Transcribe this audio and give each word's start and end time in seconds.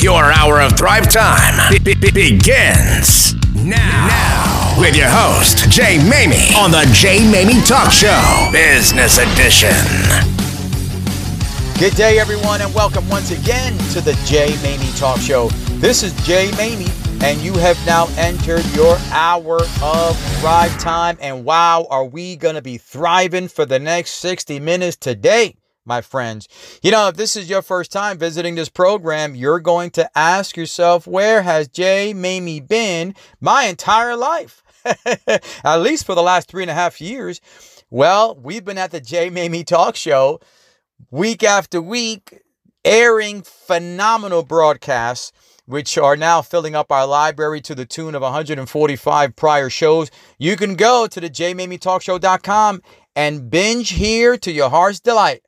Your 0.00 0.32
hour 0.32 0.60
of 0.60 0.78
Thrive 0.78 1.10
Time 1.10 1.72
be- 1.72 1.92
be- 1.94 2.10
begins 2.12 3.34
now. 3.56 4.06
now. 4.06 4.74
With 4.78 4.94
your 4.94 5.08
host, 5.08 5.68
Jay 5.70 5.98
Mamie, 6.08 6.54
on 6.56 6.70
the 6.70 6.88
Jay 6.92 7.18
Mamie 7.28 7.60
Talk 7.62 7.90
Show, 7.90 8.48
Business 8.52 9.18
Edition. 9.18 9.74
Good 11.80 11.96
day, 11.96 12.20
everyone, 12.20 12.60
and 12.60 12.72
welcome 12.72 13.08
once 13.08 13.32
again 13.32 13.76
to 13.92 14.00
the 14.00 14.12
Jay 14.24 14.54
Mamie 14.62 14.92
Talk 14.96 15.18
Show. 15.18 15.48
This 15.80 16.04
is 16.04 16.12
Jay 16.24 16.52
Mamie, 16.52 16.92
and 17.24 17.40
you 17.40 17.54
have 17.54 17.76
now 17.84 18.06
entered 18.16 18.64
your 18.76 18.96
hour 19.10 19.58
of 19.82 20.16
Thrive 20.38 20.78
Time. 20.78 21.18
And 21.20 21.44
wow, 21.44 21.88
are 21.90 22.04
we 22.04 22.36
going 22.36 22.54
to 22.54 22.62
be 22.62 22.78
thriving 22.78 23.48
for 23.48 23.66
the 23.66 23.80
next 23.80 24.12
60 24.20 24.60
minutes 24.60 24.96
today? 24.96 25.56
My 25.88 26.02
friends. 26.02 26.46
You 26.82 26.92
know, 26.92 27.08
if 27.08 27.16
this 27.16 27.34
is 27.34 27.50
your 27.50 27.62
first 27.62 27.90
time 27.90 28.18
visiting 28.18 28.54
this 28.54 28.68
program, 28.68 29.34
you're 29.34 29.58
going 29.58 29.90
to 29.92 30.08
ask 30.16 30.56
yourself, 30.56 31.06
where 31.06 31.42
has 31.42 31.66
Jay 31.66 32.12
Mamie 32.14 32.60
been 32.60 33.14
my 33.40 33.64
entire 33.64 34.14
life? 34.14 34.62
at 35.64 35.80
least 35.80 36.06
for 36.06 36.14
the 36.14 36.22
last 36.22 36.48
three 36.48 36.62
and 36.62 36.70
a 36.70 36.74
half 36.74 37.00
years. 37.00 37.40
Well, 37.90 38.36
we've 38.36 38.64
been 38.64 38.78
at 38.78 38.90
the 38.90 39.00
Jay 39.00 39.30
Mamie 39.30 39.64
Talk 39.64 39.96
Show 39.96 40.40
week 41.10 41.42
after 41.42 41.80
week, 41.80 42.42
airing 42.84 43.42
phenomenal 43.42 44.42
broadcasts, 44.42 45.32
which 45.66 45.98
are 45.98 46.16
now 46.16 46.42
filling 46.42 46.74
up 46.74 46.90
our 46.90 47.06
library 47.06 47.60
to 47.62 47.74
the 47.74 47.86
tune 47.86 48.14
of 48.14 48.22
145 48.22 49.36
prior 49.36 49.70
shows. 49.70 50.10
You 50.38 50.56
can 50.56 50.76
go 50.76 51.06
to 51.06 51.20
the 51.20 51.30
jmamietalkshow.com 51.30 52.82
and 53.14 53.50
binge 53.50 53.90
here 53.90 54.36
to 54.38 54.52
your 54.52 54.70
heart's 54.70 55.00
delight 55.00 55.42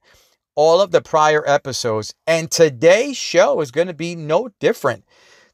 all 0.54 0.80
of 0.80 0.90
the 0.90 1.00
prior 1.00 1.42
episodes. 1.46 2.14
And 2.26 2.50
today's 2.50 3.16
show 3.16 3.60
is 3.60 3.70
going 3.70 3.88
to 3.88 3.94
be 3.94 4.14
no 4.14 4.50
different. 4.60 5.04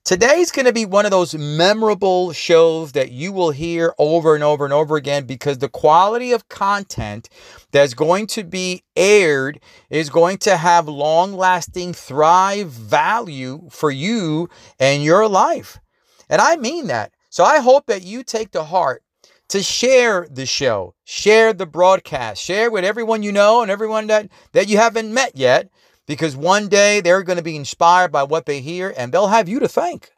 Today's 0.07 0.53
going 0.53 0.67
to 0.67 0.73
be 0.73 0.87
one 0.87 1.05
of 1.05 1.11
those 1.11 1.35
memorable 1.35 2.33
shows 2.33 2.93
that 2.93 3.11
you 3.11 3.33
will 3.33 3.51
hear 3.51 3.93
over 3.99 4.37
and 4.37 4.45
over 4.45 4.65
and 4.65 4.73
over 4.73 4.95
again 4.95 5.25
because 5.25 5.59
the 5.59 5.69
quality 5.69 6.31
of 6.31 6.49
content 6.49 7.29
that's 7.73 7.93
going 7.93 8.29
to 8.29 8.45
be 8.45 8.85
aired 8.95 9.59
is 9.91 10.09
going 10.09 10.39
to 10.39 10.57
have 10.57 10.87
long 10.87 11.33
lasting 11.33 11.93
thrive 11.93 12.69
value 12.69 13.69
for 13.69 13.91
you 13.91 14.49
and 14.79 15.03
your 15.03 15.29
life. 15.29 15.81
And 16.29 16.41
I 16.41 16.55
mean 16.55 16.87
that. 16.87 17.13
So 17.29 17.43
I 17.43 17.59
hope 17.59 17.87
that 17.87 18.05
you 18.05 18.23
take 18.23 18.53
to 18.53 18.63
heart 18.63 19.03
to 19.49 19.63
share 19.63 20.27
the 20.31 20.47
show, 20.47 20.95
share 21.05 21.53
the 21.53 21.67
broadcast, 21.67 22.43
share 22.43 22.71
with 22.71 22.85
everyone 22.85 23.23
you 23.23 23.33
know 23.33 23.63
and 23.63 23.71
everyone 23.71 24.07
that, 24.09 24.29
that 24.53 24.69
you 24.69 24.77
haven't 24.77 25.13
met 25.13 25.37
yet, 25.37 25.71
because 26.07 26.37
one 26.37 26.69
day 26.69 27.01
they're 27.01 27.23
going 27.23 27.39
to 27.39 27.45
be 27.45 27.57
inspired 27.57 28.11
by 28.11 28.23
what 28.23 28.47
they 28.47 28.61
hear 28.61 28.93
and 28.97 29.13
they'll 29.13 29.29
have 29.29 29.49
you 29.49 29.61
to 29.61 29.69
thank. 29.69 30.11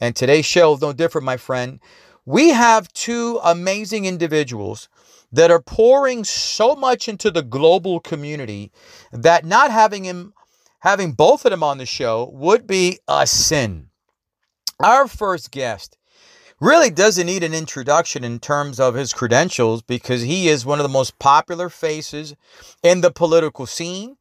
And 0.00 0.14
today's 0.14 0.46
show 0.46 0.74
is 0.74 0.80
no 0.80 0.92
different, 0.92 1.24
my 1.24 1.36
friend. 1.36 1.80
We 2.24 2.50
have 2.50 2.92
two 2.92 3.40
amazing 3.42 4.04
individuals 4.04 4.88
that 5.32 5.50
are 5.50 5.60
pouring 5.60 6.24
so 6.24 6.76
much 6.76 7.08
into 7.08 7.30
the 7.30 7.42
global 7.42 8.00
community 8.00 8.70
that 9.12 9.44
not 9.44 9.70
having 9.70 10.04
him 10.04 10.32
having 10.80 11.12
both 11.12 11.44
of 11.44 11.50
them 11.50 11.62
on 11.62 11.78
the 11.78 11.86
show 11.86 12.30
would 12.32 12.66
be 12.66 12.98
a 13.08 13.26
sin. 13.26 13.88
Our 14.80 15.08
first 15.08 15.50
guest 15.50 15.97
really 16.60 16.90
doesn't 16.90 17.26
need 17.26 17.44
an 17.44 17.54
introduction 17.54 18.24
in 18.24 18.40
terms 18.40 18.80
of 18.80 18.94
his 18.94 19.12
credentials 19.12 19.82
because 19.82 20.22
he 20.22 20.48
is 20.48 20.66
one 20.66 20.78
of 20.78 20.82
the 20.82 20.88
most 20.88 21.18
popular 21.18 21.68
faces 21.68 22.34
in 22.82 23.00
the 23.00 23.10
political 23.10 23.66
scene, 23.66 24.16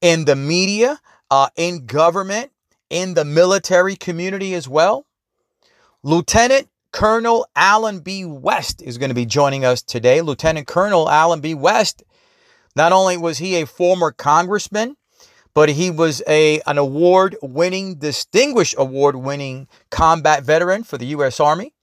in 0.00 0.24
the 0.24 0.36
media, 0.36 1.00
uh, 1.30 1.48
in 1.56 1.86
government, 1.86 2.50
in 2.90 3.14
the 3.14 3.24
military 3.24 3.96
community 3.96 4.54
as 4.54 4.68
well. 4.68 5.06
Lieutenant 6.02 6.68
Colonel 6.92 7.46
Allen 7.54 8.00
B. 8.00 8.24
West 8.24 8.80
is 8.82 8.98
going 8.98 9.10
to 9.10 9.14
be 9.14 9.26
joining 9.26 9.64
us 9.64 9.82
today. 9.82 10.20
Lieutenant 10.20 10.66
Colonel 10.66 11.08
Allen 11.08 11.40
B. 11.40 11.54
West, 11.54 12.02
not 12.76 12.92
only 12.92 13.16
was 13.16 13.38
he 13.38 13.56
a 13.56 13.66
former 13.66 14.10
congressman, 14.10 14.96
but 15.54 15.68
he 15.70 15.90
was 15.90 16.22
a 16.28 16.60
an 16.62 16.78
award-winning, 16.78 17.96
distinguished 17.96 18.76
award-winning 18.78 19.66
combat 19.90 20.44
veteran 20.44 20.84
for 20.84 20.96
the 20.98 21.06
U.S. 21.06 21.40
Army. 21.40 21.74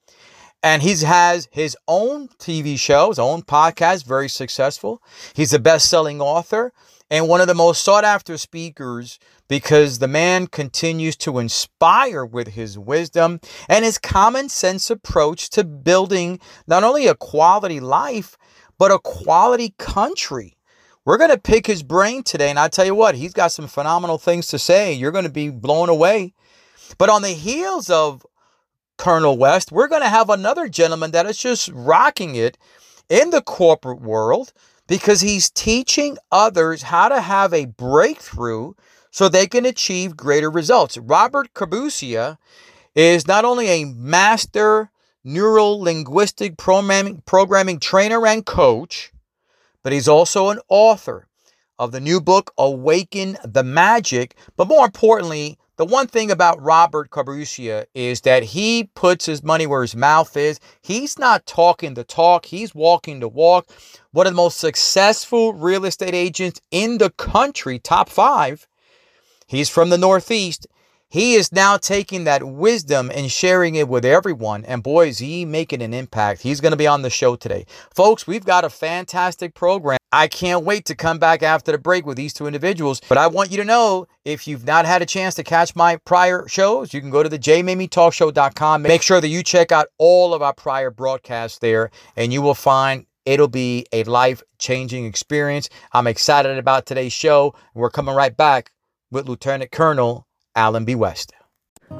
And 0.66 0.82
he 0.82 0.96
has 1.06 1.48
his 1.52 1.78
own 1.88 2.28
TV 2.40 2.80
show, 2.80 3.10
his 3.10 3.20
own 3.20 3.44
podcast, 3.44 4.04
very 4.04 4.28
successful. 4.28 5.00
He's 5.36 5.54
a 5.54 5.60
best 5.60 5.88
selling 5.88 6.20
author 6.20 6.74
and 7.12 7.28
one 7.28 7.40
of 7.40 7.46
the 7.46 7.54
most 7.54 7.84
sought 7.84 8.04
after 8.04 8.36
speakers 8.36 9.20
because 9.48 10.00
the 10.00 10.08
man 10.08 10.48
continues 10.48 11.16
to 11.18 11.38
inspire 11.38 12.26
with 12.26 12.48
his 12.48 12.80
wisdom 12.80 13.42
and 13.70 13.86
his 13.86 14.00
common 14.00 14.50
sense 14.50 14.90
approach 14.90 15.52
to 15.52 15.64
building 15.64 16.40
not 16.66 16.84
only 16.84 17.06
a 17.06 17.14
quality 17.14 17.80
life, 17.80 18.36
but 18.80 18.92
a 18.92 18.98
quality 18.98 19.76
country. 19.78 20.58
We're 21.06 21.20
going 21.20 21.30
to 21.30 21.38
pick 21.38 21.68
his 21.68 21.84
brain 21.84 22.24
today. 22.24 22.50
And 22.50 22.58
I 22.58 22.70
tell 22.70 22.86
you 22.86 22.96
what, 22.96 23.14
he's 23.14 23.34
got 23.34 23.52
some 23.52 23.68
phenomenal 23.68 24.18
things 24.18 24.48
to 24.48 24.58
say. 24.58 24.94
You're 24.94 25.12
going 25.12 25.26
to 25.26 25.30
be 25.30 25.52
blown 25.52 25.90
away. 25.90 26.34
But 26.98 27.10
on 27.10 27.22
the 27.22 27.30
heels 27.30 27.92
of 27.92 28.26
Colonel 28.98 29.38
West, 29.38 29.72
we're 29.72 29.88
going 29.88 30.02
to 30.02 30.10
have 30.10 30.30
another 30.30 30.68
gentleman 30.68 31.12
that 31.12 31.26
is 31.26 31.38
just 31.38 31.70
rocking 31.74 32.36
it 32.36 32.58
in 33.10 33.30
the 33.30 33.42
corporate 33.42 34.02
world 34.02 34.54
because 34.88 35.22
he's 35.22 35.50
teaching 35.50 36.18
others 36.32 36.84
how 36.84 37.10
to 37.10 37.22
have 37.22 37.54
a 37.54 37.66
breakthrough 37.66 38.74
so 39.12 39.30
they 39.30 39.48
can 39.48 39.66
achieve 39.66 40.18
greater 40.18 40.50
results. 40.50 40.98
Robert 40.98 41.54
Carbuccia 41.54 42.38
is 42.96 43.28
not 43.28 43.46
only 43.46 43.68
a 43.68 43.86
master 43.86 44.92
neural 45.24 45.80
linguistic 45.80 46.58
programming, 46.58 47.22
programming 47.26 47.80
trainer 47.80 48.26
and 48.26 48.46
coach, 48.46 49.12
but 49.84 49.94
he's 49.94 50.08
also 50.08 50.50
an 50.50 50.60
author 50.70 51.28
of 51.78 51.92
the 51.92 52.00
new 52.00 52.22
book, 52.22 52.54
Awaken 52.58 53.38
the 53.44 53.64
Magic. 53.64 54.36
But 54.56 54.68
more 54.68 54.86
importantly, 54.86 55.58
the 55.78 55.86
one 55.86 56.08
thing 56.08 56.32
about 56.32 56.62
Robert 56.62 57.10
Carbuccia 57.10 57.86
is 57.94 58.22
that 58.22 58.44
he 58.44 58.90
puts 58.96 59.26
his 59.26 59.44
money 59.44 59.68
where 59.68 59.82
his 59.82 59.96
mouth 59.96 60.36
is. 60.38 60.60
He's 60.82 61.20
not 61.20 61.46
talking 61.46 61.94
the 61.94 62.04
talk, 62.04 62.46
he's 62.46 62.74
walking 62.74 63.20
the 63.20 63.28
walk. 63.28 63.68
One 64.12 64.28
of 64.28 64.34
the 64.34 64.38
most 64.38 64.58
successful 64.60 65.54
real 65.54 65.86
estate 65.86 66.16
agents 66.16 66.62
in 66.72 66.98
the 66.98 67.10
country, 67.10 67.80
top 67.80 68.10
five. 68.10 68.68
He's 69.48 69.70
from 69.70 69.90
the 69.90 69.98
Northeast. 69.98 70.68
He 71.16 71.36
is 71.36 71.54
now 71.54 71.78
taking 71.78 72.26
that 72.26 72.44
wisdom 72.44 73.10
and 73.10 73.32
sharing 73.32 73.76
it 73.76 73.88
with 73.88 74.04
everyone. 74.04 74.66
And 74.66 74.84
boy, 74.84 75.08
is 75.08 75.20
he 75.20 75.46
making 75.46 75.82
an 75.82 75.94
impact. 75.94 76.42
He's 76.42 76.60
going 76.60 76.74
to 76.74 76.78
be 76.78 76.88
on 76.88 77.04
the 77.04 77.10
show 77.10 77.38
today. 77.38 77.68
Folks, 77.96 78.28
we've 78.28 78.44
got 78.44 78.66
a 78.66 78.70
fantastic 78.70 79.54
program. 79.54 79.98
I 80.12 80.28
can't 80.28 80.66
wait 80.66 80.84
to 80.88 80.94
come 80.94 81.18
back 81.18 81.42
after 81.42 81.72
the 81.72 81.78
break 81.78 82.06
with 82.06 82.18
these 82.18 82.34
two 82.34 82.48
individuals. 82.48 83.00
But 83.08 83.18
I 83.18 83.28
want 83.28 83.50
you 83.50 83.56
to 83.56 83.64
know 83.64 84.08
if 84.26 84.46
you've 84.46 84.66
not 84.66 84.84
had 84.84 85.02
a 85.02 85.06
chance 85.06 85.36
to 85.36 85.44
catch 85.46 85.74
my 85.74 85.96
prior 86.04 86.50
shows, 86.50 86.94
you 86.94 87.00
can 87.00 87.12
go 87.12 87.24
to 87.24 87.30
the 87.30 87.40
jmamietalkshow.com. 87.40 88.82
Make 88.82 89.02
sure 89.02 89.22
that 89.22 89.30
you 89.30 89.42
check 89.42 89.72
out 89.72 89.88
all 89.98 90.34
of 90.34 90.42
our 90.42 90.54
prior 90.54 90.92
broadcasts 90.92 91.60
there, 91.60 91.92
and 92.18 92.34
you 92.34 92.42
will 92.42 92.56
find 92.56 93.06
it'll 93.24 93.48
be 93.48 93.86
a 93.94 94.04
life 94.04 94.44
changing 94.60 95.06
experience. 95.06 95.70
I'm 95.94 96.08
excited 96.08 96.58
about 96.58 96.86
today's 96.86 97.14
show. 97.14 97.56
We're 97.74 97.90
coming 97.90 98.16
right 98.16 98.36
back 98.36 98.74
with 99.12 99.30
Lieutenant 99.30 99.72
Colonel 99.72 100.28
Allen 100.56 100.86
B. 100.86 100.96
West. 100.96 101.34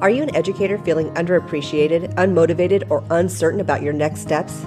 Are 0.00 0.08
you 0.08 0.22
an 0.22 0.34
educator 0.34 0.78
feeling 0.78 1.10
underappreciated, 1.10 2.14
unmotivated, 2.14 2.90
or 2.90 3.04
uncertain 3.10 3.60
about 3.60 3.82
your 3.82 3.92
next 3.92 4.20
steps? 4.20 4.64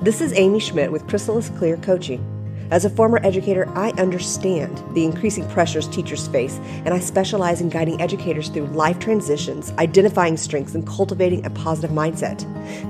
This 0.00 0.22
is 0.22 0.32
Amy 0.32 0.60
Schmidt 0.60 0.90
with 0.90 1.06
Chrysalis 1.06 1.50
Clear 1.50 1.76
Coaching. 1.76 2.24
As 2.70 2.86
a 2.86 2.90
former 2.90 3.20
educator, 3.22 3.68
I 3.76 3.90
understand 3.92 4.82
the 4.94 5.04
increasing 5.04 5.46
pressures 5.50 5.88
teachers 5.88 6.26
face, 6.28 6.58
and 6.84 6.94
I 6.94 7.00
specialize 7.00 7.60
in 7.60 7.68
guiding 7.68 8.00
educators 8.00 8.48
through 8.48 8.66
life 8.66 8.98
transitions, 8.98 9.72
identifying 9.78 10.38
strengths, 10.38 10.74
and 10.74 10.86
cultivating 10.86 11.44
a 11.44 11.50
positive 11.50 11.90
mindset. 11.90 12.44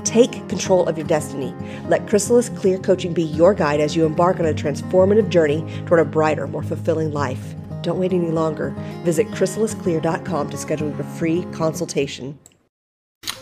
Take 0.05 0.49
control 0.49 0.87
of 0.89 0.97
your 0.97 1.07
destiny. 1.07 1.53
Let 1.89 2.09
Chrysalis 2.09 2.49
Clear 2.49 2.79
Coaching 2.79 3.13
be 3.13 3.25
your 3.25 3.55
guide 3.55 3.81
as 3.81 3.97
you 3.97 4.07
embark 4.07 4.39
on 4.39 4.47
a 4.47 4.55
transformative 4.55 5.31
journey 5.31 5.65
toward 5.87 6.01
a 6.01 6.05
brighter, 6.05 6.47
more 6.47 6.63
fulfilling 6.63 7.13
life. 7.13 7.55
Don't 7.83 7.99
wait 7.99 8.13
any 8.13 8.31
longer. 8.31 8.71
Visit 9.05 9.29
chrysalisclear.com 9.29 10.51
to 10.51 10.57
schedule 10.57 10.89
your 10.91 11.05
free 11.05 11.45
consultation. 11.53 12.39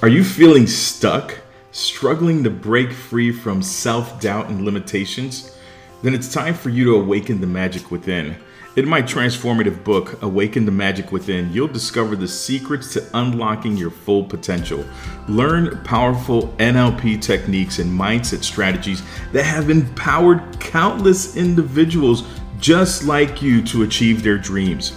Are 0.03 0.09
you 0.09 0.25
feeling 0.25 0.67
stuck? 0.67 1.39
Struggling 1.73 2.43
to 2.45 2.51
break 2.51 2.93
free 2.93 3.33
from 3.33 3.63
self 3.63 4.21
doubt 4.21 4.49
and 4.49 4.65
limitations? 4.65 5.57
then 6.03 6.15
it's 6.15 6.33
time 6.33 6.55
for 6.55 6.71
you 6.71 6.85
to 6.85 6.95
awaken 6.97 7.41
the 7.41 7.47
magic 7.47 7.91
within. 7.91 8.37
In 8.77 8.87
my 8.87 9.01
transformative 9.01 9.83
book, 9.83 10.23
Awaken 10.23 10.67
the 10.67 10.71
Magic 10.71 11.11
Within, 11.11 11.51
you'll 11.51 11.67
discover 11.67 12.15
the 12.15 12.29
secrets 12.29 12.93
to 12.93 13.09
unlocking 13.15 13.75
your 13.75 13.91
full 13.91 14.23
potential. 14.23 14.85
Learn 15.29 15.83
powerful 15.83 16.49
NLP 16.59 17.23
techniques 17.23 17.79
and 17.79 17.91
mindset 17.91 18.45
strategies 18.45 19.03
that 19.33 19.45
have 19.45 19.71
empowered 19.71 20.61
countless 20.61 21.37
individuals 21.37 22.23
just 22.59 23.05
like 23.05 23.43
you 23.43 23.63
to 23.63 23.83
achieve 23.83 24.23
their 24.23 24.39
dreams. 24.39 24.93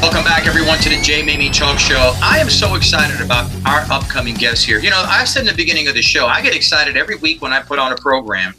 Welcome 0.01 0.23
back, 0.23 0.47
everyone, 0.47 0.79
to 0.79 0.89
the 0.89 0.99
Jay 0.99 1.21
Maymi 1.21 1.53
Talk 1.53 1.77
Show. 1.77 2.13
I 2.23 2.39
am 2.39 2.49
so 2.49 2.73
excited 2.73 3.23
about 3.23 3.51
our 3.67 3.81
upcoming 3.91 4.33
guests 4.33 4.65
here. 4.65 4.79
You 4.79 4.89
know, 4.89 5.03
I 5.07 5.25
said 5.25 5.41
in 5.41 5.45
the 5.45 5.53
beginning 5.53 5.87
of 5.87 5.93
the 5.93 6.01
show, 6.01 6.25
I 6.25 6.41
get 6.41 6.55
excited 6.55 6.97
every 6.97 7.17
week 7.17 7.39
when 7.43 7.53
I 7.53 7.61
put 7.61 7.77
on 7.77 7.93
a 7.93 7.95
program. 7.95 8.55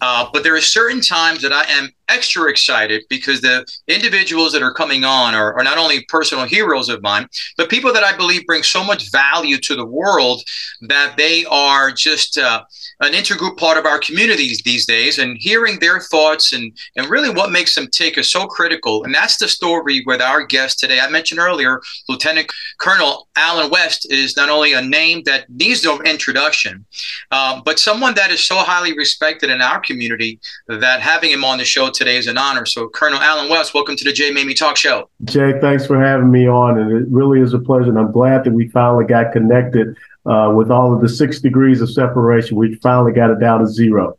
Uh, 0.00 0.28
but 0.32 0.42
there 0.42 0.54
are 0.54 0.60
certain 0.60 1.00
times 1.00 1.42
that 1.42 1.52
I 1.52 1.64
am 1.64 1.90
extra 2.08 2.48
excited 2.48 3.02
because 3.10 3.40
the 3.40 3.66
individuals 3.88 4.52
that 4.52 4.62
are 4.62 4.72
coming 4.72 5.04
on 5.04 5.34
are, 5.34 5.58
are, 5.58 5.64
not 5.64 5.76
only 5.78 6.04
personal 6.08 6.44
heroes 6.44 6.88
of 6.88 7.02
mine, 7.02 7.26
but 7.56 7.68
people 7.68 7.92
that 7.92 8.04
I 8.04 8.16
believe 8.16 8.46
bring 8.46 8.62
so 8.62 8.84
much 8.84 9.10
value 9.10 9.58
to 9.58 9.74
the 9.74 9.86
world 9.86 10.42
that 10.82 11.16
they 11.16 11.44
are 11.46 11.90
just. 11.90 12.38
Uh, 12.38 12.62
an 13.00 13.12
intergroup 13.12 13.58
part 13.58 13.76
of 13.76 13.84
our 13.84 13.98
communities 13.98 14.62
these 14.64 14.86
days 14.86 15.18
and 15.18 15.36
hearing 15.38 15.78
their 15.78 16.00
thoughts 16.00 16.52
and 16.54 16.72
and 16.96 17.10
really 17.10 17.28
what 17.28 17.52
makes 17.52 17.74
them 17.74 17.86
tick 17.88 18.16
is 18.16 18.30
so 18.30 18.46
critical 18.46 19.04
and 19.04 19.14
that's 19.14 19.36
the 19.36 19.46
story 19.46 20.02
with 20.06 20.22
our 20.22 20.44
guest 20.46 20.78
today 20.78 20.98
i 20.98 21.08
mentioned 21.10 21.38
earlier 21.38 21.80
lieutenant 22.08 22.50
colonel 22.78 23.28
allen 23.36 23.70
west 23.70 24.10
is 24.10 24.36
not 24.36 24.48
only 24.48 24.72
a 24.72 24.80
name 24.80 25.22
that 25.26 25.48
needs 25.50 25.84
no 25.84 26.00
introduction 26.02 26.86
um, 27.32 27.60
but 27.66 27.78
someone 27.78 28.14
that 28.14 28.30
is 28.30 28.42
so 28.42 28.56
highly 28.56 28.96
respected 28.96 29.35
in 29.42 29.60
our 29.60 29.80
community 29.80 30.40
that 30.68 31.00
having 31.00 31.30
him 31.30 31.44
on 31.44 31.58
the 31.58 31.64
show 31.64 31.90
today 31.90 32.16
is 32.16 32.26
an 32.26 32.38
honor. 32.38 32.66
So 32.66 32.88
colonel 32.88 33.20
allen 33.20 33.50
west 33.50 33.74
welcome 33.74 33.96
to 33.96 34.04
the 34.04 34.12
jay 34.12 34.30
Maymi 34.30 34.56
talk 34.56 34.76
show. 34.76 35.08
Jay 35.24 35.52
thanks 35.60 35.86
for 35.86 36.00
having 36.02 36.30
me 36.30 36.48
on 36.48 36.78
and 36.78 36.92
it 36.92 37.06
really 37.10 37.40
is 37.40 37.54
a 37.54 37.58
pleasure 37.58 37.88
and 37.90 37.98
i'm 37.98 38.12
glad 38.12 38.44
that 38.44 38.52
we 38.52 38.68
finally 38.68 39.04
got 39.04 39.32
connected 39.32 39.96
uh, 40.26 40.50
with 40.54 40.70
all 40.70 40.92
of 40.92 41.00
the 41.00 41.08
six 41.08 41.40
degrees 41.40 41.80
of 41.80 41.90
separation, 41.90 42.56
we 42.56 42.74
finally 42.76 43.12
got 43.12 43.30
it 43.30 43.38
down 43.38 43.60
to 43.60 43.66
zero. 43.66 44.18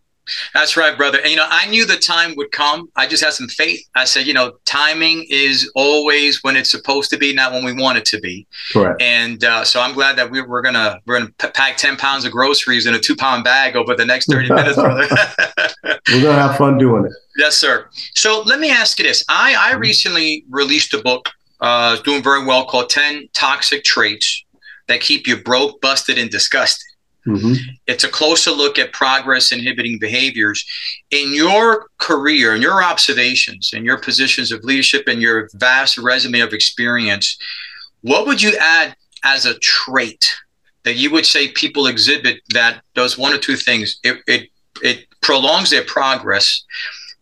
That's 0.53 0.77
right, 0.77 0.97
brother. 0.97 1.19
And 1.19 1.29
you 1.29 1.37
know, 1.37 1.47
I 1.49 1.67
knew 1.67 1.85
the 1.85 1.97
time 1.97 2.35
would 2.35 2.51
come. 2.51 2.89
I 2.95 3.07
just 3.07 3.23
had 3.23 3.33
some 3.33 3.47
faith. 3.47 3.81
I 3.95 4.05
said, 4.05 4.27
you 4.27 4.33
know, 4.33 4.53
timing 4.65 5.25
is 5.29 5.71
always 5.75 6.43
when 6.43 6.55
it's 6.55 6.71
supposed 6.71 7.09
to 7.11 7.17
be, 7.17 7.33
not 7.33 7.51
when 7.51 7.63
we 7.63 7.73
want 7.73 7.97
it 7.97 8.05
to 8.05 8.19
be. 8.19 8.47
Correct. 8.71 9.01
And 9.01 9.43
uh, 9.43 9.63
so 9.63 9.81
I'm 9.81 9.93
glad 9.93 10.17
that 10.17 10.29
we, 10.29 10.41
we're 10.41 10.61
gonna 10.61 10.99
we're 11.05 11.19
gonna 11.19 11.31
pack 11.53 11.77
ten 11.77 11.97
pounds 11.97 12.25
of 12.25 12.31
groceries 12.31 12.85
in 12.85 12.93
a 12.93 12.99
two 12.99 13.15
pound 13.15 13.43
bag 13.43 13.75
over 13.75 13.95
the 13.95 14.05
next 14.05 14.29
thirty 14.29 14.49
minutes, 14.49 14.75
brother. 14.81 15.07
we're 15.83 16.21
gonna 16.21 16.33
have 16.33 16.57
fun 16.57 16.77
doing 16.77 17.05
it. 17.05 17.11
Yes, 17.37 17.57
sir. 17.57 17.89
So 18.13 18.41
let 18.45 18.59
me 18.59 18.69
ask 18.69 18.99
you 18.99 19.05
this: 19.05 19.23
I 19.29 19.55
I 19.57 19.71
mm-hmm. 19.71 19.79
recently 19.81 20.45
released 20.49 20.93
a 20.93 21.01
book, 21.01 21.29
uh, 21.61 21.97
doing 22.01 22.23
very 22.23 22.45
well, 22.45 22.65
called 22.65 22.89
Ten 22.89 23.27
Toxic 23.33 23.83
Traits 23.83 24.43
that 24.87 25.01
keep 25.01 25.27
you 25.27 25.37
broke, 25.37 25.81
busted, 25.81 26.17
and 26.17 26.29
disgusted. 26.29 26.86
Mm-hmm. 27.27 27.53
It's 27.87 28.05
a 28.05 28.09
closer 28.09 28.51
look 28.51 28.79
at 28.79 28.93
progress 28.93 29.51
inhibiting 29.51 29.99
behaviors. 29.99 30.65
In 31.11 31.33
your 31.33 31.87
career, 31.97 32.55
in 32.55 32.61
your 32.61 32.81
observations, 32.81 33.71
in 33.73 33.83
your 33.83 33.99
positions 33.99 34.51
of 34.51 34.63
leadership, 34.63 35.07
and 35.07 35.21
your 35.21 35.49
vast 35.55 35.97
resume 35.97 36.39
of 36.39 36.53
experience, 36.53 37.37
what 38.01 38.25
would 38.25 38.41
you 38.41 38.55
add 38.57 38.95
as 39.23 39.45
a 39.45 39.59
trait 39.59 40.33
that 40.83 40.95
you 40.95 41.11
would 41.11 41.25
say 41.25 41.49
people 41.49 41.87
exhibit 41.87 42.39
that 42.53 42.81
does 42.95 43.17
one 43.17 43.33
or 43.33 43.37
two 43.37 43.57
things? 43.57 43.99
It, 44.03 44.21
it, 44.25 44.49
it 44.81 45.05
prolongs 45.21 45.69
their 45.69 45.83
progress. 45.83 46.63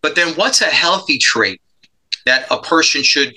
But 0.01 0.15
then, 0.15 0.35
what's 0.35 0.61
a 0.61 0.65
healthy 0.65 1.17
trait 1.17 1.59
that 2.27 2.45
a 2.51 2.61
person 2.61 3.01
should 3.01 3.33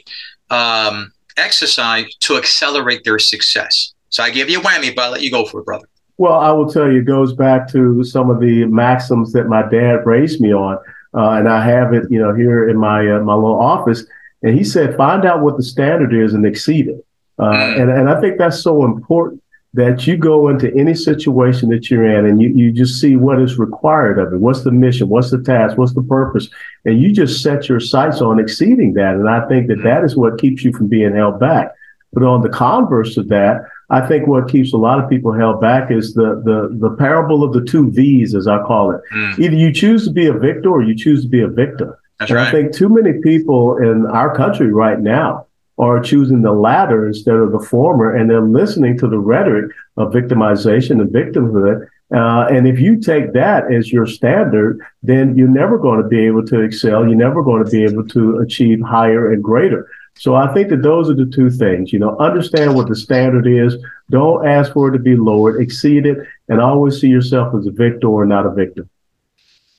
um, 0.50 1.12
exercise 1.38 2.14
to 2.20 2.36
accelerate 2.36 3.04
their 3.04 3.18
success? 3.18 3.94
So 4.10 4.22
I 4.22 4.28
give 4.28 4.50
you 4.50 4.60
a 4.60 4.62
whammy, 4.62 4.94
but 4.94 5.04
I'll 5.06 5.10
let 5.12 5.22
you 5.22 5.30
go 5.30 5.46
for 5.46 5.60
it, 5.60 5.64
brother. 5.64 5.88
Well, 6.18 6.34
I 6.34 6.50
will 6.50 6.70
tell 6.70 6.90
you, 6.90 6.98
it 6.98 7.04
goes 7.04 7.32
back 7.32 7.70
to 7.72 8.02
some 8.04 8.28
of 8.28 8.40
the 8.40 8.64
maxims 8.66 9.32
that 9.32 9.48
my 9.48 9.62
dad 9.62 10.04
raised 10.04 10.40
me 10.40 10.52
on. 10.52 10.78
Uh, 11.14 11.30
and 11.30 11.48
I 11.48 11.64
have 11.64 11.94
it, 11.94 12.04
you 12.10 12.20
know, 12.20 12.34
here 12.34 12.68
in 12.68 12.76
my 12.76 13.10
uh, 13.10 13.20
my 13.20 13.34
little 13.34 13.58
office. 13.58 14.04
And 14.42 14.56
he 14.56 14.62
said, 14.62 14.96
find 14.96 15.24
out 15.24 15.40
what 15.40 15.56
the 15.56 15.62
standard 15.62 16.12
is 16.12 16.34
and 16.34 16.44
exceed 16.44 16.88
it. 16.88 17.04
Uh, 17.38 17.44
mm. 17.44 17.80
and, 17.80 17.90
and 17.90 18.10
I 18.10 18.20
think 18.20 18.38
that's 18.38 18.60
so 18.60 18.84
important 18.84 19.42
that 19.74 20.06
you 20.06 20.16
go 20.16 20.48
into 20.48 20.74
any 20.74 20.94
situation 20.94 21.68
that 21.68 21.90
you're 21.90 22.04
in 22.04 22.26
and 22.26 22.40
you, 22.40 22.48
you 22.48 22.72
just 22.72 23.00
see 23.00 23.16
what 23.16 23.40
is 23.40 23.58
required 23.58 24.18
of 24.18 24.32
it. 24.32 24.38
What's 24.38 24.64
the 24.64 24.70
mission? 24.70 25.08
What's 25.08 25.30
the 25.30 25.42
task? 25.42 25.76
What's 25.76 25.94
the 25.94 26.02
purpose? 26.02 26.48
And 26.84 27.00
you 27.00 27.12
just 27.12 27.42
set 27.42 27.68
your 27.68 27.80
sights 27.80 28.20
on 28.20 28.40
exceeding 28.40 28.94
that. 28.94 29.14
And 29.14 29.28
I 29.28 29.46
think 29.46 29.68
that 29.68 29.82
that 29.84 30.04
is 30.04 30.16
what 30.16 30.40
keeps 30.40 30.64
you 30.64 30.72
from 30.72 30.88
being 30.88 31.14
held 31.14 31.38
back. 31.38 31.72
But 32.12 32.22
on 32.22 32.42
the 32.42 32.48
converse 32.48 33.16
of 33.16 33.28
that, 33.28 33.62
I 33.90 34.06
think 34.06 34.26
what 34.26 34.48
keeps 34.48 34.72
a 34.72 34.76
lot 34.76 35.02
of 35.02 35.08
people 35.08 35.32
held 35.32 35.60
back 35.60 35.90
is 35.90 36.14
the 36.14 36.42
the 36.44 36.76
the 36.78 36.94
parable 36.96 37.42
of 37.42 37.52
the 37.52 37.64
two 37.64 37.90
V's, 37.90 38.34
as 38.34 38.46
I 38.46 38.62
call 38.62 38.90
it. 38.90 39.00
Mm. 39.14 39.38
Either 39.38 39.56
you 39.56 39.72
choose 39.72 40.04
to 40.04 40.12
be 40.12 40.26
a 40.26 40.32
victor 40.32 40.70
or 40.70 40.82
you 40.82 40.94
choose 40.94 41.22
to 41.22 41.28
be 41.28 41.40
a 41.40 41.48
victim. 41.48 41.94
That's 42.18 42.30
and 42.30 42.36
right. 42.36 42.48
I 42.48 42.50
think 42.50 42.74
too 42.74 42.88
many 42.88 43.14
people 43.22 43.78
in 43.78 44.06
our 44.06 44.34
country 44.34 44.72
right 44.72 45.00
now 45.00 45.46
are 45.78 46.00
choosing 46.00 46.42
the 46.42 46.52
latter 46.52 47.06
instead 47.06 47.36
of 47.36 47.52
the 47.52 47.60
former, 47.60 48.14
and 48.14 48.28
they're 48.28 48.42
listening 48.42 48.98
to 48.98 49.08
the 49.08 49.18
rhetoric 49.18 49.70
of 49.96 50.12
victimization 50.12 51.00
and 51.00 51.10
victimhood. 51.10 51.88
Uh, 52.14 52.46
and 52.50 52.66
if 52.66 52.80
you 52.80 53.00
take 53.00 53.32
that 53.34 53.72
as 53.72 53.92
your 53.92 54.06
standard, 54.06 54.80
then 55.02 55.36
you're 55.36 55.46
never 55.46 55.78
going 55.78 56.02
to 56.02 56.08
be 56.08 56.26
able 56.26 56.44
to 56.44 56.60
excel. 56.60 57.06
You're 57.06 57.14
never 57.14 57.42
going 57.42 57.64
to 57.64 57.70
be 57.70 57.84
able 57.84 58.06
to 58.08 58.38
achieve 58.38 58.80
higher 58.80 59.32
and 59.32 59.44
greater. 59.44 59.88
So 60.18 60.34
I 60.34 60.52
think 60.52 60.68
that 60.70 60.82
those 60.82 61.08
are 61.08 61.14
the 61.14 61.26
two 61.26 61.48
things, 61.48 61.92
you 61.92 61.98
know, 61.98 62.16
understand 62.18 62.74
what 62.74 62.88
the 62.88 62.96
standard 62.96 63.46
is. 63.46 63.76
Don't 64.10 64.46
ask 64.46 64.72
for 64.72 64.88
it 64.88 64.92
to 64.92 64.98
be 64.98 65.16
lowered, 65.16 65.60
exceed 65.62 66.06
it, 66.06 66.18
and 66.48 66.60
always 66.60 67.00
see 67.00 67.08
yourself 67.08 67.54
as 67.54 67.66
a 67.66 67.70
victor 67.70 68.08
or 68.08 68.26
not 68.26 68.46
a 68.46 68.50
victim. 68.50 68.88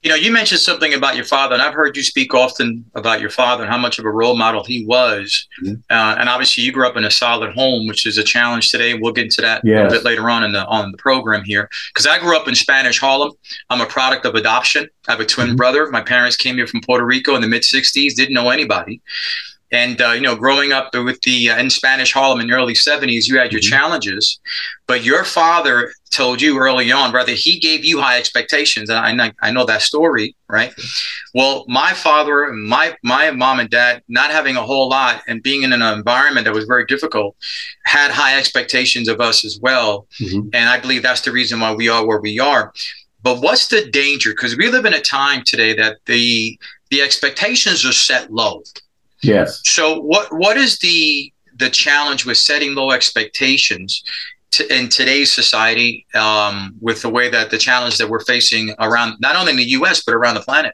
You 0.01 0.09
know, 0.09 0.15
you 0.15 0.31
mentioned 0.31 0.61
something 0.61 0.93
about 0.93 1.17
your 1.17 1.25
father, 1.25 1.55
and 1.55 1.61
I've 1.61 1.73
heard 1.73 1.97
you 1.97 2.03
speak 2.03 2.33
often 2.33 2.85
about 2.95 3.19
your 3.19 3.29
father 3.29 3.63
and 3.63 3.71
how 3.71 3.77
much 3.77 3.99
of 3.99 4.05
a 4.05 4.09
role 4.09 4.37
model 4.37 4.63
he 4.63 4.85
was. 4.85 5.45
Mm-hmm. 5.61 5.73
Uh, 5.89 6.15
and 6.17 6.29
obviously, 6.29 6.63
you 6.63 6.71
grew 6.71 6.87
up 6.87 6.95
in 6.95 7.03
a 7.03 7.11
solid 7.11 7.53
home, 7.53 7.85
which 7.85 8.05
is 8.05 8.17
a 8.17 8.23
challenge 8.23 8.69
today. 8.69 8.93
We'll 8.93 9.11
get 9.11 9.25
into 9.25 9.41
that 9.41 9.61
yes. 9.65 9.91
a 9.91 9.95
bit 9.95 10.05
later 10.05 10.29
on 10.29 10.45
in 10.45 10.53
the 10.53 10.65
on 10.67 10.93
the 10.93 10.97
program 10.97 11.43
here. 11.43 11.69
Because 11.93 12.07
I 12.07 12.17
grew 12.17 12.37
up 12.37 12.47
in 12.47 12.55
Spanish 12.55 12.97
Harlem. 12.97 13.33
I'm 13.69 13.81
a 13.81 13.85
product 13.85 14.25
of 14.25 14.35
adoption. 14.35 14.87
I 15.09 15.11
have 15.11 15.19
a 15.19 15.25
twin 15.25 15.47
mm-hmm. 15.47 15.57
brother. 15.57 15.91
My 15.91 16.01
parents 16.01 16.37
came 16.37 16.55
here 16.55 16.67
from 16.67 16.79
Puerto 16.79 17.05
Rico 17.05 17.35
in 17.35 17.41
the 17.41 17.47
mid 17.47 17.63
'60s. 17.63 18.15
Didn't 18.15 18.33
know 18.33 18.51
anybody. 18.51 19.01
And 19.71 20.01
uh, 20.01 20.11
you 20.11 20.21
know, 20.21 20.35
growing 20.35 20.71
up 20.71 20.93
with 20.93 21.21
the 21.21 21.51
uh, 21.51 21.59
in 21.59 21.69
Spanish 21.69 22.11
Harlem 22.11 22.39
in 22.39 22.47
the 22.47 22.53
early 22.53 22.73
'70s, 22.73 23.27
you 23.27 23.37
had 23.37 23.51
your 23.51 23.61
mm-hmm. 23.61 23.69
challenges, 23.69 24.39
but 24.87 25.03
your 25.03 25.23
father 25.23 25.91
told 26.09 26.41
you 26.41 26.57
early 26.57 26.91
on, 26.91 27.11
brother, 27.11 27.33
he 27.33 27.59
gave 27.59 27.85
you 27.85 28.01
high 28.01 28.17
expectations. 28.17 28.89
And 28.89 28.97
I 28.97 29.11
know, 29.13 29.31
I 29.41 29.51
know 29.51 29.65
that 29.65 29.81
story, 29.81 30.35
right? 30.47 30.73
Well, 31.33 31.65
my 31.67 31.93
father, 31.93 32.51
my 32.51 32.95
my 33.03 33.31
mom 33.31 33.59
and 33.59 33.69
dad, 33.69 34.01
not 34.07 34.31
having 34.31 34.55
a 34.55 34.63
whole 34.63 34.89
lot 34.89 35.21
and 35.27 35.43
being 35.43 35.63
in 35.63 35.73
an 35.73 35.81
environment 35.81 36.45
that 36.45 36.53
was 36.53 36.65
very 36.65 36.85
difficult, 36.85 37.35
had 37.85 38.11
high 38.11 38.37
expectations 38.37 39.07
of 39.07 39.21
us 39.21 39.45
as 39.45 39.59
well. 39.61 40.07
Mm-hmm. 40.19 40.49
And 40.53 40.69
I 40.69 40.79
believe 40.79 41.03
that's 41.03 41.21
the 41.21 41.31
reason 41.31 41.59
why 41.59 41.73
we 41.73 41.89
are 41.89 42.05
where 42.05 42.21
we 42.21 42.39
are. 42.39 42.73
But 43.21 43.41
what's 43.41 43.67
the 43.67 43.89
danger? 43.91 44.31
Because 44.31 44.57
we 44.57 44.69
live 44.69 44.85
in 44.85 44.93
a 44.93 45.01
time 45.01 45.43
today 45.45 45.75
that 45.75 45.97
the 46.05 46.59
the 46.89 47.01
expectations 47.01 47.85
are 47.85 47.93
set 47.93 48.31
low 48.31 48.63
Yes. 49.21 49.61
So 49.65 49.99
what 49.99 50.27
what 50.33 50.57
is 50.57 50.79
the 50.79 51.33
the 51.57 51.69
challenge 51.69 52.25
with 52.25 52.37
setting 52.37 52.73
low 52.73 52.91
expectations 52.91 54.03
to, 54.51 54.75
in 54.75 54.89
today's 54.89 55.31
society 55.31 56.05
um, 56.15 56.75
with 56.81 57.01
the 57.01 57.09
way 57.09 57.29
that 57.29 57.51
the 57.51 57.57
challenge 57.57 57.97
that 57.97 58.09
we're 58.09 58.23
facing 58.23 58.73
around 58.79 59.15
not 59.19 59.35
only 59.35 59.51
in 59.51 59.57
the 59.57 59.69
U.S. 59.71 60.03
but 60.03 60.15
around 60.15 60.35
the 60.35 60.41
planet? 60.41 60.73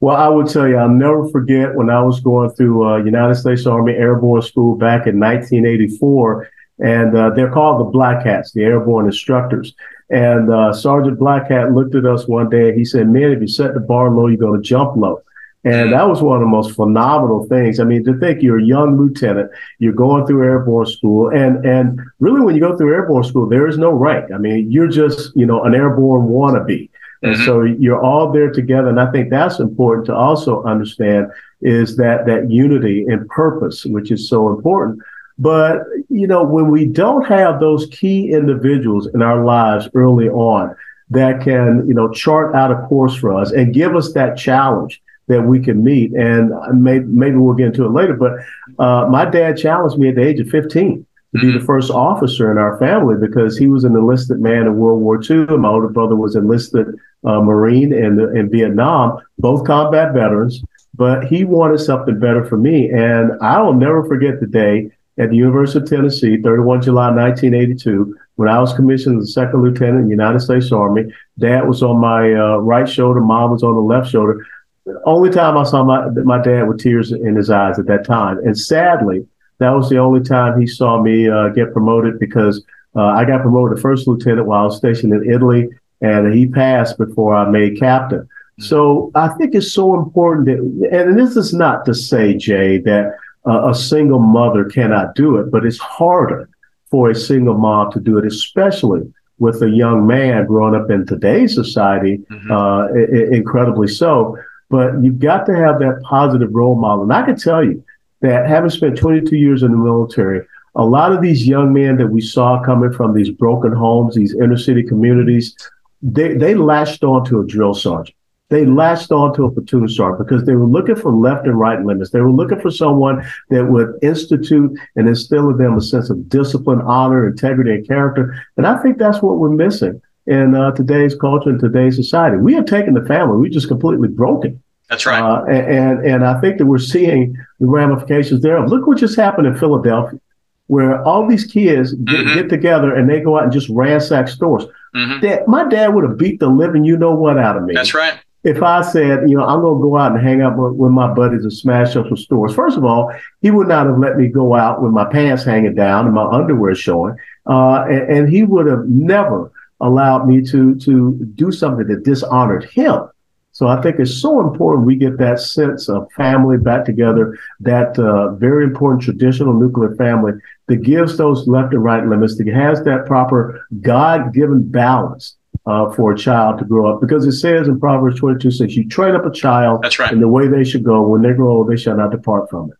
Well, 0.00 0.16
I 0.16 0.28
would 0.28 0.48
tell 0.48 0.68
you, 0.68 0.76
I'll 0.76 0.88
never 0.88 1.28
forget 1.30 1.74
when 1.74 1.88
I 1.88 2.02
was 2.02 2.20
going 2.20 2.50
through 2.50 2.86
uh, 2.86 2.96
United 2.98 3.36
States 3.36 3.66
Army 3.66 3.92
Airborne 3.92 4.42
School 4.42 4.76
back 4.76 5.06
in 5.06 5.18
1984, 5.18 6.50
and 6.80 7.16
uh, 7.16 7.30
they're 7.30 7.50
called 7.50 7.80
the 7.80 7.90
Black 7.90 8.24
Hats, 8.26 8.52
the 8.52 8.64
Airborne 8.64 9.06
Instructors. 9.06 9.74
And 10.10 10.52
uh, 10.52 10.72
Sergeant 10.72 11.18
Black 11.18 11.48
Hat 11.48 11.72
looked 11.72 11.94
at 11.94 12.04
us 12.04 12.28
one 12.28 12.50
day 12.50 12.68
and 12.68 12.78
he 12.78 12.84
said, 12.84 13.08
"Man, 13.08 13.32
if 13.32 13.40
you 13.40 13.48
set 13.48 13.72
the 13.72 13.80
bar 13.80 14.10
low, 14.10 14.26
you're 14.26 14.36
going 14.36 14.60
to 14.60 14.68
jump 14.68 14.96
low." 14.96 15.22
And 15.64 15.92
that 15.92 16.06
was 16.06 16.20
one 16.20 16.36
of 16.36 16.40
the 16.40 16.46
most 16.46 16.76
phenomenal 16.76 17.46
things. 17.46 17.80
I 17.80 17.84
mean, 17.84 18.04
to 18.04 18.18
think 18.18 18.42
you're 18.42 18.58
a 18.58 18.64
young 18.64 18.98
lieutenant, 18.98 19.50
you're 19.78 19.94
going 19.94 20.26
through 20.26 20.44
airborne 20.44 20.86
school, 20.86 21.30
and 21.30 21.64
and 21.64 22.00
really 22.20 22.42
when 22.42 22.54
you 22.54 22.60
go 22.60 22.76
through 22.76 22.92
airborne 22.92 23.24
school, 23.24 23.48
there 23.48 23.66
is 23.66 23.78
no 23.78 23.90
rank. 23.90 24.30
I 24.32 24.38
mean, 24.38 24.70
you're 24.70 24.88
just 24.88 25.34
you 25.34 25.46
know 25.46 25.64
an 25.64 25.74
airborne 25.74 26.28
wannabe. 26.28 26.90
And 27.22 27.36
mm-hmm. 27.36 27.44
so 27.46 27.62
you're 27.62 28.02
all 28.02 28.30
there 28.30 28.50
together. 28.50 28.90
And 28.90 29.00
I 29.00 29.10
think 29.10 29.30
that's 29.30 29.58
important 29.58 30.04
to 30.06 30.14
also 30.14 30.62
understand 30.64 31.28
is 31.62 31.96
that 31.96 32.26
that 32.26 32.50
unity 32.50 33.06
and 33.08 33.26
purpose, 33.28 33.86
which 33.86 34.10
is 34.10 34.28
so 34.28 34.50
important. 34.50 35.00
But, 35.38 35.84
you 36.10 36.26
know, 36.26 36.44
when 36.44 36.70
we 36.70 36.84
don't 36.84 37.26
have 37.26 37.58
those 37.58 37.86
key 37.86 38.30
individuals 38.30 39.08
in 39.14 39.22
our 39.22 39.42
lives 39.42 39.88
early 39.94 40.28
on 40.28 40.76
that 41.10 41.40
can, 41.42 41.86
you 41.88 41.94
know, 41.94 42.10
chart 42.10 42.54
out 42.54 42.70
a 42.70 42.86
course 42.86 43.14
for 43.16 43.34
us 43.34 43.52
and 43.52 43.74
give 43.74 43.96
us 43.96 44.12
that 44.12 44.36
challenge 44.36 45.00
that 45.28 45.42
we 45.42 45.60
can 45.60 45.82
meet. 45.82 46.12
And 46.12 46.52
maybe, 46.72 47.04
maybe 47.06 47.36
we'll 47.36 47.54
get 47.54 47.66
into 47.66 47.84
it 47.84 47.92
later, 47.92 48.14
but 48.14 48.32
uh, 48.78 49.08
my 49.08 49.24
dad 49.24 49.56
challenged 49.56 49.98
me 49.98 50.08
at 50.08 50.16
the 50.16 50.26
age 50.26 50.40
of 50.40 50.48
15 50.48 51.06
to 51.34 51.40
be 51.40 51.46
the 51.48 51.58
mm-hmm. 51.58 51.66
first 51.66 51.90
officer 51.90 52.52
in 52.52 52.58
our 52.58 52.78
family 52.78 53.16
because 53.20 53.58
he 53.58 53.66
was 53.66 53.82
an 53.84 53.96
enlisted 53.96 54.40
man 54.40 54.66
in 54.66 54.76
World 54.76 55.00
War 55.00 55.20
II. 55.20 55.46
And 55.48 55.62
my 55.62 55.68
older 55.68 55.88
brother 55.88 56.14
was 56.14 56.36
enlisted 56.36 56.86
uh, 57.24 57.40
Marine 57.40 57.92
in, 57.92 58.20
in 58.36 58.50
Vietnam, 58.50 59.18
both 59.38 59.66
combat 59.66 60.12
veterans. 60.12 60.62
But 60.96 61.24
he 61.24 61.44
wanted 61.44 61.78
something 61.78 62.20
better 62.20 62.44
for 62.44 62.56
me. 62.56 62.88
And 62.90 63.32
I 63.42 63.60
will 63.60 63.74
never 63.74 64.04
forget 64.06 64.38
the 64.38 64.46
day 64.46 64.92
at 65.18 65.30
the 65.30 65.36
University 65.36 65.78
of 65.78 65.88
Tennessee, 65.88 66.40
31 66.40 66.82
July 66.82 67.10
1982, 67.10 68.16
when 68.36 68.48
I 68.48 68.60
was 68.60 68.72
commissioned 68.72 69.20
as 69.20 69.28
a 69.28 69.32
second 69.32 69.62
lieutenant 69.62 70.00
in 70.00 70.04
the 70.04 70.10
United 70.10 70.40
States 70.40 70.72
Army. 70.72 71.12
Dad 71.38 71.68
was 71.68 71.82
on 71.82 72.00
my 72.00 72.32
uh, 72.32 72.56
right 72.58 72.88
shoulder, 72.88 73.20
mom 73.20 73.50
was 73.50 73.62
on 73.62 73.74
the 73.74 73.80
left 73.80 74.10
shoulder. 74.10 74.44
The 74.86 75.00
only 75.06 75.30
time 75.30 75.56
I 75.56 75.64
saw 75.64 75.82
my, 75.82 76.08
my 76.08 76.42
dad 76.42 76.68
with 76.68 76.78
tears 76.78 77.10
in 77.12 77.36
his 77.36 77.50
eyes 77.50 77.78
at 77.78 77.86
that 77.86 78.04
time. 78.04 78.38
And 78.38 78.58
sadly, 78.58 79.26
that 79.58 79.70
was 79.70 79.88
the 79.88 79.98
only 79.98 80.20
time 80.20 80.60
he 80.60 80.66
saw 80.66 81.02
me 81.02 81.28
uh, 81.28 81.48
get 81.48 81.72
promoted 81.72 82.18
because 82.18 82.62
uh, 82.94 83.06
I 83.06 83.24
got 83.24 83.42
promoted 83.42 83.76
to 83.76 83.80
first 83.80 84.06
lieutenant 84.06 84.46
while 84.46 84.62
I 84.62 84.64
was 84.64 84.76
stationed 84.76 85.12
in 85.12 85.30
Italy, 85.30 85.68
and 86.00 86.34
he 86.34 86.46
passed 86.46 86.98
before 86.98 87.34
I 87.34 87.48
made 87.48 87.78
captain. 87.78 88.20
Mm-hmm. 88.20 88.62
So 88.64 89.10
I 89.14 89.28
think 89.28 89.54
it's 89.54 89.72
so 89.72 89.94
important 89.94 90.46
that, 90.46 90.58
and 90.92 91.18
this 91.18 91.36
is 91.36 91.54
not 91.54 91.86
to 91.86 91.94
say, 91.94 92.34
Jay, 92.34 92.78
that 92.78 93.16
uh, 93.46 93.70
a 93.70 93.74
single 93.74 94.20
mother 94.20 94.64
cannot 94.64 95.14
do 95.14 95.36
it, 95.38 95.50
but 95.50 95.64
it's 95.64 95.78
harder 95.78 96.48
for 96.90 97.10
a 97.10 97.14
single 97.14 97.54
mom 97.54 97.90
to 97.92 98.00
do 98.00 98.18
it, 98.18 98.26
especially 98.26 99.12
with 99.38 99.62
a 99.62 99.70
young 99.70 100.06
man 100.06 100.46
growing 100.46 100.80
up 100.80 100.90
in 100.90 101.04
today's 101.06 101.54
society, 101.54 102.18
mm-hmm. 102.30 102.50
uh, 102.52 102.86
I- 102.86 103.34
incredibly 103.34 103.88
so. 103.88 104.38
But 104.70 105.02
you've 105.02 105.18
got 105.18 105.46
to 105.46 105.54
have 105.54 105.78
that 105.80 106.00
positive 106.04 106.48
role 106.52 106.74
model. 106.74 107.04
And 107.04 107.12
I 107.12 107.24
can 107.24 107.36
tell 107.36 107.64
you, 107.64 107.84
that 108.24 108.48
having 108.48 108.70
spent 108.70 108.96
22 108.96 109.36
years 109.36 109.62
in 109.62 109.70
the 109.70 109.76
military, 109.76 110.46
a 110.76 110.84
lot 110.84 111.12
of 111.12 111.20
these 111.20 111.46
young 111.46 111.74
men 111.74 111.98
that 111.98 112.06
we 112.06 112.22
saw 112.22 112.62
coming 112.64 112.90
from 112.90 113.12
these 113.12 113.30
broken 113.30 113.70
homes, 113.70 114.14
these 114.14 114.34
inner 114.34 114.56
city 114.56 114.82
communities, 114.82 115.54
they, 116.00 116.32
they 116.34 116.54
latched 116.54 117.04
onto 117.04 117.38
a 117.38 117.46
drill 117.46 117.74
sergeant. 117.74 118.16
They 118.48 118.64
latched 118.64 119.12
onto 119.12 119.44
a 119.44 119.50
platoon 119.50 119.88
sergeant 119.88 120.26
because 120.26 120.44
they 120.44 120.54
were 120.54 120.66
looking 120.66 120.96
for 120.96 121.12
left 121.12 121.46
and 121.46 121.58
right 121.58 121.82
limits. 121.84 122.10
They 122.10 122.20
were 122.20 122.30
looking 122.30 122.60
for 122.60 122.70
someone 122.70 123.26
that 123.50 123.66
would 123.66 123.98
institute 124.00 124.78
and 124.96 125.06
instill 125.06 125.50
in 125.50 125.58
them 125.58 125.76
a 125.76 125.82
sense 125.82 126.08
of 126.08 126.28
discipline, 126.28 126.80
honor, 126.80 127.26
integrity, 127.26 127.72
and 127.72 127.86
character. 127.86 128.34
And 128.56 128.66
I 128.66 128.82
think 128.82 128.96
that's 128.96 129.20
what 129.20 129.36
we're 129.36 129.50
missing 129.50 130.00
in 130.26 130.54
uh, 130.54 130.72
today's 130.72 131.14
culture 131.14 131.50
and 131.50 131.60
today's 131.60 131.96
society. 131.96 132.36
We 132.36 132.54
have 132.54 132.66
taken 132.66 132.94
the 132.94 133.04
family, 133.04 133.36
we 133.36 133.50
just 133.50 133.68
completely 133.68 134.08
broken. 134.08 134.62
That's 134.88 135.06
right. 135.06 135.20
Uh, 135.20 135.44
and 135.46 136.04
and 136.06 136.24
I 136.24 136.40
think 136.40 136.58
that 136.58 136.66
we're 136.66 136.78
seeing 136.78 137.36
the 137.58 137.66
ramifications 137.66 138.42
there. 138.42 138.66
Look 138.66 138.86
what 138.86 138.98
just 138.98 139.16
happened 139.16 139.46
in 139.46 139.56
Philadelphia, 139.56 140.20
where 140.66 141.02
all 141.04 141.26
these 141.26 141.44
kids 141.44 141.94
get, 141.94 142.16
mm-hmm. 142.16 142.34
get 142.34 142.48
together 142.48 142.94
and 142.94 143.08
they 143.08 143.20
go 143.20 143.38
out 143.38 143.44
and 143.44 143.52
just 143.52 143.68
ransack 143.70 144.28
stores. 144.28 144.64
Mm-hmm. 144.94 145.20
Dad, 145.20 145.48
my 145.48 145.66
dad 145.68 145.94
would 145.94 146.04
have 146.04 146.18
beat 146.18 146.38
the 146.38 146.48
living 146.48 146.84
you 146.84 146.96
know 146.96 147.14
what 147.14 147.38
out 147.38 147.56
of 147.56 147.64
me. 147.64 147.74
That's 147.74 147.94
right. 147.94 148.18
If 148.44 148.62
I 148.62 148.82
said, 148.82 149.28
you 149.28 149.38
know, 149.38 149.44
I'm 149.46 149.62
going 149.62 149.78
to 149.78 149.82
go 149.82 149.96
out 149.96 150.12
and 150.12 150.20
hang 150.20 150.42
out 150.42 150.58
with, 150.58 150.74
with 150.74 150.92
my 150.92 151.12
buddies 151.12 151.44
and 151.44 151.52
smash 151.52 151.96
up 151.96 152.06
some 152.08 152.16
stores. 152.18 152.54
First 152.54 152.76
of 152.76 152.84
all, 152.84 153.10
he 153.40 153.50
would 153.50 153.68
not 153.68 153.86
have 153.86 153.98
let 153.98 154.18
me 154.18 154.28
go 154.28 154.54
out 154.54 154.82
with 154.82 154.92
my 154.92 155.06
pants 155.06 155.44
hanging 155.44 155.74
down 155.74 156.04
and 156.04 156.14
my 156.14 156.26
underwear 156.26 156.74
showing, 156.74 157.16
uh, 157.46 157.86
and, 157.88 158.18
and 158.18 158.28
he 158.28 158.42
would 158.42 158.66
have 158.66 158.84
never 158.86 159.50
allowed 159.80 160.26
me 160.26 160.42
to 160.50 160.74
to 160.76 161.12
do 161.34 161.52
something 161.52 161.86
that 161.88 162.04
dishonored 162.04 162.64
him. 162.64 163.08
So 163.52 163.68
I 163.68 163.80
think 163.80 164.00
it's 164.00 164.20
so 164.20 164.40
important 164.40 164.84
we 164.84 164.96
get 164.96 165.16
that 165.18 165.38
sense 165.38 165.88
of 165.88 166.10
family 166.12 166.58
back 166.58 166.84
together, 166.84 167.38
that 167.60 167.96
uh, 168.00 168.34
very 168.34 168.64
important 168.64 169.02
traditional 169.02 169.52
nuclear 169.54 169.94
family 169.94 170.32
that 170.66 170.82
gives 170.82 171.16
those 171.16 171.46
left 171.46 171.72
and 171.72 171.84
right 171.84 172.04
limits, 172.04 172.36
that 172.38 172.48
has 172.48 172.82
that 172.82 173.06
proper 173.06 173.64
God 173.80 174.34
given 174.34 174.68
balance 174.68 175.36
uh, 175.66 175.88
for 175.92 176.12
a 176.12 176.18
child 176.18 176.58
to 176.58 176.64
grow 176.64 176.92
up. 176.92 177.00
Because 177.00 177.24
it 177.26 177.32
says 177.32 177.68
in 177.68 177.78
Proverbs 177.78 178.18
22 178.18 178.50
6, 178.50 178.74
you 178.74 178.88
train 178.88 179.14
up 179.14 179.24
a 179.24 179.30
child 179.30 179.82
That's 179.82 180.00
right. 180.00 180.12
in 180.12 180.18
the 180.18 180.28
way 180.28 180.48
they 180.48 180.64
should 180.64 180.82
go. 180.82 181.02
When 181.02 181.22
they 181.22 181.32
grow 181.32 181.58
old, 181.58 181.68
they 181.68 181.76
shall 181.76 181.96
not 181.96 182.10
depart 182.10 182.50
from 182.50 182.72
it. 182.72 182.78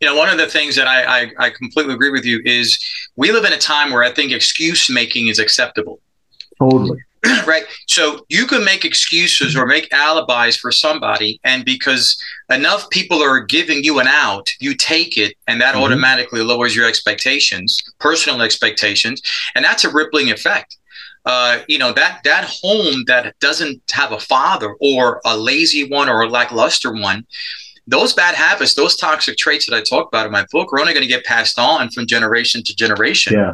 You 0.00 0.08
know, 0.08 0.16
one 0.16 0.28
of 0.28 0.38
the 0.38 0.46
things 0.46 0.76
that 0.76 0.86
I, 0.86 1.22
I, 1.22 1.32
I 1.38 1.50
completely 1.50 1.94
agree 1.94 2.10
with 2.10 2.24
you 2.24 2.40
is 2.44 2.78
we 3.16 3.32
live 3.32 3.44
in 3.44 3.52
a 3.52 3.58
time 3.58 3.92
where 3.92 4.02
I 4.02 4.10
think 4.10 4.32
excuse 4.32 4.90
making 4.90 5.28
is 5.28 5.38
acceptable. 5.38 6.00
Totally. 6.58 7.00
right? 7.46 7.64
So 7.86 8.24
you 8.28 8.46
can 8.46 8.64
make 8.64 8.84
excuses 8.84 9.54
or 9.54 9.66
make 9.66 9.92
alibis 9.92 10.56
for 10.56 10.72
somebody, 10.72 11.38
and 11.44 11.64
because 11.64 12.20
enough 12.50 12.88
people 12.88 13.22
are 13.22 13.40
giving 13.40 13.84
you 13.84 13.98
an 13.98 14.06
out, 14.08 14.48
you 14.58 14.74
take 14.74 15.18
it, 15.18 15.34
and 15.46 15.60
that 15.60 15.74
mm-hmm. 15.74 15.84
automatically 15.84 16.42
lowers 16.42 16.74
your 16.74 16.86
expectations, 16.86 17.82
personal 17.98 18.40
expectations, 18.40 19.20
and 19.54 19.64
that's 19.64 19.84
a 19.84 19.92
rippling 19.92 20.30
effect. 20.30 20.76
Uh, 21.26 21.58
you 21.68 21.78
know 21.78 21.92
that 21.92 22.20
that 22.24 22.44
home 22.62 23.04
that 23.06 23.38
doesn't 23.40 23.82
have 23.90 24.12
a 24.12 24.18
father 24.18 24.74
or 24.80 25.20
a 25.26 25.36
lazy 25.36 25.86
one 25.86 26.08
or 26.08 26.22
a 26.22 26.28
lackluster 26.28 26.92
one 26.94 27.26
those 27.90 28.14
bad 28.14 28.34
habits, 28.34 28.74
those 28.74 28.96
toxic 28.96 29.36
traits 29.36 29.68
that 29.68 29.76
I 29.76 29.82
talk 29.82 30.08
about 30.08 30.26
in 30.26 30.32
my 30.32 30.46
book 30.50 30.72
are 30.72 30.80
only 30.80 30.92
going 30.92 31.02
to 31.02 31.08
get 31.08 31.24
passed 31.24 31.58
on 31.58 31.90
from 31.90 32.06
generation 32.06 32.62
to 32.62 32.74
generation. 32.74 33.34
Yeah. 33.34 33.52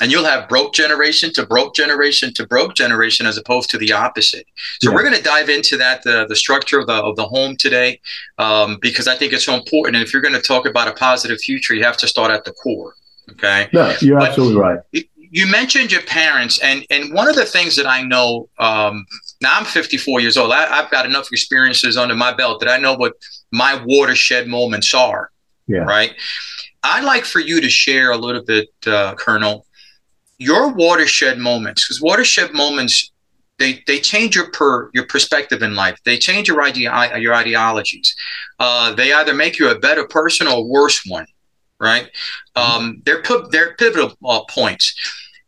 And 0.00 0.10
you'll 0.10 0.24
have 0.24 0.48
broke 0.48 0.72
generation 0.72 1.32
to 1.34 1.44
broke 1.44 1.74
generation 1.74 2.32
to 2.34 2.46
broke 2.46 2.74
generation 2.74 3.26
as 3.26 3.36
opposed 3.36 3.70
to 3.70 3.78
the 3.78 3.92
opposite. 3.92 4.46
So 4.80 4.90
yeah. 4.90 4.94
we're 4.94 5.02
going 5.02 5.16
to 5.16 5.22
dive 5.22 5.48
into 5.48 5.76
that 5.78 6.02
the, 6.02 6.26
the 6.26 6.36
structure 6.36 6.80
of 6.80 6.86
the, 6.86 6.94
of 6.94 7.16
the 7.16 7.26
home 7.26 7.56
today 7.56 8.00
um, 8.38 8.78
because 8.80 9.06
i 9.06 9.14
think 9.14 9.32
it's 9.32 9.44
so 9.44 9.54
important. 9.54 9.96
And 9.96 10.04
if 10.04 10.12
you're 10.12 10.22
going 10.22 10.34
to 10.34 10.40
talk 10.40 10.66
about 10.66 10.88
a 10.88 10.92
positive 10.92 11.38
future 11.40 11.74
you 11.74 11.84
have 11.84 11.96
to 11.98 12.08
start 12.08 12.30
at 12.30 12.44
the 12.44 12.52
core 12.52 12.94
okay? 13.30 13.68
No 13.72 13.94
you're 14.00 14.18
but 14.18 14.30
absolutely 14.30 14.60
right. 14.60 14.80
you 15.16 15.46
mentioned 15.46 15.92
your 15.92 16.02
parents 16.02 16.58
and 16.60 16.84
and 16.90 17.12
one 17.12 17.28
of 17.28 17.36
the 17.36 17.44
things 17.44 17.76
that 17.76 17.86
i 17.86 18.02
know 18.02 18.48
um, 18.58 19.06
now 19.40 19.52
i'm 19.58 19.64
54 19.64 20.20
years 20.20 20.36
old. 20.36 20.52
I, 20.52 20.66
i've 20.78 20.90
got 20.90 21.06
enough 21.06 21.28
experiences 21.30 21.96
under 21.96 22.14
my 22.14 22.32
belt 22.32 22.60
that 22.60 22.68
i 22.68 22.78
know 22.78 22.94
what 22.94 23.14
my 23.52 23.80
watershed 23.84 24.48
moments 24.48 24.92
are 24.94 25.30
yeah. 25.66 25.78
right 25.78 26.14
I'd 26.82 27.04
like 27.04 27.24
for 27.24 27.40
you 27.40 27.60
to 27.60 27.68
share 27.68 28.10
a 28.10 28.16
little 28.16 28.42
bit, 28.42 28.68
uh, 28.86 29.14
Colonel, 29.14 29.66
your 30.38 30.72
watershed 30.72 31.38
moments, 31.38 31.86
because 31.86 32.00
watershed 32.00 32.52
moments, 32.52 33.12
they, 33.58 33.84
they 33.86 34.00
change 34.00 34.34
your 34.34 34.50
per 34.50 34.90
your 34.92 35.06
perspective 35.06 35.62
in 35.62 35.76
life. 35.76 35.96
They 36.04 36.18
change 36.18 36.48
your 36.48 36.62
idea 36.62 36.90
your 37.18 37.34
ideologies. 37.34 38.16
Uh, 38.58 38.92
they 38.94 39.12
either 39.12 39.34
make 39.34 39.58
you 39.58 39.70
a 39.70 39.78
better 39.78 40.04
person 40.04 40.48
or 40.48 40.58
a 40.58 40.62
worse 40.62 41.04
one, 41.06 41.26
right? 41.78 42.10
Um, 42.56 43.02
they're 43.04 43.22
put 43.22 43.52
they're 43.52 43.74
pivotal 43.74 44.16
uh, 44.24 44.42
points. 44.50 44.94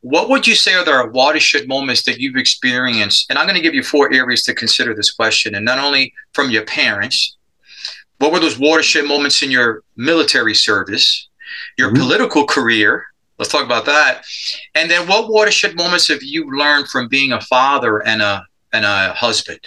What 0.02 0.28
would 0.28 0.46
you 0.46 0.54
say 0.54 0.75
are 0.75 0.84
the 0.84 1.11
watershed 1.12 1.66
moments 1.66 2.04
that 2.04 2.20
you've 2.20 2.37
experienced? 2.37 3.26
And 3.30 3.38
I'm 3.38 3.46
going 3.46 3.56
to 3.56 3.62
give 3.62 3.75
you 3.75 3.82
four 3.82 4.12
areas 4.12 4.42
to 4.44 4.54
consider 4.54 4.94
this 4.94 5.11
question, 5.11 5.56
and 5.56 5.64
not 5.64 5.78
only 5.78 6.12
from 6.34 6.50
your 6.50 6.64
parents. 6.66 7.37
What 8.24 8.32
were 8.32 8.40
those 8.40 8.58
watershed 8.58 9.04
moments 9.04 9.42
in 9.42 9.50
your 9.50 9.82
military 9.96 10.54
service, 10.54 11.28
your 11.76 11.90
mm-hmm. 11.90 12.00
political 12.02 12.46
career, 12.46 13.04
Let's 13.38 13.50
talk 13.50 13.64
about 13.64 13.84
that. 13.86 14.24
And 14.74 14.90
then 14.90 15.08
what 15.08 15.28
watershed 15.28 15.76
moments 15.76 16.08
have 16.08 16.22
you 16.22 16.56
learned 16.56 16.88
from 16.88 17.08
being 17.08 17.32
a 17.32 17.40
father 17.40 17.98
and 18.06 18.22
a 18.22 18.46
and 18.72 18.84
a 18.84 19.12
husband? 19.12 19.60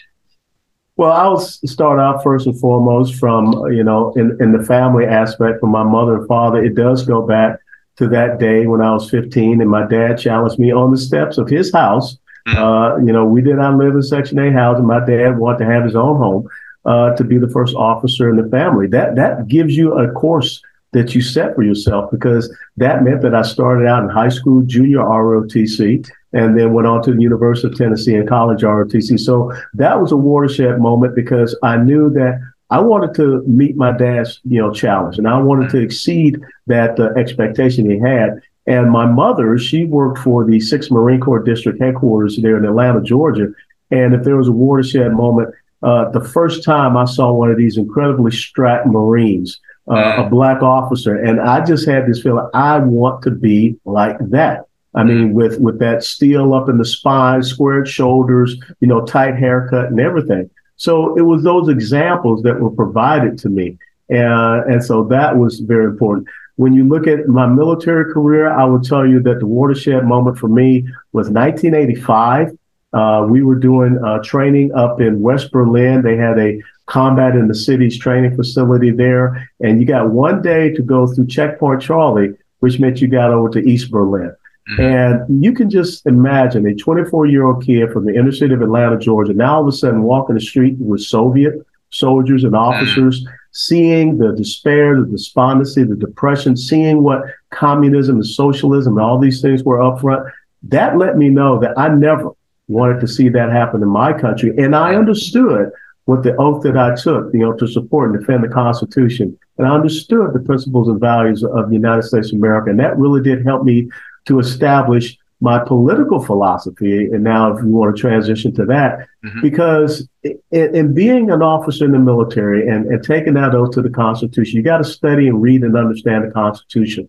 Well, 0.96 1.12
I'll 1.12 1.40
start 1.40 2.00
off 2.00 2.24
first 2.24 2.48
and 2.48 2.60
foremost 2.60 3.16
from, 3.16 3.54
you 3.72 3.84
know, 3.84 4.14
in, 4.14 4.36
in 4.42 4.52
the 4.52 4.64
family 4.64 5.06
aspect 5.06 5.60
from 5.60 5.70
my 5.70 5.84
mother 5.84 6.18
and 6.18 6.28
father. 6.28 6.64
It 6.64 6.76
does 6.76 7.06
go 7.06 7.22
back 7.22 7.60
to 7.98 8.08
that 8.08 8.40
day 8.40 8.66
when 8.66 8.82
I 8.82 8.94
was 8.94 9.10
15 9.10 9.62
and 9.62 9.70
my 9.70 9.86
dad 9.86 10.18
challenged 10.18 10.58
me 10.58 10.72
on 10.72 10.92
the 10.92 10.98
steps 10.98 11.38
of 11.38 11.50
his 11.50 11.72
house. 11.72 12.18
Mm-hmm. 12.48 12.58
Uh, 12.58 12.98
you 13.06 13.12
know, 13.12 13.26
we 13.26 13.42
did 13.42 13.58
not 13.58 13.76
live 13.76 13.94
in 13.94 14.02
Section 14.02 14.40
8 14.40 14.54
housing. 14.54 14.88
My 14.88 15.06
dad 15.06 15.38
wanted 15.38 15.60
to 15.60 15.72
have 15.72 15.84
his 15.84 15.96
own 15.96 16.18
home 16.18 16.48
uh, 16.88 17.16
to 17.16 17.24
be 17.24 17.38
the 17.38 17.50
first 17.50 17.76
officer 17.76 18.30
in 18.30 18.38
the 18.38 18.50
family. 18.50 18.88
That 18.88 19.16
that 19.16 19.48
gives 19.48 19.76
you 19.76 19.94
a 19.94 20.12
course 20.12 20.62
that 20.94 21.14
you 21.14 21.22
set 21.22 21.54
for 21.54 21.64
yourself 21.64 22.10
because 22.12 22.56
that 22.78 23.04
meant 23.04 23.22
that 23.22 23.36
I 23.36 23.42
started 23.42 23.86
out 23.88 24.04
in 24.04 24.10
high 24.10 24.30
school, 24.30 24.64
junior 24.64 25.00
ROTC, 25.00 26.10
and 26.34 26.58
then 26.58 26.74
went 26.74 26.88
on 26.88 27.04
to 27.04 27.14
the 27.14 27.22
University 27.22 27.68
of 27.68 27.78
Tennessee 27.78 28.16
and 28.16 28.28
college 28.28 28.62
ROTC. 28.62 29.20
So 29.20 29.54
that 29.74 30.02
was 30.02 30.12
a 30.12 30.18
watershed 30.18 30.80
moment 30.80 31.14
because 31.14 31.58
I 31.62 31.78
knew 31.78 32.10
that 32.12 32.40
I 32.70 32.80
wanted 32.80 33.14
to 33.16 33.44
meet 33.44 33.76
my 33.76 33.96
dad's, 33.96 34.40
you 34.44 34.62
know, 34.62 34.74
challenge, 34.74 35.18
and 35.18 35.28
I 35.28 35.38
wanted 35.40 35.70
to 35.72 35.80
exceed 35.80 36.40
that 36.68 37.00
uh, 37.00 37.14
expectation 37.18 37.90
he 37.90 38.00
had. 38.00 38.42
And 38.66 38.92
my 38.92 39.06
mother, 39.06 39.58
she 39.58 39.86
worked 39.86 40.20
for 40.20 40.44
the 40.44 40.58
6th 40.58 40.92
Marine 40.92 41.22
Corps 41.22 41.44
District 41.44 41.82
headquarters 41.82 42.38
there 42.42 42.58
in 42.58 42.66
Atlanta, 42.66 43.02
Georgia. 43.02 43.48
And 43.92 44.14
if 44.14 44.24
there 44.24 44.36
was 44.36 44.50
a 44.50 44.52
watershed 44.52 45.14
moment, 45.14 45.54
uh, 45.84 46.10
the 46.10 46.24
first 46.24 46.64
time 46.64 46.98
I 46.98 47.06
saw 47.06 47.32
one 47.32 47.52
of 47.52 47.58
these 47.58 47.78
incredibly 47.78 48.32
strapped 48.32 48.88
Marines, 48.88 49.60
uh, 49.90 49.94
a 49.94 50.24
mm. 50.24 50.30
black 50.30 50.62
officer, 50.62 51.16
and 51.16 51.40
I 51.40 51.64
just 51.64 51.88
had 51.88 52.08
this 52.08 52.22
feeling 52.22 52.48
I 52.54 52.80
want 52.80 53.22
to 53.24 53.32
be 53.32 53.78
like 53.86 54.18
that. 54.30 54.66
I 54.96 55.04
mean, 55.04 55.34
with 55.34 55.60
with 55.60 55.78
that 55.80 56.04
steel 56.04 56.56
up 56.56 56.70
in 56.70 56.80
the 56.80 56.86
spine, 56.86 57.44
squared 57.44 57.88
shoulders, 57.88 58.58
you 58.80 58.88
know, 58.88 59.06
tight 59.06 59.36
haircut 59.36 59.86
and 59.86 60.00
everything. 60.00 60.50
So 60.78 61.16
it 61.18 61.22
was 61.22 61.44
those 61.44 61.70
examples 61.70 62.42
that 62.44 62.60
were 62.60 62.72
provided 62.72 63.38
to 63.40 63.50
me. 63.50 63.78
Uh, 64.12 64.62
and 64.68 64.84
so 64.84 65.04
that 65.06 65.38
was 65.38 65.60
very 65.60 65.86
important. 65.86 66.28
When 66.56 66.74
you 66.74 66.88
look 66.88 67.06
at 67.06 67.28
my 67.28 67.46
military 67.46 68.12
career, 68.12 68.50
I 68.50 68.66
would 68.66 68.84
tell 68.84 69.06
you 69.06 69.20
that 69.22 69.40
the 69.40 69.46
watershed 69.46 70.06
moment 70.06 70.40
for 70.40 70.48
me 70.48 70.88
was 71.12 71.30
1985. 71.30 72.57
Uh, 72.94 73.26
we 73.30 73.44
were 73.44 73.56
doing 73.56 73.98
uh, 74.04 74.20
training 74.24 74.74
up 74.74 75.02
in 75.02 75.22
West 75.22 75.52
Berlin. 75.52 76.02
They 76.02 76.16
had 76.16 76.40
a 76.40 76.62
combat 76.86 77.36
in 77.36 77.48
the 77.48 77.56
city's 77.56 77.98
training 78.00 78.36
facility 78.36 78.92
there. 78.92 79.50
And 79.60 79.80
you 79.80 79.86
got 79.86 80.10
one 80.10 80.42
day 80.42 80.74
to 80.74 80.82
go 80.82 81.06
through 81.06 81.28
Checkpoint 81.28 81.82
Charlie, 81.82 82.34
which 82.60 82.80
meant 82.80 83.02
you 83.02 83.08
got 83.08 83.32
over 83.32 83.50
to 83.50 83.60
East 83.60 83.92
Berlin. 83.92 84.34
Mm-hmm. 84.72 84.82
And 84.82 85.44
you 85.44 85.54
can 85.54 85.70
just 85.70 86.06
imagine 86.06 86.66
a 86.66 86.76
24 86.76 87.26
year 87.28 87.46
old 87.46 87.66
kid 87.66 87.92
from 87.92 88.06
the 88.06 88.16
inner 88.16 88.32
city 88.32 88.54
of 88.54 88.62
Atlanta, 88.62 88.98
Georgia, 88.98 89.34
now 89.34 89.56
all 89.56 89.62
of 89.62 89.68
a 89.68 89.72
sudden 89.72 90.04
walking 90.04 90.36
the 90.36 90.42
street 90.42 90.76
with 90.80 91.02
Soviet 91.02 91.56
soldiers 91.90 92.44
and 92.44 92.54
mm-hmm. 92.54 92.64
officers, 92.64 93.24
mm-hmm. 93.24 93.34
seeing 93.52 94.18
the 94.18 94.34
despair, 94.34 95.00
the 95.00 95.08
despondency, 95.08 95.84
the 95.84 95.96
depression, 95.96 96.58
seeing 96.58 97.02
what 97.04 97.22
communism 97.52 98.18
and 98.18 98.26
socialism 98.26 98.98
and 98.98 99.06
all 99.06 99.20
these 99.20 99.42
things 99.42 99.64
were 99.64 99.82
up 99.82 100.02
front. 100.02 100.28
That 100.64 100.98
let 100.98 101.18
me 101.18 101.30
know 101.30 101.60
that 101.60 101.78
I 101.78 101.88
never 101.90 102.32
wanted 102.68 103.00
to 103.02 103.08
see 103.08 103.30
that 103.30 103.52
happen 103.52 103.82
in 103.82 103.90
my 103.90 104.14
country. 104.14 104.54
And 104.58 104.76
I 104.76 104.96
understood 104.96 105.72
what 106.06 106.24
the 106.24 106.36
oath 106.38 106.64
that 106.64 106.78
I 106.78 106.96
took, 106.96 107.34
you 107.34 107.40
know, 107.40 107.54
to 107.54 107.68
support 107.68 108.12
and 108.12 108.20
defend 108.20 108.44
the 108.44 108.50
Constitution. 108.50 109.38
And 109.58 109.68
I 109.68 109.72
understood 109.72 110.34
the 110.34 110.40
principles 110.40 110.88
and 110.88 111.00
values 111.00 111.44
of 111.44 111.70
the 111.70 111.76
United 111.76 112.04
States 112.04 112.32
of 112.32 112.38
America. 112.38 112.70
And 112.70 112.80
that 112.80 112.98
really 112.98 113.22
did 113.22 113.46
help 113.46 113.64
me 113.64 113.90
to 114.26 114.40
establish 114.40 115.18
my 115.40 115.60
political 115.60 116.24
philosophy. 116.24 117.06
And 117.06 117.24
now, 117.24 117.56
if 117.56 117.64
you 117.64 117.70
want 117.70 117.96
to 117.96 118.02
transition 118.02 118.54
to 118.56 118.66
that, 118.66 119.08
mm-hmm. 119.24 119.42
because 119.42 120.08
in, 120.24 120.40
in, 120.76 120.94
being 120.94 121.30
an 121.30 121.42
officer 121.44 121.86
in 121.86 121.92
the 121.92 122.00
military 122.00 122.68
and, 122.68 122.88
and 122.88 123.04
taking 123.04 123.36
that 123.36 123.54
oath 123.54 123.72
to 123.72 123.82
the 123.82 123.90
Constitution, 123.90 124.58
you 124.58 124.64
got 124.64 124.80
to 124.80 124.84
study 124.84 125.28
and 125.28 125.42
read 125.42 125.62
and 125.62 125.78
understand 125.78 126.26
the 126.26 126.32
Constitution. 126.32 127.08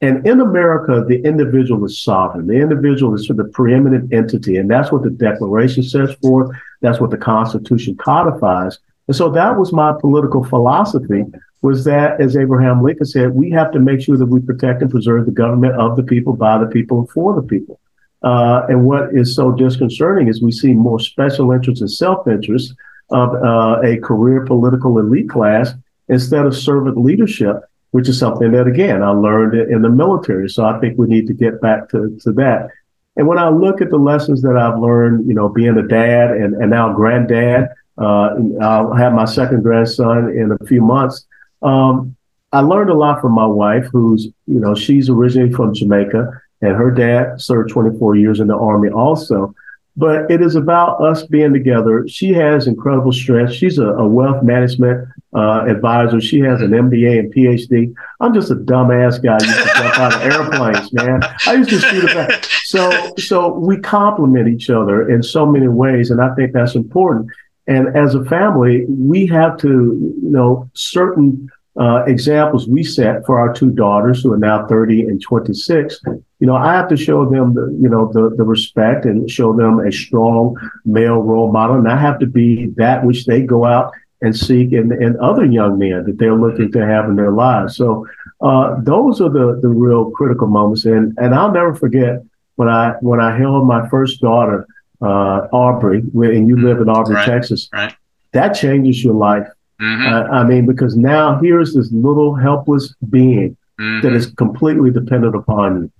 And 0.00 0.24
in 0.26 0.40
America, 0.40 1.04
the 1.06 1.20
individual 1.24 1.84
is 1.84 2.02
sovereign. 2.02 2.46
The 2.46 2.60
individual 2.60 3.14
is 3.14 3.26
the 3.26 3.50
preeminent 3.52 4.12
entity. 4.12 4.56
And 4.56 4.70
that's 4.70 4.92
what 4.92 5.02
the 5.02 5.10
Declaration 5.10 5.82
says 5.82 6.14
forth. 6.22 6.56
That's 6.82 7.00
what 7.00 7.10
the 7.10 7.16
Constitution 7.16 7.96
codifies. 7.96 8.78
And 9.08 9.16
so 9.16 9.28
that 9.30 9.58
was 9.58 9.72
my 9.72 9.92
political 10.00 10.44
philosophy 10.44 11.24
was 11.62 11.84
that, 11.84 12.20
as 12.20 12.36
Abraham 12.36 12.82
Lincoln 12.82 13.06
said, 13.06 13.34
we 13.34 13.50
have 13.50 13.72
to 13.72 13.80
make 13.80 14.00
sure 14.00 14.16
that 14.16 14.26
we 14.26 14.40
protect 14.40 14.82
and 14.82 14.90
preserve 14.90 15.26
the 15.26 15.32
government 15.32 15.74
of 15.74 15.96
the 15.96 16.04
people, 16.04 16.36
by 16.36 16.58
the 16.58 16.66
people, 16.66 17.00
and 17.00 17.10
for 17.10 17.34
the 17.34 17.42
people. 17.42 17.80
Uh, 18.22 18.62
and 18.68 18.84
what 18.84 19.12
is 19.12 19.34
so 19.34 19.50
disconcerting 19.52 20.28
is 20.28 20.42
we 20.42 20.52
see 20.52 20.72
more 20.72 21.00
special 21.00 21.50
interests 21.50 21.80
and 21.80 21.90
self-interest 21.90 22.74
of 23.10 23.34
uh, 23.34 23.80
a 23.82 23.96
career 23.98 24.44
political 24.44 24.98
elite 24.98 25.28
class 25.28 25.72
instead 26.08 26.44
of 26.46 26.56
servant 26.56 26.96
leadership, 26.96 27.62
which 27.90 28.08
is 28.08 28.18
something 28.18 28.52
that, 28.52 28.66
again, 28.66 29.02
I 29.02 29.10
learned 29.10 29.54
in 29.70 29.82
the 29.82 29.88
military. 29.88 30.48
So 30.48 30.64
I 30.64 30.78
think 30.80 30.98
we 30.98 31.06
need 31.06 31.26
to 31.28 31.32
get 31.32 31.60
back 31.60 31.88
to, 31.90 32.18
to 32.22 32.32
that. 32.32 32.68
And 33.16 33.26
when 33.26 33.38
I 33.38 33.48
look 33.48 33.80
at 33.80 33.90
the 33.90 33.96
lessons 33.96 34.42
that 34.42 34.56
I've 34.56 34.78
learned, 34.78 35.26
you 35.26 35.34
know, 35.34 35.48
being 35.48 35.76
a 35.76 35.86
dad 35.86 36.30
and, 36.30 36.54
and 36.54 36.70
now 36.70 36.92
granddad, 36.92 37.68
uh, 37.98 38.34
I'll 38.60 38.94
have 38.94 39.12
my 39.12 39.24
second 39.24 39.62
grandson 39.62 40.30
in 40.30 40.52
a 40.52 40.66
few 40.66 40.80
months. 40.80 41.26
Um, 41.62 42.14
I 42.52 42.60
learned 42.60 42.90
a 42.90 42.94
lot 42.94 43.20
from 43.20 43.32
my 43.32 43.46
wife, 43.46 43.86
who's, 43.92 44.28
you 44.46 44.60
know, 44.60 44.74
she's 44.74 45.10
originally 45.10 45.52
from 45.52 45.74
Jamaica 45.74 46.30
and 46.60 46.76
her 46.76 46.90
dad 46.90 47.40
served 47.40 47.70
24 47.70 48.16
years 48.16 48.40
in 48.40 48.48
the 48.48 48.56
army 48.56 48.88
also. 48.88 49.54
But 49.98 50.30
it 50.30 50.40
is 50.40 50.54
about 50.54 51.02
us 51.02 51.24
being 51.24 51.52
together. 51.52 52.06
She 52.06 52.32
has 52.32 52.68
incredible 52.68 53.12
strength. 53.12 53.52
She's 53.52 53.78
a, 53.78 53.88
a 53.88 54.06
wealth 54.06 54.44
management 54.44 55.08
uh, 55.34 55.64
advisor. 55.66 56.20
She 56.20 56.38
has 56.40 56.60
an 56.60 56.70
MBA 56.70 57.18
and 57.18 57.34
PhD. 57.34 57.92
I'm 58.20 58.32
just 58.32 58.52
a 58.52 58.54
dumbass 58.54 59.20
guy. 59.20 59.38
I 59.40 59.44
used 59.44 59.58
to 59.58 59.74
jump 59.74 59.98
out 59.98 60.14
of 60.14 60.22
airplanes, 60.22 60.92
man. 60.92 61.20
I 61.46 61.54
used 61.54 61.70
to 61.70 61.80
shoot 61.80 62.10
about. 62.10 62.48
So, 62.68 63.14
so 63.16 63.54
we 63.54 63.78
complement 63.78 64.46
each 64.46 64.68
other 64.68 65.08
in 65.08 65.22
so 65.22 65.46
many 65.46 65.68
ways, 65.68 66.10
and 66.10 66.20
I 66.20 66.34
think 66.34 66.52
that's 66.52 66.74
important. 66.74 67.30
And 67.66 67.96
as 67.96 68.14
a 68.14 68.22
family, 68.26 68.84
we 68.86 69.26
have 69.28 69.56
to, 69.58 69.68
you 69.68 70.30
know, 70.30 70.70
certain 70.74 71.48
uh, 71.78 72.02
examples 72.06 72.66
we 72.68 72.82
set 72.82 73.24
for 73.24 73.38
our 73.38 73.52
two 73.52 73.70
daughters 73.70 74.22
who 74.22 74.32
are 74.32 74.38
now 74.38 74.66
30 74.66 75.02
and 75.02 75.22
26. 75.22 76.00
You 76.40 76.46
know, 76.46 76.56
I 76.56 76.72
have 76.72 76.88
to 76.88 76.96
show 76.96 77.28
them, 77.28 77.54
the, 77.54 77.78
you 77.80 77.88
know, 77.88 78.10
the, 78.12 78.34
the 78.36 78.44
respect 78.44 79.04
and 79.04 79.30
show 79.30 79.52
them 79.52 79.78
a 79.78 79.92
strong 79.92 80.56
male 80.84 81.18
role 81.18 81.52
model. 81.52 81.76
And 81.76 81.88
I 81.88 81.96
have 81.96 82.18
to 82.18 82.26
be 82.26 82.66
that 82.76 83.04
which 83.04 83.26
they 83.26 83.42
go 83.42 83.64
out 83.64 83.92
and 84.20 84.36
seek 84.36 84.72
in, 84.72 84.90
in 85.00 85.16
other 85.20 85.44
young 85.44 85.78
men 85.78 86.04
that 86.06 86.18
they're 86.18 86.34
looking 86.34 86.72
to 86.72 86.84
have 86.84 87.04
in 87.04 87.14
their 87.14 87.30
lives. 87.30 87.76
So 87.76 88.06
uh, 88.40 88.76
those 88.82 89.20
are 89.20 89.30
the, 89.30 89.60
the 89.62 89.68
real 89.68 90.10
critical 90.10 90.48
moments. 90.48 90.84
And, 90.84 91.16
and 91.18 91.32
I'll 91.32 91.52
never 91.52 91.74
forget 91.74 92.22
when 92.56 92.68
I, 92.68 92.94
when 93.00 93.20
I 93.20 93.38
held 93.38 93.68
my 93.68 93.88
first 93.88 94.20
daughter, 94.20 94.66
uh, 95.00 95.46
Aubrey, 95.52 96.00
and 96.00 96.48
you 96.48 96.60
live 96.60 96.80
in 96.80 96.88
Aubrey, 96.88 97.14
right. 97.14 97.24
Texas, 97.26 97.68
right. 97.72 97.94
that 98.32 98.48
changes 98.54 99.04
your 99.04 99.14
life. 99.14 99.46
Mm-hmm. 99.80 100.12
Uh, 100.12 100.36
I 100.36 100.44
mean, 100.44 100.66
because 100.66 100.96
now 100.96 101.38
here's 101.40 101.74
this 101.74 101.90
little 101.92 102.34
helpless 102.34 102.94
being 103.10 103.56
mm-hmm. 103.80 104.00
that 104.00 104.12
is 104.12 104.26
completely 104.32 104.90
dependent 104.90 105.36
upon 105.36 105.82
you, 105.82 105.92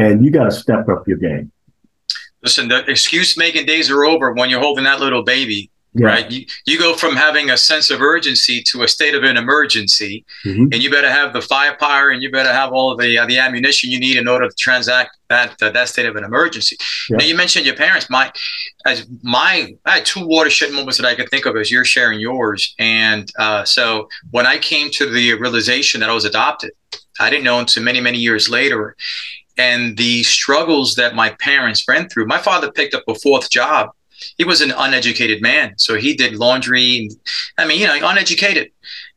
and 0.00 0.24
you 0.24 0.30
got 0.30 0.44
to 0.44 0.52
step 0.52 0.88
up 0.88 1.08
your 1.08 1.18
game. 1.18 1.50
Listen, 2.42 2.68
the 2.68 2.84
excuse 2.86 3.36
making 3.36 3.66
days 3.66 3.90
are 3.90 4.04
over 4.04 4.32
when 4.32 4.50
you're 4.50 4.60
holding 4.60 4.84
that 4.84 5.00
little 5.00 5.24
baby. 5.24 5.70
Yeah. 5.96 6.08
Right. 6.08 6.30
You, 6.30 6.44
you 6.66 6.76
go 6.76 6.94
from 6.94 7.14
having 7.14 7.50
a 7.50 7.56
sense 7.56 7.88
of 7.88 8.00
urgency 8.00 8.60
to 8.64 8.82
a 8.82 8.88
state 8.88 9.14
of 9.14 9.22
an 9.22 9.36
emergency, 9.36 10.24
mm-hmm. 10.44 10.64
and 10.72 10.82
you 10.82 10.90
better 10.90 11.10
have 11.10 11.32
the 11.32 11.40
firepower 11.40 12.10
and 12.10 12.20
you 12.20 12.32
better 12.32 12.52
have 12.52 12.72
all 12.72 12.90
of 12.90 12.98
the 12.98 13.16
uh, 13.16 13.26
the 13.26 13.38
ammunition 13.38 13.92
you 13.92 14.00
need 14.00 14.16
in 14.16 14.26
order 14.26 14.48
to 14.48 14.54
transact 14.56 15.16
that 15.28 15.54
uh, 15.62 15.70
that 15.70 15.88
state 15.88 16.06
of 16.06 16.16
an 16.16 16.24
emergency. 16.24 16.76
Yeah. 17.08 17.18
Now 17.18 17.24
you 17.24 17.36
mentioned 17.36 17.64
your 17.64 17.76
parents. 17.76 18.10
My 18.10 18.32
as 18.84 19.06
my 19.22 19.72
I 19.84 19.90
had 19.90 20.04
two 20.04 20.26
watershed 20.26 20.72
moments 20.72 20.98
that 20.98 21.06
I 21.06 21.14
could 21.14 21.30
think 21.30 21.46
of 21.46 21.56
as 21.56 21.70
you're 21.70 21.84
sharing 21.84 22.18
yours, 22.18 22.74
and 22.80 23.30
uh, 23.38 23.64
so 23.64 24.08
when 24.32 24.46
I 24.46 24.58
came 24.58 24.90
to 24.92 25.08
the 25.08 25.34
realization 25.34 26.00
that 26.00 26.10
I 26.10 26.14
was 26.14 26.24
adopted, 26.24 26.72
I 27.20 27.30
didn't 27.30 27.44
know 27.44 27.60
until 27.60 27.84
many 27.84 28.00
many 28.00 28.18
years 28.18 28.50
later, 28.50 28.96
and 29.56 29.96
the 29.96 30.24
struggles 30.24 30.96
that 30.96 31.14
my 31.14 31.30
parents 31.38 31.84
went 31.86 32.10
through. 32.10 32.26
My 32.26 32.38
father 32.38 32.72
picked 32.72 32.94
up 32.94 33.04
a 33.06 33.14
fourth 33.14 33.48
job 33.48 33.90
he 34.36 34.44
was 34.44 34.60
an 34.60 34.72
uneducated 34.76 35.42
man, 35.42 35.74
so 35.76 35.96
he 35.96 36.14
did 36.14 36.34
laundry. 36.34 37.08
I 37.58 37.66
mean, 37.66 37.80
you 37.80 37.86
know, 37.86 37.96
uneducated. 38.02 38.70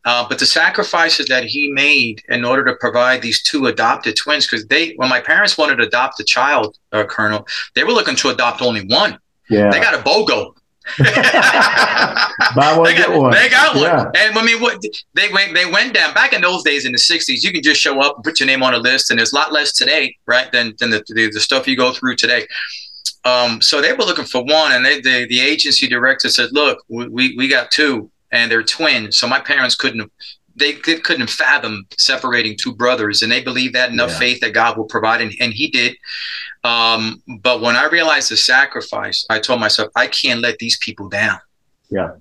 Uh, 0.05 0.25
but 0.27 0.39
the 0.39 0.45
sacrifices 0.45 1.25
that 1.27 1.43
he 1.43 1.69
made 1.69 2.23
in 2.29 2.45
order 2.45 2.63
to 2.63 2.75
provide 2.75 3.21
these 3.21 3.43
two 3.43 3.65
adopted 3.65 4.15
twins, 4.15 4.47
because 4.47 4.65
they, 4.67 4.93
when 4.95 5.09
my 5.09 5.19
parents 5.19 5.57
wanted 5.57 5.75
to 5.75 5.83
adopt 5.83 6.19
a 6.19 6.23
child, 6.23 6.77
uh, 6.93 7.03
Colonel, 7.03 7.45
they 7.75 7.83
were 7.83 7.91
looking 7.91 8.15
to 8.15 8.29
adopt 8.29 8.61
only 8.61 8.85
one. 8.87 9.19
Yeah. 9.49 9.69
They 9.69 9.81
got 9.81 9.93
a 9.93 9.97
BOGO. 9.97 10.53
Buy 12.55 12.77
one, 12.77 12.85
they 12.85 12.95
got, 12.95 13.09
get 13.09 13.19
one. 13.19 13.31
They 13.33 13.49
got 13.49 13.75
one. 13.75 13.83
Yeah. 13.83 14.11
And 14.15 14.37
I 14.37 14.45
mean, 14.45 14.61
what 14.61 14.81
they 15.13 15.27
went, 15.33 15.53
they 15.53 15.65
went 15.65 15.93
down 15.93 16.13
back 16.13 16.31
in 16.31 16.41
those 16.41 16.63
days 16.63 16.85
in 16.85 16.93
the 16.93 16.97
'60s. 16.97 17.43
You 17.43 17.51
can 17.51 17.61
just 17.61 17.81
show 17.81 17.99
up 17.99 18.15
and 18.15 18.23
put 18.23 18.39
your 18.39 18.47
name 18.47 18.63
on 18.63 18.73
a 18.73 18.77
list, 18.77 19.11
and 19.11 19.19
there's 19.19 19.33
a 19.33 19.35
lot 19.35 19.51
less 19.51 19.73
today, 19.73 20.15
right, 20.25 20.49
than 20.53 20.73
than 20.79 20.91
the, 20.91 21.03
the, 21.09 21.29
the 21.29 21.41
stuff 21.41 21.67
you 21.67 21.75
go 21.75 21.91
through 21.91 22.15
today. 22.15 22.47
Um, 23.25 23.61
so 23.61 23.81
they 23.81 23.93
were 23.93 24.03
looking 24.03 24.25
for 24.25 24.43
one, 24.43 24.71
and 24.71 24.85
they, 24.85 25.01
the 25.01 25.27
the 25.27 25.39
agency 25.39 25.87
director 25.87 26.29
said, 26.29 26.49
"Look, 26.51 26.83
we 26.87 27.35
we 27.35 27.47
got 27.47 27.71
two, 27.71 28.09
and 28.31 28.51
they're 28.51 28.63
twins." 28.63 29.17
So 29.17 29.27
my 29.27 29.39
parents 29.39 29.75
couldn't 29.75 30.11
they 30.57 30.73
couldn't 30.73 31.29
fathom 31.29 31.85
separating 31.97 32.57
two 32.57 32.75
brothers, 32.75 33.21
and 33.21 33.31
they 33.31 33.41
believed 33.41 33.75
that 33.75 33.91
enough 33.91 34.11
yeah. 34.11 34.19
faith 34.19 34.41
that 34.41 34.53
God 34.53 34.75
will 34.75 34.85
provide, 34.85 35.21
and, 35.21 35.31
and 35.39 35.53
He 35.53 35.69
did. 35.69 35.95
Um, 36.63 37.21
but 37.41 37.61
when 37.61 37.75
I 37.75 37.85
realized 37.87 38.31
the 38.31 38.37
sacrifice, 38.37 39.25
I 39.29 39.39
told 39.39 39.59
myself, 39.59 39.89
I 39.95 40.07
can't 40.07 40.41
let 40.41 40.57
these 40.57 40.77
people 40.79 41.09
down. 41.09 41.39
Yeah, 41.89 42.13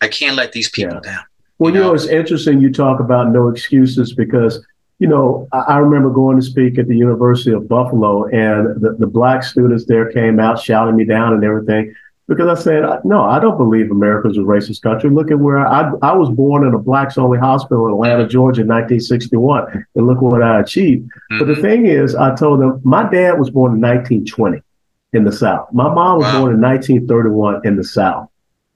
I 0.00 0.08
can't 0.08 0.36
let 0.36 0.52
these 0.52 0.70
people 0.70 1.00
yeah. 1.04 1.12
down. 1.12 1.24
Well, 1.58 1.72
you 1.72 1.78
know? 1.78 1.84
you 1.84 1.88
know, 1.88 1.94
it's 1.94 2.06
interesting 2.06 2.60
you 2.60 2.72
talk 2.72 3.00
about 3.00 3.30
no 3.30 3.48
excuses 3.48 4.14
because 4.14 4.64
you 4.98 5.08
know, 5.08 5.48
I, 5.52 5.58
I 5.58 5.76
remember 5.78 6.10
going 6.10 6.36
to 6.36 6.42
speak 6.42 6.78
at 6.78 6.88
the 6.88 6.96
University 6.96 7.52
of 7.52 7.68
Buffalo, 7.68 8.24
and 8.26 8.80
the, 8.80 8.96
the 8.98 9.06
black 9.06 9.42
students 9.42 9.86
there 9.86 10.10
came 10.10 10.38
out 10.38 10.60
shouting 10.60 10.96
me 10.96 11.04
down 11.04 11.32
and 11.32 11.44
everything 11.44 11.94
because 12.26 12.58
I 12.58 12.60
said, 12.60 12.84
no, 13.04 13.22
I 13.22 13.38
don't 13.38 13.58
believe 13.58 13.90
America's 13.90 14.38
a 14.38 14.40
racist 14.40 14.80
country. 14.80 15.10
Look 15.10 15.30
at 15.30 15.38
where 15.38 15.58
I, 15.58 15.90
I 16.00 16.14
was 16.14 16.30
born 16.30 16.66
in 16.66 16.72
a 16.72 16.78
blacks 16.78 17.18
only 17.18 17.38
hospital 17.38 17.86
in 17.86 17.92
Atlanta, 17.92 18.26
Georgia 18.26 18.62
in 18.62 18.68
1961, 18.68 19.86
and 19.94 20.06
look 20.06 20.22
what 20.22 20.42
I 20.42 20.60
achieved. 20.60 21.04
Mm-hmm. 21.04 21.38
But 21.38 21.46
the 21.46 21.52
mm-hmm. 21.52 21.62
thing 21.62 21.86
is, 21.86 22.14
I 22.14 22.34
told 22.34 22.60
them 22.60 22.80
my 22.82 23.08
dad 23.10 23.38
was 23.38 23.50
born 23.50 23.74
in 23.74 23.80
1920 23.80 24.62
in 25.12 25.24
the 25.24 25.32
South. 25.32 25.68
My 25.72 25.92
mom 25.92 26.18
was 26.18 26.26
wow. 26.26 26.40
born 26.40 26.54
in 26.54 26.60
1931 26.60 27.66
in 27.66 27.76
the 27.76 27.84
South. 27.84 28.28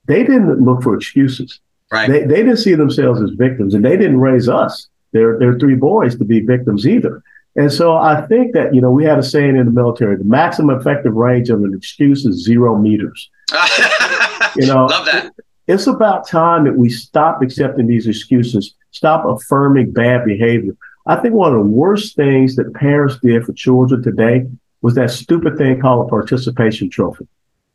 They 0.06 0.22
didn't 0.22 0.60
look 0.60 0.82
for 0.82 0.94
excuses. 0.94 1.60
Right. 1.90 2.08
They, 2.08 2.20
they 2.24 2.36
didn't 2.36 2.58
see 2.58 2.74
themselves 2.74 3.22
as 3.22 3.30
victims, 3.30 3.72
and 3.72 3.82
they 3.84 3.96
didn't 3.96 4.20
raise 4.20 4.48
us, 4.48 4.88
their, 5.12 5.38
their 5.38 5.58
three 5.58 5.74
boys, 5.74 6.16
to 6.16 6.24
be 6.24 6.40
victims 6.40 6.86
either. 6.86 7.22
And 7.56 7.72
so 7.72 7.96
I 7.96 8.26
think 8.26 8.54
that, 8.54 8.74
you 8.74 8.80
know, 8.80 8.90
we 8.90 9.04
had 9.04 9.18
a 9.18 9.22
saying 9.22 9.56
in 9.56 9.64
the 9.66 9.72
military 9.72 10.16
the 10.16 10.24
maximum 10.24 10.78
effective 10.78 11.14
range 11.14 11.50
of 11.50 11.62
an 11.62 11.74
excuse 11.74 12.24
is 12.24 12.44
zero 12.44 12.78
meters. 12.78 13.30
you 14.56 14.66
know, 14.66 14.86
love 14.86 15.06
that. 15.06 15.32
It's 15.66 15.86
about 15.86 16.26
time 16.26 16.64
that 16.64 16.76
we 16.76 16.88
stop 16.88 17.42
accepting 17.42 17.86
these 17.86 18.06
excuses, 18.06 18.74
stop 18.90 19.24
affirming 19.26 19.92
bad 19.92 20.24
behavior. 20.24 20.76
I 21.06 21.16
think 21.16 21.34
one 21.34 21.52
of 21.52 21.58
the 21.58 21.70
worst 21.70 22.16
things 22.16 22.56
that 22.56 22.72
parents 22.74 23.18
did 23.22 23.44
for 23.44 23.52
children 23.52 24.02
today 24.02 24.46
was 24.80 24.94
that 24.94 25.10
stupid 25.10 25.58
thing 25.58 25.80
called 25.80 26.06
a 26.06 26.10
participation 26.10 26.88
trophy. 26.88 27.26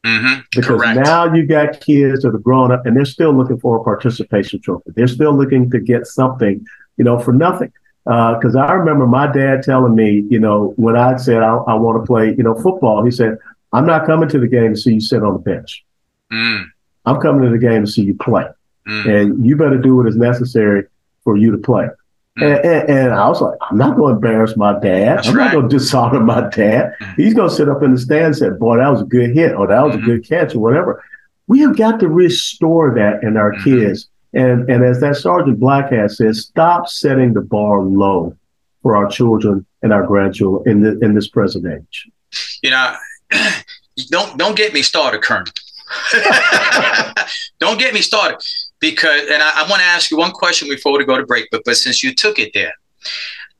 Mm-hmm. 0.05 0.41
Because 0.51 0.65
Correct. 0.65 0.99
now 0.99 1.33
you've 1.33 1.49
got 1.49 1.79
kids 1.79 2.23
that 2.23 2.35
are 2.35 2.37
growing 2.37 2.71
up 2.71 2.85
and 2.85 2.95
they're 2.95 3.05
still 3.05 3.31
looking 3.31 3.59
for 3.59 3.77
a 3.77 3.83
participation 3.83 4.61
trophy. 4.61 4.91
They're 4.95 5.07
still 5.07 5.35
looking 5.35 5.69
to 5.71 5.79
get 5.79 6.05
something, 6.07 6.65
you 6.97 7.03
know, 7.03 7.19
for 7.19 7.33
nothing. 7.33 7.71
Because 8.05 8.55
uh, 8.55 8.59
I 8.59 8.73
remember 8.73 9.07
my 9.07 9.31
dad 9.31 9.63
telling 9.63 9.95
me, 9.95 10.25
you 10.29 10.39
know, 10.39 10.73
when 10.75 10.97
I 10.97 11.15
said 11.15 11.41
I, 11.41 11.55
I 11.55 11.73
want 11.75 12.01
to 12.01 12.05
play, 12.05 12.35
you 12.35 12.43
know, 12.43 12.53
football, 12.55 13.03
he 13.03 13.11
said, 13.11 13.37
I'm 13.71 13.85
not 13.85 14.05
coming 14.05 14.29
to 14.29 14.39
the 14.39 14.47
game 14.47 14.73
to 14.73 14.79
see 14.79 14.95
you 14.95 15.01
sit 15.01 15.23
on 15.23 15.33
the 15.33 15.39
bench. 15.39 15.85
Mm. 16.31 16.65
I'm 17.05 17.19
coming 17.21 17.43
to 17.43 17.49
the 17.49 17.57
game 17.57 17.85
to 17.85 17.91
see 17.91 18.03
you 18.03 18.15
play. 18.15 18.45
Mm. 18.87 19.21
And 19.21 19.45
you 19.45 19.55
better 19.55 19.77
do 19.77 19.95
what 19.95 20.07
is 20.07 20.15
necessary 20.15 20.85
for 21.23 21.37
you 21.37 21.51
to 21.51 21.57
play. 21.57 21.87
Mm. 22.37 22.57
And, 22.57 22.65
and, 22.65 22.89
and, 22.89 23.13
I 23.13 23.27
was 23.29 23.41
like, 23.41 23.57
I'm 23.61 23.77
not 23.77 23.95
going 23.95 24.13
to 24.13 24.15
embarrass 24.15 24.57
my 24.57 24.73
dad. 24.73 25.17
That's 25.17 25.27
I'm 25.29 25.35
right. 25.35 25.45
not 25.45 25.53
going 25.53 25.69
to 25.69 25.77
dishonor 25.77 26.19
my 26.19 26.49
dad. 26.49 26.93
Mm. 26.99 27.15
He's 27.15 27.33
going 27.33 27.49
to 27.49 27.55
sit 27.55 27.69
up 27.69 27.83
in 27.83 27.93
the 27.93 27.99
stand 27.99 28.25
and 28.25 28.35
say, 28.35 28.49
boy, 28.49 28.77
that 28.77 28.89
was 28.89 29.01
a 29.01 29.05
good 29.05 29.33
hit 29.33 29.53
or 29.53 29.67
that 29.67 29.81
was 29.81 29.95
mm-hmm. 29.95 30.03
a 30.03 30.07
good 30.07 30.27
catch 30.27 30.55
or 30.55 30.59
whatever. 30.59 31.03
We 31.47 31.59
have 31.59 31.77
got 31.77 31.99
to 31.99 32.07
restore 32.07 32.93
that 32.95 33.23
in 33.23 33.37
our 33.37 33.53
mm-hmm. 33.53 33.63
kids. 33.63 34.09
And, 34.33 34.69
and 34.69 34.83
as 34.83 34.99
that 35.01 35.17
Sergeant 35.17 35.59
Black 35.59 35.91
has 35.91 36.17
said, 36.17 36.35
stop 36.35 36.87
setting 36.87 37.33
the 37.33 37.41
bar 37.41 37.81
low 37.81 38.35
for 38.81 38.95
our 38.95 39.07
children 39.07 39.65
and 39.81 39.93
our 39.93 40.05
grandchildren 40.05 40.69
in, 40.69 40.81
the, 40.81 41.05
in 41.05 41.13
this 41.13 41.27
present 41.27 41.65
age. 41.65 42.09
You 42.61 42.71
know, 42.71 42.95
don't 44.09 44.37
don't 44.37 44.57
get 44.57 44.73
me 44.73 44.81
started, 44.81 45.21
Colonel. 45.21 45.51
don't 47.59 47.77
get 47.79 47.93
me 47.93 48.01
started 48.01 48.39
because, 48.79 49.21
and 49.29 49.43
I, 49.43 49.63
I 49.63 49.69
want 49.69 49.81
to 49.81 49.85
ask 49.85 50.09
you 50.09 50.17
one 50.17 50.31
question 50.31 50.67
before 50.67 50.97
we 50.97 51.05
go 51.05 51.17
to 51.17 51.25
break. 51.25 51.47
But 51.51 51.61
but 51.65 51.77
since 51.77 52.01
you 52.01 52.15
took 52.15 52.39
it 52.39 52.51
there, 52.53 52.73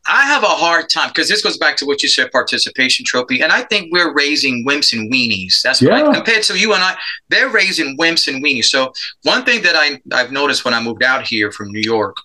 I 0.06 0.26
have 0.26 0.44
a 0.44 0.48
hard 0.48 0.90
time 0.90 1.10
because 1.10 1.30
this 1.30 1.42
goes 1.42 1.58
back 1.58 1.78
to 1.78 1.86
what 1.86 2.04
you 2.04 2.10
said, 2.10 2.32
participation 2.32 3.06
trophy, 3.06 3.42
and 3.42 3.52
I 3.52 3.64
think 3.64 3.92
we're 3.92 4.14
raising 4.14 4.66
wimps 4.68 4.92
and 4.92 5.12
weenies. 5.12 5.62
That's 5.62 5.82
what 5.82 5.92
yeah. 5.92 6.10
I, 6.10 6.14
compared 6.14 6.44
to 6.44 6.60
you 6.60 6.74
and 6.74 6.84
I, 6.84 6.96
they're 7.30 7.50
raising 7.50 7.98
wimps 7.98 8.28
and 8.28 8.44
weenies. 8.44 8.66
So 8.66 8.94
one 9.24 9.46
thing 9.46 9.64
that 9.64 9.76
I 9.76 10.02
I've 10.12 10.32
noticed 10.32 10.66
when 10.66 10.74
I 10.74 10.82
moved 10.82 11.04
out 11.04 11.26
here 11.26 11.52
from 11.52 11.72
New 11.72 11.82
York 11.82 12.18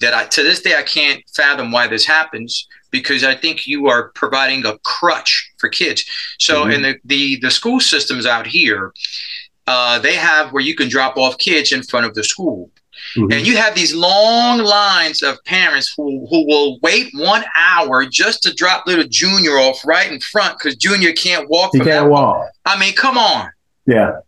that 0.00 0.14
I 0.14 0.24
to 0.26 0.42
this 0.42 0.62
day 0.62 0.74
I 0.78 0.82
can't 0.82 1.22
fathom 1.34 1.72
why 1.72 1.86
this 1.86 2.06
happens 2.06 2.66
because 2.90 3.24
I 3.24 3.34
think 3.34 3.66
you 3.66 3.88
are 3.88 4.10
providing 4.14 4.64
a 4.64 4.78
crutch 4.78 5.52
for 5.58 5.68
kids. 5.68 6.04
So 6.38 6.62
mm-hmm. 6.62 6.70
in 6.70 6.82
the, 6.82 6.96
the 7.04 7.40
the 7.40 7.50
school 7.50 7.80
systems 7.80 8.24
out 8.24 8.46
here, 8.46 8.92
uh, 9.66 9.98
they 9.98 10.14
have 10.14 10.52
where 10.52 10.62
you 10.62 10.74
can 10.74 10.88
drop 10.88 11.16
off 11.16 11.36
kids 11.38 11.72
in 11.72 11.82
front 11.82 12.06
of 12.06 12.14
the 12.14 12.24
school. 12.24 12.70
Mm-hmm. 13.14 13.32
And 13.32 13.46
you 13.46 13.56
have 13.56 13.74
these 13.74 13.94
long 13.94 14.58
lines 14.58 15.22
of 15.22 15.42
parents 15.44 15.92
who, 15.96 16.26
who 16.28 16.46
will 16.46 16.78
wait 16.82 17.10
one 17.14 17.44
hour 17.56 18.06
just 18.06 18.42
to 18.44 18.54
drop 18.54 18.86
little 18.86 19.06
Junior 19.08 19.52
off 19.52 19.84
right 19.84 20.10
in 20.10 20.20
front 20.20 20.58
because 20.58 20.76
Junior 20.76 21.12
can't 21.12 21.48
walk. 21.48 21.70
He 21.72 21.80
can't 21.80 22.08
walk. 22.08 22.50
I 22.64 22.78
mean, 22.78 22.94
come 22.94 23.18
on. 23.18 23.50
Yeah. 23.86 24.20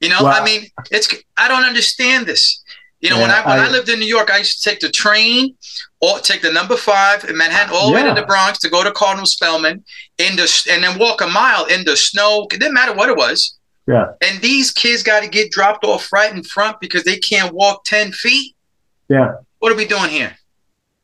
You 0.00 0.10
know, 0.10 0.18
I 0.20 0.44
mean, 0.44 0.66
it's 0.90 1.12
I 1.36 1.48
don't 1.48 1.64
understand 1.64 2.26
this. 2.26 2.62
You 3.00 3.10
know, 3.10 3.16
yeah, 3.16 3.22
when 3.22 3.30
I 3.30 3.46
when 3.46 3.58
I, 3.60 3.66
I, 3.66 3.70
lived 3.70 3.88
in 3.88 3.98
New 3.98 4.06
York, 4.06 4.30
I 4.30 4.38
used 4.38 4.62
to 4.62 4.70
take 4.70 4.80
the 4.80 4.88
train 4.88 5.54
or 6.00 6.18
take 6.18 6.42
the 6.42 6.52
number 6.52 6.76
five 6.76 7.24
in 7.24 7.36
Manhattan 7.36 7.74
all 7.74 7.90
the 7.90 7.98
yeah. 7.98 8.08
way 8.08 8.14
to 8.14 8.20
the 8.20 8.26
Bronx 8.26 8.58
to 8.60 8.68
go 8.68 8.82
to 8.82 8.92
Cardinal 8.92 9.26
Spellman 9.26 9.84
in 10.18 10.36
the 10.36 10.66
and 10.70 10.82
then 10.82 10.98
walk 10.98 11.20
a 11.20 11.26
mile 11.26 11.64
in 11.66 11.84
the 11.84 11.96
snow. 11.96 12.46
It 12.52 12.58
didn't 12.58 12.74
matter 12.74 12.94
what 12.94 13.08
it 13.08 13.16
was. 13.16 13.57
Yeah. 13.88 14.12
And 14.20 14.42
these 14.42 14.70
kids 14.70 15.02
got 15.02 15.22
to 15.22 15.28
get 15.28 15.50
dropped 15.50 15.82
off 15.82 16.12
right 16.12 16.32
in 16.32 16.44
front 16.44 16.78
because 16.78 17.04
they 17.04 17.16
can't 17.16 17.54
walk 17.54 17.84
ten 17.84 18.12
feet. 18.12 18.54
Yeah. 19.08 19.36
What 19.60 19.72
are 19.72 19.76
we 19.76 19.86
doing 19.86 20.10
here? 20.10 20.36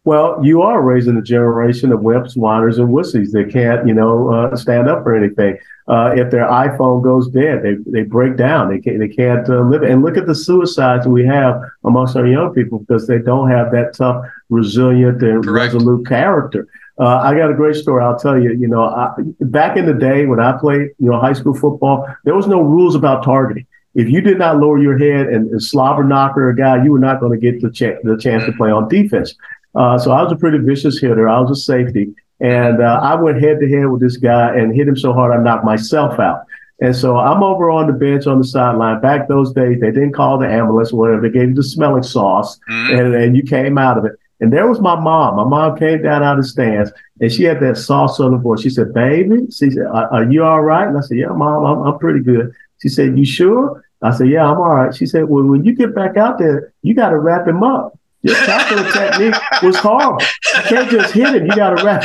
Well, 0.05 0.39
you 0.45 0.61
are 0.61 0.83
raising 0.83 1.17
a 1.17 1.23
generation 1.23 1.91
of 1.91 2.01
wimps, 2.01 2.37
whiners, 2.37 2.77
and 2.77 2.91
wussies 2.91 3.31
that 3.33 3.51
can't, 3.51 3.89
you 3.89 3.95
know, 3.95 4.31
uh, 4.31 4.55
stand 4.55 4.87
up 4.87 5.03
for 5.03 5.17
anything. 5.17 5.57
Uh, 5.89 6.13
if 6.15 6.31
their 6.31 6.47
iPhone 6.47 7.03
goes 7.03 7.29
dead, 7.29 7.63
they 7.63 7.77
they 7.87 8.03
break 8.03 8.37
down. 8.37 8.71
They 8.71 8.81
can't 8.81 8.99
they 8.99 9.09
can't 9.09 9.49
uh, 9.49 9.63
live. 9.63 9.83
And 9.83 10.03
look 10.03 10.19
at 10.19 10.27
the 10.27 10.35
suicides 10.35 11.07
we 11.07 11.25
have 11.25 11.63
amongst 11.85 12.17
our 12.17 12.27
young 12.27 12.53
people 12.53 12.81
because 12.81 13.07
they 13.07 13.19
don't 13.19 13.51
have 13.51 13.73
that 13.73 13.95
tough, 13.95 14.27
resilient, 14.51 15.23
and 15.23 15.43
Correct. 15.43 15.73
resolute 15.73 16.07
character. 16.07 16.69
Uh, 16.99 17.17
I 17.19 17.35
got 17.35 17.51
a 17.51 17.55
great 17.55 17.77
story. 17.77 18.05
I'll 18.05 18.19
tell 18.19 18.41
you. 18.41 18.53
You 18.53 18.69
know, 18.69 18.85
I, 18.85 19.13
back 19.41 19.77
in 19.77 19.87
the 19.87 19.95
day 19.95 20.27
when 20.27 20.41
I 20.41 20.57
played, 20.59 20.91
you 20.99 21.11
know, 21.11 21.19
high 21.19 21.33
school 21.33 21.55
football, 21.55 22.07
there 22.25 22.35
was 22.35 22.47
no 22.47 22.61
rules 22.61 22.95
about 22.95 23.25
targeting. 23.25 23.67
If 23.95 24.09
you 24.09 24.21
did 24.21 24.39
not 24.39 24.59
lower 24.59 24.79
your 24.79 24.99
head 24.99 25.27
and, 25.27 25.51
and 25.51 25.63
slobber 25.63 26.05
knocker 26.05 26.49
a 26.49 26.57
guy, 26.57 26.83
you 26.83 26.93
were 26.93 26.99
not 26.99 27.21
going 27.21 27.39
to 27.39 27.53
get 27.53 27.61
the, 27.61 27.71
ch- 27.71 28.01
the 28.03 28.17
chance 28.19 28.45
to 28.45 28.53
play 28.53 28.71
on 28.71 28.89
defense. 28.89 29.35
Uh, 29.75 29.99
so 29.99 30.13
I 30.13 30.23
was 30.23 30.33
a 30.33 30.37
pretty 30.37 30.59
vicious 30.59 31.01
hitter. 31.01 31.29
I 31.29 31.41
was 31.41 31.51
a 31.51 31.61
safety. 31.61 32.15
And 32.41 32.83
uh, 32.83 33.01
I 33.03 33.15
went 33.15 33.41
head 33.41 33.61
to 33.61 33.69
head 33.69 33.87
with 33.87 34.01
this 34.01 34.17
guy 34.17 34.55
and 34.57 34.75
hit 34.75 34.89
him 34.89 34.97
so 34.97 35.13
hard 35.13 35.33
I 35.33 35.43
knocked 35.43 35.65
myself 35.65 36.19
out. 36.19 36.45
And 36.81 36.95
so 36.95 37.17
I'm 37.17 37.43
over 37.43 37.71
on 37.71 37.87
the 37.87 37.93
bench 37.93 38.27
on 38.27 38.39
the 38.39 38.45
sideline. 38.45 39.01
Back 39.01 39.29
those 39.29 39.53
days, 39.53 39.81
they 39.81 39.93
didn't 39.93 40.13
call 40.13 40.39
the 40.39 40.49
ambulance 40.49 40.93
or 40.93 40.99
whatever. 40.99 41.23
They 41.23 41.31
gave 41.31 41.51
you 41.51 41.55
the 41.55 41.63
smelling 41.63 42.03
sauce, 42.03 42.59
mm-hmm. 42.69 42.99
and, 42.99 43.15
and 43.15 43.37
you 43.37 43.45
came 43.45 43.79
out 43.79 43.97
of 43.97 44.05
it. 44.05 44.13
And 44.41 44.53
there 44.53 44.69
was 44.69 44.81
my 44.81 44.99
mom. 44.99 45.37
My 45.37 45.45
mom 45.45 45.79
came 45.79 46.03
down 46.03 46.23
out 46.23 46.39
of 46.39 46.45
the 46.45 46.49
stands, 46.49 46.91
and 47.21 47.33
she 47.33 47.45
had 47.45 47.61
that 47.61 47.77
soft 47.77 48.17
southern 48.17 48.41
voice. 48.41 48.61
She 48.61 48.71
said, 48.71 48.93
"Baby," 48.93 49.47
she 49.51 49.71
said, 49.71 49.87
"Are, 49.87 50.13
are 50.13 50.31
you 50.31 50.45
all 50.45 50.61
right?" 50.61 50.89
And 50.89 50.99
I 50.99 51.01
said, 51.03 51.19
"Yeah, 51.19 51.29
mom, 51.29 51.65
I'm, 51.65 51.83
I'm 51.87 51.99
pretty 51.99 52.21
good." 52.21 52.53
She 52.83 52.89
said, 52.89 53.17
"You 53.17 53.25
sure?" 53.25 53.85
I 54.03 54.11
said, 54.11 54.29
"Yeah, 54.29 54.45
I'm 54.45 54.59
all 54.59 54.75
right." 54.75 54.95
She 54.95 55.07
said, 55.07 55.29
"Well, 55.29 55.45
when 55.45 55.65
you 55.65 55.75
get 55.75 55.95
back 55.95 56.17
out 56.17 56.39
there, 56.39 56.73
you 56.83 56.95
got 56.95 57.11
to 57.11 57.19
wrap 57.19 57.47
him 57.47 57.63
up." 57.63 57.99
Your 58.23 58.35
tackling 58.37 58.91
technique 58.93 59.35
was 59.63 59.77
horrible. 59.77 60.21
You 60.21 60.63
can't 60.63 60.91
just 60.91 61.13
hit 61.13 61.35
him. 61.35 61.47
You 61.47 61.55
got 61.55 61.77
to 61.77 61.85
wrap. 61.85 62.05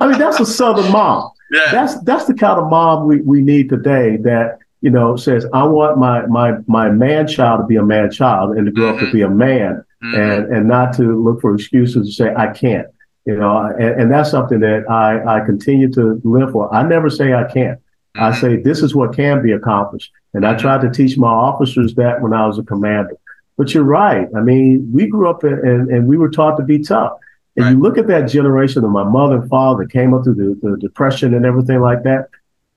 I 0.00 0.06
mean, 0.06 0.18
that's 0.18 0.38
a 0.38 0.46
Southern 0.46 0.92
mom. 0.92 1.30
Yeah. 1.50 1.72
That's 1.72 2.00
that's 2.02 2.26
the 2.26 2.34
kind 2.34 2.60
of 2.60 2.70
mom 2.70 3.06
we, 3.06 3.22
we 3.22 3.40
need 3.40 3.70
today 3.70 4.18
that, 4.18 4.58
you 4.82 4.90
know, 4.90 5.16
says, 5.16 5.46
I 5.52 5.64
want 5.64 5.98
my 5.98 6.26
my 6.26 6.58
my 6.66 6.90
man 6.90 7.26
child 7.26 7.60
to 7.60 7.66
be 7.66 7.76
a 7.76 7.82
man 7.82 8.10
child 8.10 8.56
and 8.56 8.66
to 8.66 8.72
grow 8.72 8.92
mm-hmm. 8.92 9.04
up 9.04 9.06
to 9.06 9.12
be 9.12 9.22
a 9.22 9.30
man 9.30 9.82
mm-hmm. 10.02 10.14
and 10.14 10.54
and 10.54 10.68
not 10.68 10.94
to 10.96 11.22
look 11.22 11.40
for 11.40 11.54
excuses 11.54 12.06
to 12.06 12.12
say 12.12 12.34
I 12.34 12.48
can't. 12.48 12.86
You 13.24 13.36
know, 13.36 13.58
and, 13.78 14.02
and 14.02 14.10
that's 14.10 14.30
something 14.30 14.60
that 14.60 14.90
I, 14.90 15.36
I 15.36 15.44
continue 15.44 15.92
to 15.92 16.20
live 16.24 16.52
for. 16.52 16.72
I 16.74 16.82
never 16.82 17.10
say 17.10 17.34
I 17.34 17.44
can't. 17.44 17.78
Mm-hmm. 17.78 18.22
I 18.22 18.40
say 18.40 18.56
this 18.56 18.82
is 18.82 18.94
what 18.94 19.14
can 19.14 19.42
be 19.42 19.52
accomplished. 19.52 20.10
And 20.34 20.46
I 20.46 20.56
tried 20.56 20.80
to 20.82 20.90
teach 20.90 21.18
my 21.18 21.28
officers 21.28 21.94
that 21.96 22.22
when 22.22 22.32
I 22.32 22.46
was 22.46 22.58
a 22.58 22.62
commander. 22.62 23.16
But 23.58 23.74
you're 23.74 23.84
right. 23.84 24.28
I 24.36 24.40
mean, 24.40 24.88
we 24.92 25.08
grew 25.08 25.28
up 25.28 25.42
and, 25.42 25.90
and 25.90 26.06
we 26.06 26.16
were 26.16 26.30
taught 26.30 26.56
to 26.56 26.62
be 26.62 26.78
tough. 26.78 27.12
And 27.56 27.64
right. 27.64 27.72
you 27.72 27.80
look 27.80 27.98
at 27.98 28.06
that 28.06 28.28
generation 28.28 28.84
of 28.84 28.90
my 28.90 29.02
mother 29.02 29.40
and 29.40 29.50
father 29.50 29.84
came 29.84 30.14
up 30.14 30.22
through 30.22 30.36
the, 30.36 30.68
the 30.68 30.76
depression 30.76 31.34
and 31.34 31.44
everything 31.44 31.80
like 31.80 32.04
that. 32.04 32.28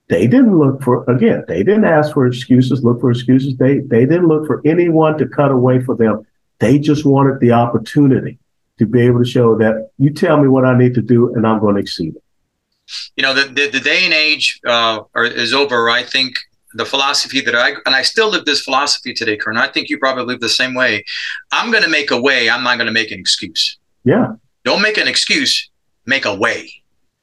They 0.10 0.27
didn't 0.27 0.57
look 0.57 0.81
for 0.81 1.10
again. 1.10 1.45
They 1.47 1.63
didn't 1.63 1.86
ask 1.86 2.13
for 2.13 2.25
excuses. 2.25 2.84
Look 2.84 2.99
for 2.99 3.12
excuses. 3.12 3.55
They 3.55 3.79
they 3.79 4.05
didn't 4.05 4.27
look 4.27 4.45
for 4.45 4.62
anyone 4.65 5.17
to 5.19 5.25
cut 5.25 5.51
away 5.51 5.81
for 5.81 5.95
them. 5.95 6.25
They 6.62 6.80
just 6.80 7.06
wanted 7.06 7.39
the 7.41 7.52
opportunity 7.52 8.39
to 8.78 8.86
be 8.86 9.02
able 9.02 9.19
to 9.24 9.30
show 9.30 9.58
that 9.58 9.89
you 9.97 10.13
tell 10.13 10.41
me 10.41 10.47
what 10.47 10.63
I 10.63 10.78
need 10.78 10.93
to 10.95 11.02
do 11.02 11.34
and 11.36 11.45
I'm 11.45 11.60
going 11.60 11.76
to 11.76 11.82
exceed 11.82 12.15
it. 12.15 12.24
You 13.17 13.24
know, 13.24 13.34
the 13.34 13.45
the, 13.58 13.69
the 13.69 13.80
day 13.80 14.06
and 14.06 14.13
age 14.13 14.60
uh, 14.65 15.02
is 15.15 15.54
over. 15.54 15.89
I 15.89 16.04
think 16.04 16.36
the 16.74 16.86
philosophy 16.86 17.41
that 17.41 17.56
I 17.56 17.71
and 17.86 17.95
I 17.95 18.02
still 18.02 18.30
live 18.30 18.45
this 18.45 18.62
philosophy 18.62 19.13
today, 19.13 19.38
Kern. 19.38 19.58
I 19.58 19.67
think 19.67 19.89
you 19.89 19.97
probably 19.97 20.26
live 20.26 20.39
the 20.39 20.50
same 20.50 20.74
way. 20.74 21.04
I'm 21.52 21.71
going 21.71 21.84
to 21.84 21.89
make 21.89 22.12
a 22.12 22.21
way. 22.21 22.50
I'm 22.50 22.63
not 22.63 22.78
going 22.78 22.88
to 22.88 22.93
make 22.93 23.12
an 23.12 23.19
excuse. 23.19 23.78
Yeah. 24.04 24.34
Don't 24.63 24.82
make 24.82 24.97
an 24.97 25.08
excuse. 25.08 25.69
Make 26.06 26.26
a 26.26 26.36
way. 26.36 26.71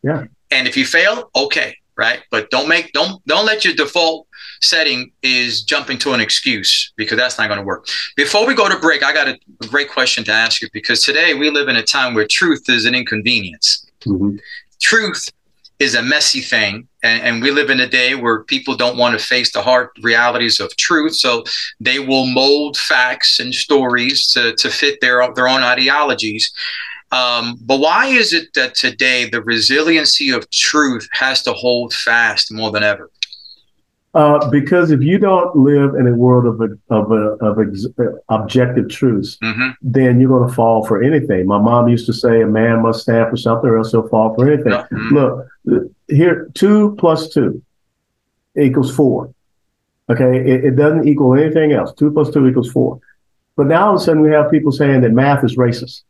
Yeah. 0.02 0.24
And 0.50 0.66
if 0.66 0.76
you 0.76 0.84
fail, 0.84 1.30
okay. 1.34 1.76
right? 1.98 2.20
But 2.30 2.50
don't 2.50 2.68
make 2.68 2.92
don't 2.92 3.22
don't 3.26 3.44
let 3.44 3.64
your 3.64 3.74
default 3.74 4.27
setting 4.60 5.12
is 5.22 5.62
jumping 5.62 5.98
to 5.98 6.12
an 6.12 6.20
excuse 6.20 6.92
because 6.96 7.16
that's 7.16 7.38
not 7.38 7.48
going 7.48 7.58
to 7.58 7.64
work. 7.64 7.86
Before 8.16 8.46
we 8.46 8.54
go 8.54 8.68
to 8.68 8.78
break, 8.78 9.02
I 9.02 9.12
got 9.12 9.28
a, 9.28 9.38
a, 9.62 9.66
great 9.66 9.90
question 9.90 10.24
to 10.24 10.32
ask 10.32 10.62
you 10.62 10.68
because 10.72 11.02
today 11.02 11.34
we 11.34 11.50
live 11.50 11.68
in 11.68 11.76
a 11.76 11.82
time 11.82 12.14
where 12.14 12.26
truth 12.26 12.64
is 12.68 12.84
an 12.84 12.94
inconvenience. 12.94 13.86
Mm-hmm. 14.00 14.36
Truth 14.80 15.28
is 15.78 15.94
a 15.94 16.02
messy 16.02 16.40
thing. 16.40 16.88
And, 17.02 17.22
and, 17.22 17.42
we 17.42 17.52
live 17.52 17.70
in 17.70 17.78
a 17.78 17.88
day 17.88 18.16
where 18.16 18.42
people 18.42 18.74
don't 18.74 18.96
want 18.96 19.18
to 19.18 19.24
face 19.24 19.52
the 19.52 19.62
hard 19.62 19.90
realities 20.02 20.58
of 20.58 20.74
truth. 20.76 21.14
So 21.14 21.44
they 21.78 22.00
will 22.00 22.26
mold 22.26 22.76
facts 22.76 23.38
and 23.38 23.54
stories 23.54 24.26
to, 24.32 24.54
to 24.56 24.70
fit 24.70 25.00
their, 25.00 25.32
their 25.34 25.48
own 25.48 25.62
ideologies. 25.62 26.52
Um, 27.12 27.58
but 27.62 27.78
why 27.78 28.06
is 28.06 28.32
it 28.32 28.52
that 28.54 28.74
today 28.74 29.28
the 29.28 29.42
resiliency 29.42 30.30
of 30.30 30.50
truth 30.50 31.08
has 31.12 31.42
to 31.44 31.52
hold 31.52 31.94
fast 31.94 32.52
more 32.52 32.70
than 32.70 32.82
ever? 32.82 33.10
Uh, 34.18 34.50
because 34.50 34.90
if 34.90 35.00
you 35.00 35.16
don't 35.16 35.54
live 35.54 35.94
in 35.94 36.08
a 36.08 36.12
world 36.12 36.44
of 36.44 36.60
a, 36.60 36.92
of 36.92 37.12
a, 37.12 37.36
of 37.40 37.60
ex- 37.60 37.86
objective 38.28 38.88
truths, 38.88 39.38
mm-hmm. 39.40 39.68
then 39.80 40.18
you're 40.18 40.28
going 40.28 40.48
to 40.48 40.52
fall 40.52 40.84
for 40.84 41.00
anything. 41.00 41.46
My 41.46 41.60
mom 41.60 41.88
used 41.88 42.04
to 42.06 42.12
say, 42.12 42.42
"A 42.42 42.46
man 42.46 42.82
must 42.82 43.02
stand 43.02 43.30
for 43.30 43.36
something, 43.36 43.70
or 43.70 43.78
else 43.78 43.92
he'll 43.92 44.08
fall 44.08 44.34
for 44.34 44.50
anything." 44.50 44.72
Mm-hmm. 44.72 45.14
Look, 45.14 45.92
here, 46.08 46.50
two 46.54 46.96
plus 46.98 47.28
two 47.28 47.62
equals 48.60 48.92
four. 48.92 49.32
Okay, 50.10 50.38
it, 50.38 50.64
it, 50.64 50.74
doesn't 50.74 51.06
equal 51.06 51.38
anything 51.38 51.70
else. 51.70 51.92
Two 51.92 52.10
plus 52.10 52.30
two 52.30 52.44
equals 52.48 52.72
four. 52.72 52.98
But 53.54 53.68
now 53.68 53.86
all 53.86 53.94
of 53.94 54.00
a 54.00 54.04
sudden 54.04 54.22
we 54.22 54.32
have 54.32 54.50
people 54.50 54.72
saying 54.72 55.02
that 55.02 55.12
math 55.12 55.44
is 55.44 55.56
racist. 55.56 56.02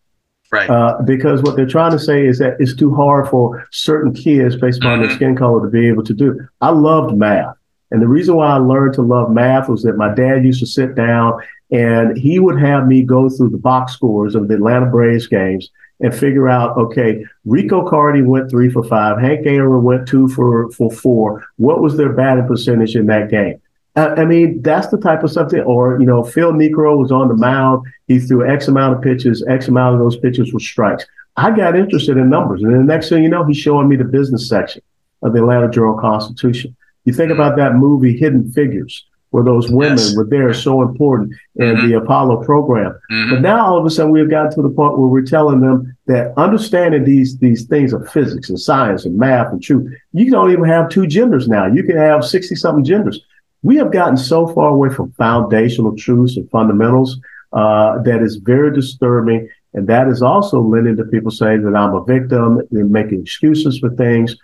Right. 0.50 0.70
Uh, 0.70 1.02
because 1.04 1.42
what 1.42 1.56
they're 1.56 1.66
trying 1.66 1.92
to 1.92 1.98
say 1.98 2.24
is 2.24 2.38
that 2.38 2.56
it's 2.58 2.74
too 2.74 2.94
hard 2.94 3.28
for 3.28 3.68
certain 3.70 4.14
kids 4.14 4.56
based 4.56 4.78
upon 4.78 5.00
mm-hmm. 5.00 5.08
their 5.08 5.16
skin 5.16 5.36
color 5.36 5.60
to 5.60 5.68
be 5.68 5.86
able 5.88 6.04
to 6.04 6.14
do. 6.14 6.40
I 6.62 6.70
loved 6.70 7.14
math. 7.14 7.57
And 7.90 8.02
the 8.02 8.08
reason 8.08 8.36
why 8.36 8.48
I 8.48 8.58
learned 8.58 8.94
to 8.94 9.02
love 9.02 9.30
math 9.30 9.68
was 9.68 9.82
that 9.82 9.96
my 9.96 10.14
dad 10.14 10.44
used 10.44 10.60
to 10.60 10.66
sit 10.66 10.94
down 10.94 11.40
and 11.70 12.16
he 12.16 12.38
would 12.38 12.60
have 12.60 12.86
me 12.86 13.02
go 13.02 13.28
through 13.28 13.50
the 13.50 13.58
box 13.58 13.92
scores 13.92 14.34
of 14.34 14.48
the 14.48 14.54
Atlanta 14.54 14.86
Braves 14.86 15.26
games 15.26 15.70
and 16.00 16.14
figure 16.14 16.48
out, 16.48 16.76
okay, 16.76 17.24
Rico 17.44 17.88
Carty 17.88 18.22
went 18.22 18.50
three 18.50 18.70
for 18.70 18.84
five, 18.84 19.18
Hank 19.20 19.46
Aaron 19.46 19.82
went 19.82 20.06
two 20.06 20.28
for, 20.28 20.70
for 20.72 20.90
four. 20.90 21.44
What 21.56 21.80
was 21.80 21.96
their 21.96 22.12
batting 22.12 22.46
percentage 22.46 22.94
in 22.94 23.06
that 23.06 23.30
game? 23.30 23.60
I 23.96 24.24
mean, 24.24 24.62
that's 24.62 24.86
the 24.88 24.98
type 24.98 25.24
of 25.24 25.30
stuff 25.32 25.50
that, 25.50 25.62
or, 25.64 25.98
you 25.98 26.06
know, 26.06 26.22
Phil 26.22 26.52
Niekro 26.52 26.96
was 26.96 27.10
on 27.10 27.26
the 27.26 27.34
mound. 27.34 27.84
He 28.06 28.20
threw 28.20 28.48
X 28.48 28.68
amount 28.68 28.94
of 28.94 29.02
pitches. 29.02 29.44
X 29.48 29.66
amount 29.66 29.94
of 29.94 30.00
those 30.00 30.16
pitches 30.16 30.52
were 30.52 30.60
strikes. 30.60 31.04
I 31.36 31.50
got 31.50 31.74
interested 31.74 32.16
in 32.16 32.30
numbers. 32.30 32.62
And 32.62 32.72
the 32.72 32.78
next 32.78 33.08
thing 33.08 33.24
you 33.24 33.28
know, 33.28 33.44
he's 33.44 33.56
showing 33.56 33.88
me 33.88 33.96
the 33.96 34.04
business 34.04 34.48
section 34.48 34.82
of 35.22 35.32
the 35.32 35.40
Atlanta 35.40 35.68
Journal 35.68 35.98
Constitution. 35.98 36.76
You 37.08 37.14
think 37.14 37.32
about 37.32 37.56
that 37.56 37.72
movie, 37.72 38.18
Hidden 38.18 38.52
Figures, 38.52 39.06
where 39.30 39.42
those 39.42 39.70
women 39.70 39.96
yes. 39.96 40.14
were 40.14 40.26
there 40.26 40.52
so 40.52 40.82
important 40.82 41.32
in 41.56 41.74
mm-hmm. 41.74 41.88
the 41.88 41.96
Apollo 41.96 42.44
program. 42.44 42.92
Mm-hmm. 43.10 43.30
But 43.30 43.40
now 43.40 43.64
all 43.64 43.78
of 43.78 43.86
a 43.86 43.88
sudden 43.88 44.12
we've 44.12 44.28
gotten 44.28 44.54
to 44.56 44.60
the 44.60 44.68
point 44.68 44.98
where 44.98 45.06
we're 45.06 45.22
telling 45.22 45.62
them 45.62 45.96
that 46.04 46.34
understanding 46.36 47.04
these 47.04 47.38
these 47.38 47.64
things 47.64 47.94
of 47.94 48.06
physics 48.10 48.50
and 48.50 48.60
science 48.60 49.06
and 49.06 49.16
math 49.16 49.50
and 49.50 49.62
truth, 49.62 49.90
you 50.12 50.30
don't 50.30 50.52
even 50.52 50.66
have 50.66 50.90
two 50.90 51.06
genders 51.06 51.48
now. 51.48 51.64
You 51.64 51.82
can 51.82 51.96
have 51.96 52.26
60 52.26 52.54
something 52.56 52.84
genders. 52.84 53.18
We 53.62 53.76
have 53.76 53.90
gotten 53.90 54.18
so 54.18 54.46
far 54.48 54.68
away 54.68 54.90
from 54.90 55.12
foundational 55.12 55.96
truths 55.96 56.36
and 56.36 56.50
fundamentals 56.50 57.18
uh, 57.54 58.02
that 58.02 58.20
is 58.20 58.36
very 58.36 58.70
disturbing. 58.74 59.48
And 59.78 59.86
that 59.86 60.08
is 60.08 60.22
also 60.22 60.60
lending 60.60 60.96
to 60.96 61.04
people 61.04 61.30
saying 61.30 61.62
that 61.62 61.78
I'm 61.78 61.94
a 61.94 62.02
victim 62.02 62.60
and 62.72 62.90
making 62.90 63.20
excuses 63.20 63.78
for 63.78 63.90
things. 63.90 64.34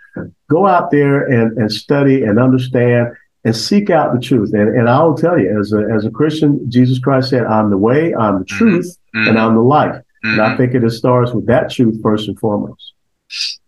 Go 0.49 0.65
out 0.65 0.91
there 0.91 1.25
and, 1.25 1.57
and 1.57 1.69
study 1.69 2.23
and 2.23 2.39
understand 2.39 3.09
and 3.43 3.53
seek 3.53 3.89
out 3.89 4.13
the 4.13 4.19
truth. 4.21 4.53
And, 4.53 4.69
and 4.69 4.89
I 4.89 5.03
will 5.03 5.13
tell 5.13 5.37
you, 5.37 5.59
as 5.59 5.73
a, 5.73 5.93
as 5.93 6.05
a 6.05 6.09
Christian, 6.09 6.71
Jesus 6.71 6.99
Christ 6.99 7.31
said, 7.31 7.43
I'm 7.43 7.69
the 7.69 7.77
way, 7.77 8.15
I'm 8.15 8.39
the 8.39 8.45
mm-hmm. 8.45 8.57
truth, 8.57 8.97
mm-hmm. 9.13 9.27
and 9.27 9.37
I'm 9.37 9.55
the 9.55 9.61
life. 9.61 9.95
Mm-hmm. 9.95 10.29
And 10.29 10.41
I 10.41 10.47
mm-hmm. 10.47 10.57
think 10.57 10.73
it 10.73 10.89
starts 10.91 11.33
with 11.33 11.47
that 11.47 11.69
truth 11.69 12.01
first 12.01 12.29
and 12.29 12.39
foremost. 12.39 12.93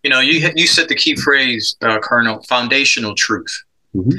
You 0.02 0.08
know, 0.08 0.20
you, 0.20 0.50
you 0.56 0.66
said 0.66 0.88
the 0.88 0.94
key 0.94 1.16
phrase, 1.16 1.76
uh, 1.82 1.98
Colonel, 1.98 2.42
foundational 2.44 3.14
truth. 3.14 3.54
Mm-hmm. 3.94 4.18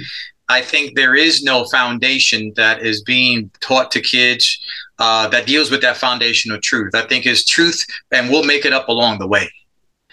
I 0.50 0.62
think 0.62 0.96
there 0.96 1.16
is 1.16 1.42
no 1.42 1.66
foundation 1.66 2.54
that 2.58 2.84
is 2.84 3.02
being 3.02 3.50
taught 3.60 3.90
to 3.92 4.02
kids 4.02 4.64
uh, 5.00 5.28
that 5.30 5.48
deals 5.48 5.72
with 5.72 5.82
that 5.82 5.98
foundation 5.98 6.52
of 6.52 6.62
truth. 6.62 6.94
I 6.94 7.02
think 7.02 7.26
is 7.26 7.46
truth, 7.46 7.86
and 8.12 8.30
we'll 8.30 8.44
make 8.44 8.66
it 8.66 8.74
up 8.74 8.90
along 8.90 9.20
the 9.20 9.28
way. 9.28 9.50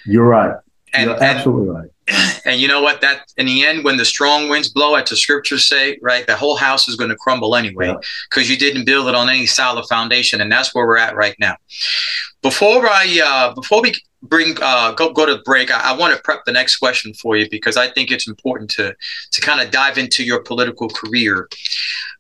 You're 0.04 0.26
right. 0.26 0.56
And, 0.94 1.10
You're 1.10 1.22
absolutely 1.22 1.68
and, 1.68 1.76
right. 1.76 1.90
And 2.46 2.60
you 2.60 2.68
know 2.68 2.80
what? 2.80 3.00
That 3.00 3.24
in 3.36 3.46
the 3.46 3.66
end, 3.66 3.84
when 3.84 3.96
the 3.96 4.04
strong 4.04 4.48
winds 4.48 4.68
blow, 4.68 4.94
as 4.94 5.10
the 5.10 5.16
scriptures 5.16 5.66
say, 5.66 5.98
right, 6.00 6.24
the 6.26 6.36
whole 6.36 6.56
house 6.56 6.86
is 6.86 6.94
going 6.94 7.10
to 7.10 7.16
crumble 7.16 7.56
anyway 7.56 7.92
because 8.30 8.48
yeah. 8.48 8.54
you 8.54 8.58
didn't 8.58 8.84
build 8.84 9.08
it 9.08 9.16
on 9.16 9.28
any 9.28 9.46
solid 9.46 9.84
foundation, 9.88 10.40
and 10.40 10.50
that's 10.50 10.72
where 10.72 10.86
we're 10.86 10.96
at 10.96 11.16
right 11.16 11.34
now. 11.40 11.56
Before 12.42 12.88
I, 12.88 13.20
uh, 13.24 13.54
before 13.54 13.82
we 13.82 13.94
bring 14.22 14.56
uh, 14.62 14.92
go 14.92 15.12
go 15.12 15.26
to 15.26 15.42
break, 15.42 15.72
I, 15.72 15.92
I 15.92 15.96
want 15.96 16.14
to 16.14 16.22
prep 16.22 16.44
the 16.46 16.52
next 16.52 16.76
question 16.76 17.12
for 17.14 17.36
you 17.36 17.48
because 17.50 17.76
I 17.76 17.88
think 17.88 18.12
it's 18.12 18.28
important 18.28 18.70
to 18.72 18.94
to 19.32 19.40
kind 19.40 19.60
of 19.60 19.72
dive 19.72 19.98
into 19.98 20.22
your 20.22 20.40
political 20.40 20.88
career. 20.88 21.48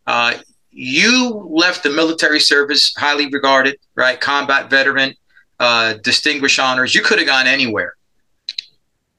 Uh, 0.08 0.38
you 0.76 1.48
left 1.50 1.82
the 1.82 1.90
military 1.90 2.38
service, 2.38 2.94
highly 2.96 3.28
regarded, 3.28 3.78
right? 3.94 4.20
Combat 4.20 4.68
veteran, 4.68 5.14
uh, 5.58 5.94
distinguished 6.04 6.60
honors. 6.60 6.94
You 6.94 7.00
could 7.00 7.18
have 7.18 7.26
gone 7.26 7.46
anywhere. 7.46 7.94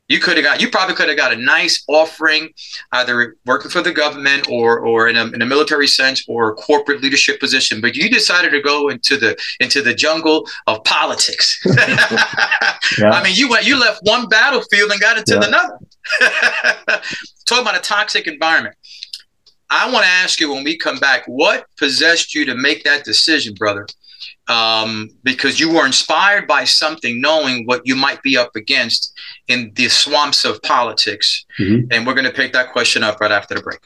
You 0.08 0.20
could 0.20 0.38
have 0.38 0.46
got, 0.46 0.62
you 0.62 0.70
probably 0.70 0.96
could 0.96 1.10
have 1.10 1.18
got 1.18 1.34
a 1.34 1.36
nice 1.36 1.84
offering, 1.90 2.50
either 2.92 3.36
working 3.46 3.72
for 3.72 3.82
the 3.82 3.92
government 3.92 4.48
or, 4.50 4.80
or 4.80 5.10
in 5.10 5.18
a, 5.18 5.26
in 5.26 5.42
a 5.42 5.46
military 5.46 5.88
sense 5.88 6.24
or 6.30 6.52
a 6.52 6.54
corporate 6.54 7.02
leadership 7.02 7.40
position. 7.40 7.82
But 7.82 7.96
you 7.96 8.08
decided 8.10 8.52
to 8.52 8.62
go 8.62 8.90
into 8.90 9.18
the, 9.18 9.36
into 9.60 9.82
the 9.82 9.96
jungle 9.96 10.48
of 10.68 10.84
politics. 10.84 11.60
yeah. 11.66 13.10
I 13.10 13.22
mean, 13.24 13.34
you 13.36 13.50
went, 13.50 13.66
you 13.66 13.80
left 13.80 14.02
one 14.04 14.30
battlefield 14.30 14.92
and 14.92 15.02
got 15.02 15.18
into 15.18 15.34
yeah. 15.34 15.48
another. 15.48 15.80
Talk 17.46 17.62
about 17.62 17.76
a 17.76 17.82
toxic 17.82 18.28
environment. 18.28 18.76
I 19.70 19.92
want 19.92 20.06
to 20.06 20.12
ask 20.12 20.40
you 20.40 20.54
when 20.54 20.64
we 20.64 20.78
come 20.78 20.98
back, 20.98 21.24
what 21.28 21.66
possessed 21.78 22.34
you 22.34 22.46
to 22.46 22.56
make 22.56 22.84
that 22.84 23.04
decision, 23.04 23.54
brother? 23.54 23.86
Um, 24.48 25.10
because 25.24 25.60
you 25.60 25.72
were 25.74 25.86
inspired 25.86 26.48
by 26.48 26.64
something, 26.64 27.20
knowing 27.20 27.66
what 27.66 27.82
you 27.86 27.96
might 27.96 28.24
be 28.24 28.38
up 28.38 28.56
against 28.56 29.14
in 29.48 29.72
the 29.76 29.90
swamps 29.90 30.46
of 30.46 30.62
politics. 30.62 31.46
Mm-hmm. 31.60 31.92
And 31.92 32.08
we're 32.08 32.14
going 32.14 32.26
to 32.26 32.32
pick 32.32 32.54
that 32.54 32.72
question 32.72 33.04
up 33.04 33.20
right 33.20 33.32
after 33.32 33.56
the 33.56 33.62
break. 33.62 33.80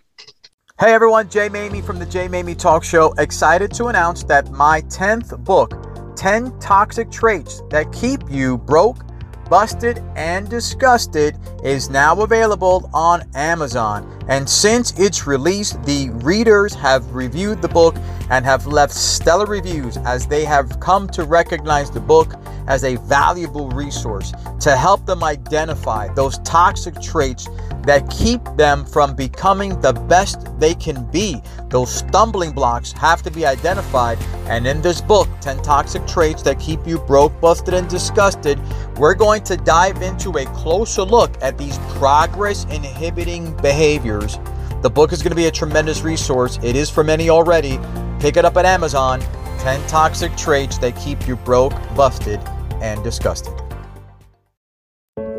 Hey 0.79 0.93
everyone, 0.93 1.29
Jay 1.29 1.47
Maymi 1.47 1.83
from 1.83 1.99
the 1.99 2.07
Jay 2.07 2.27
Maymi 2.27 2.57
Talk 2.57 2.83
Show. 2.83 3.13
Excited 3.19 3.71
to 3.73 3.87
announce 3.87 4.23
that 4.23 4.49
my 4.51 4.81
10th 4.81 5.43
book, 5.43 6.15
10 6.15 6.57
Toxic 6.59 7.11
Traits 7.11 7.61
That 7.69 7.91
Keep 7.91 8.21
You 8.31 8.57
Broke, 8.57 9.03
Busted, 9.47 9.99
and 10.15 10.49
Disgusted, 10.49 11.37
is 11.63 11.89
now 11.89 12.19
available 12.21 12.89
on 12.93 13.29
Amazon. 13.35 14.20
And 14.27 14.47
since 14.49 14.97
its 14.99 15.27
release, 15.27 15.73
the 15.85 16.09
readers 16.23 16.73
have 16.75 17.13
reviewed 17.13 17.61
the 17.61 17.67
book 17.67 17.95
and 18.29 18.45
have 18.45 18.67
left 18.67 18.93
stellar 18.93 19.45
reviews 19.45 19.97
as 19.97 20.27
they 20.27 20.45
have 20.45 20.79
come 20.79 21.07
to 21.09 21.23
recognize 21.23 21.91
the 21.91 21.99
book 21.99 22.33
as 22.67 22.83
a 22.83 22.95
valuable 22.97 23.69
resource 23.71 24.31
to 24.59 24.75
help 24.75 25.05
them 25.05 25.23
identify 25.23 26.07
those 26.13 26.37
toxic 26.39 26.99
traits 27.01 27.49
that 27.83 28.07
keep 28.11 28.41
them 28.57 28.85
from 28.85 29.15
becoming 29.15 29.79
the 29.81 29.93
best 29.93 30.47
they 30.59 30.75
can 30.75 31.09
be. 31.09 31.41
Those 31.69 31.93
stumbling 31.93 32.51
blocks 32.51 32.91
have 32.93 33.23
to 33.23 33.31
be 33.31 33.45
identified. 33.45 34.19
And 34.45 34.67
in 34.67 34.81
this 34.81 35.01
book, 35.01 35.27
10 35.41 35.63
Toxic 35.63 36.05
Traits 36.05 36.43
That 36.43 36.59
Keep 36.59 36.85
You 36.85 36.99
Broke, 36.99 37.39
Busted, 37.41 37.73
and 37.73 37.89
Disgusted, 37.89 38.59
we're 38.97 39.15
going 39.15 39.43
to 39.45 39.57
dive 39.57 40.01
into 40.01 40.37
a 40.37 40.45
closer 40.47 41.03
look 41.03 41.31
at 41.41 41.57
these 41.57 41.77
progress 41.95 42.65
inhibiting 42.65 43.55
behaviors. 43.57 44.20
The 44.81 44.89
book 44.89 45.11
is 45.11 45.21
going 45.21 45.31
to 45.31 45.35
be 45.35 45.45
a 45.45 45.51
tremendous 45.51 46.01
resource. 46.01 46.59
It 46.63 46.75
is 46.75 46.89
for 46.89 47.03
many 47.03 47.29
already. 47.29 47.79
Pick 48.19 48.37
it 48.37 48.45
up 48.45 48.57
at 48.57 48.65
Amazon. 48.65 49.21
10 49.59 49.87
toxic 49.87 50.35
traits 50.35 50.77
that 50.79 50.95
keep 50.95 51.27
you 51.27 51.35
broke, 51.35 51.73
busted, 51.95 52.39
and 52.81 53.03
disgusted. 53.03 53.53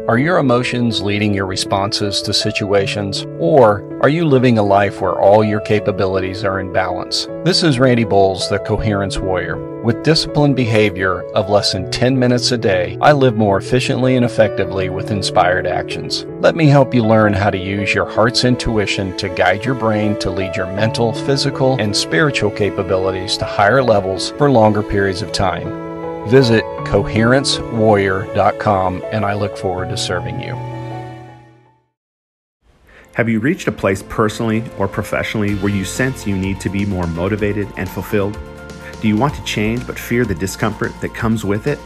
Are 0.08 0.18
your 0.18 0.38
emotions 0.38 1.00
leading 1.00 1.32
your 1.32 1.46
responses 1.46 2.22
to 2.22 2.34
situations, 2.34 3.24
or 3.38 3.88
are 4.02 4.08
you 4.08 4.24
living 4.24 4.58
a 4.58 4.62
life 4.62 5.00
where 5.00 5.20
all 5.20 5.44
your 5.44 5.60
capabilities 5.60 6.42
are 6.42 6.58
in 6.58 6.72
balance? 6.72 7.28
This 7.44 7.62
is 7.62 7.78
Randy 7.78 8.02
Bowles, 8.02 8.48
the 8.48 8.58
Coherence 8.58 9.18
Warrior. 9.18 9.80
With 9.84 10.02
disciplined 10.02 10.56
behavior 10.56 11.22
of 11.34 11.50
less 11.50 11.72
than 11.72 11.88
10 11.92 12.18
minutes 12.18 12.50
a 12.50 12.58
day, 12.58 12.98
I 13.00 13.12
live 13.12 13.36
more 13.36 13.58
efficiently 13.58 14.16
and 14.16 14.24
effectively 14.24 14.88
with 14.88 15.12
inspired 15.12 15.68
actions. 15.68 16.26
Let 16.40 16.56
me 16.56 16.66
help 16.66 16.92
you 16.92 17.04
learn 17.04 17.32
how 17.32 17.50
to 17.50 17.58
use 17.58 17.94
your 17.94 18.10
heart's 18.10 18.44
intuition 18.44 19.16
to 19.18 19.28
guide 19.28 19.64
your 19.64 19.76
brain 19.76 20.18
to 20.18 20.30
lead 20.30 20.56
your 20.56 20.66
mental, 20.66 21.12
physical, 21.12 21.76
and 21.78 21.96
spiritual 21.96 22.50
capabilities 22.50 23.36
to 23.36 23.44
higher 23.44 23.84
levels 23.84 24.32
for 24.32 24.50
longer 24.50 24.82
periods 24.82 25.22
of 25.22 25.30
time. 25.30 25.91
Visit 26.28 26.64
coherencewarrior.com 26.84 29.02
and 29.12 29.24
I 29.24 29.34
look 29.34 29.56
forward 29.56 29.90
to 29.90 29.96
serving 29.96 30.40
you. 30.40 30.54
Have 33.14 33.28
you 33.28 33.40
reached 33.40 33.68
a 33.68 33.72
place 33.72 34.02
personally 34.08 34.64
or 34.78 34.88
professionally 34.88 35.54
where 35.56 35.72
you 35.72 35.84
sense 35.84 36.26
you 36.26 36.36
need 36.36 36.58
to 36.60 36.70
be 36.70 36.86
more 36.86 37.06
motivated 37.06 37.68
and 37.76 37.88
fulfilled? 37.88 38.38
Do 39.02 39.08
you 39.08 39.16
want 39.16 39.34
to 39.34 39.44
change 39.44 39.86
but 39.86 39.98
fear 39.98 40.24
the 40.24 40.34
discomfort 40.34 40.92
that 41.00 41.12
comes 41.12 41.44
with 41.44 41.66
it? 41.66 41.78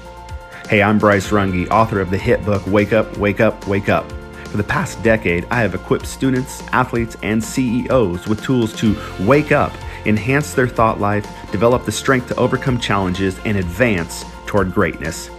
Hey, 0.69 0.83
I'm 0.83 0.99
Bryce 0.99 1.31
Runge, 1.31 1.69
author 1.71 2.01
of 2.01 2.11
the 2.11 2.19
hit 2.19 2.45
book 2.45 2.65
Wake 2.67 2.93
Up, 2.93 3.17
Wake 3.17 3.41
Up, 3.41 3.67
Wake 3.67 3.89
Up. 3.89 4.11
For 4.47 4.57
the 4.57 4.65
past 4.65 5.03
decade, 5.03 5.47
I 5.51 5.63
have 5.63 5.75
equipped 5.75 6.07
students, 6.07 6.63
athletes, 6.73 7.17
and 7.23 7.43
CEOs 7.43 8.29
with 8.29 8.45
tools 8.45 8.75
to 8.77 8.97
wake 9.21 9.51
up, 9.51 9.73
enhance 10.07 10.55
their 10.55 10.69
thought 10.69 11.01
life, 11.01 11.27
develop 11.51 11.85
the 11.85 11.93
strength 11.93 12.29
to 12.29 12.37
overcome 12.37 12.79
challenges, 12.79 13.39
and 13.45 13.57
advance 13.57 14.25
toward 14.47 14.73
greatness. 14.73 15.31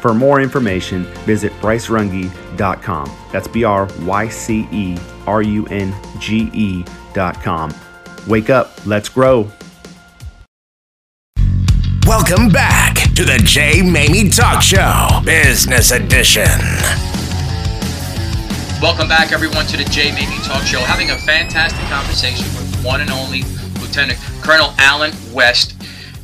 For 0.00 0.14
more 0.14 0.40
information, 0.40 1.04
visit 1.24 1.52
brycerunge.com. 1.54 3.10
That's 3.32 3.48
B 3.48 3.64
R 3.64 3.88
Y 4.02 4.28
C 4.28 4.68
E 4.70 4.98
R 5.26 5.42
U 5.42 5.66
N 5.66 5.94
G 6.18 6.50
E.com. 6.52 7.74
Wake 8.26 8.50
up, 8.50 8.86
let's 8.86 9.08
grow. 9.08 9.50
Welcome 12.06 12.48
back 12.50 12.94
to 13.14 13.24
the 13.24 13.40
Jay 13.44 13.82
Mamie 13.82 14.28
Talk 14.30 14.62
Show, 14.62 15.08
Business 15.24 15.90
Edition. 15.90 16.46
Welcome 18.80 19.08
back, 19.08 19.32
everyone, 19.32 19.66
to 19.66 19.76
the 19.76 19.84
Jay 19.84 20.12
Mamie 20.12 20.38
Talk 20.44 20.62
Show. 20.62 20.80
Having 20.80 21.10
a 21.10 21.16
fantastic 21.16 21.84
conversation 21.88 22.44
with 22.54 22.84
one 22.84 23.00
and 23.00 23.10
only 23.10 23.42
Lieutenant 23.96 24.20
Colonel 24.42 24.74
Allen 24.76 25.10
West. 25.32 25.74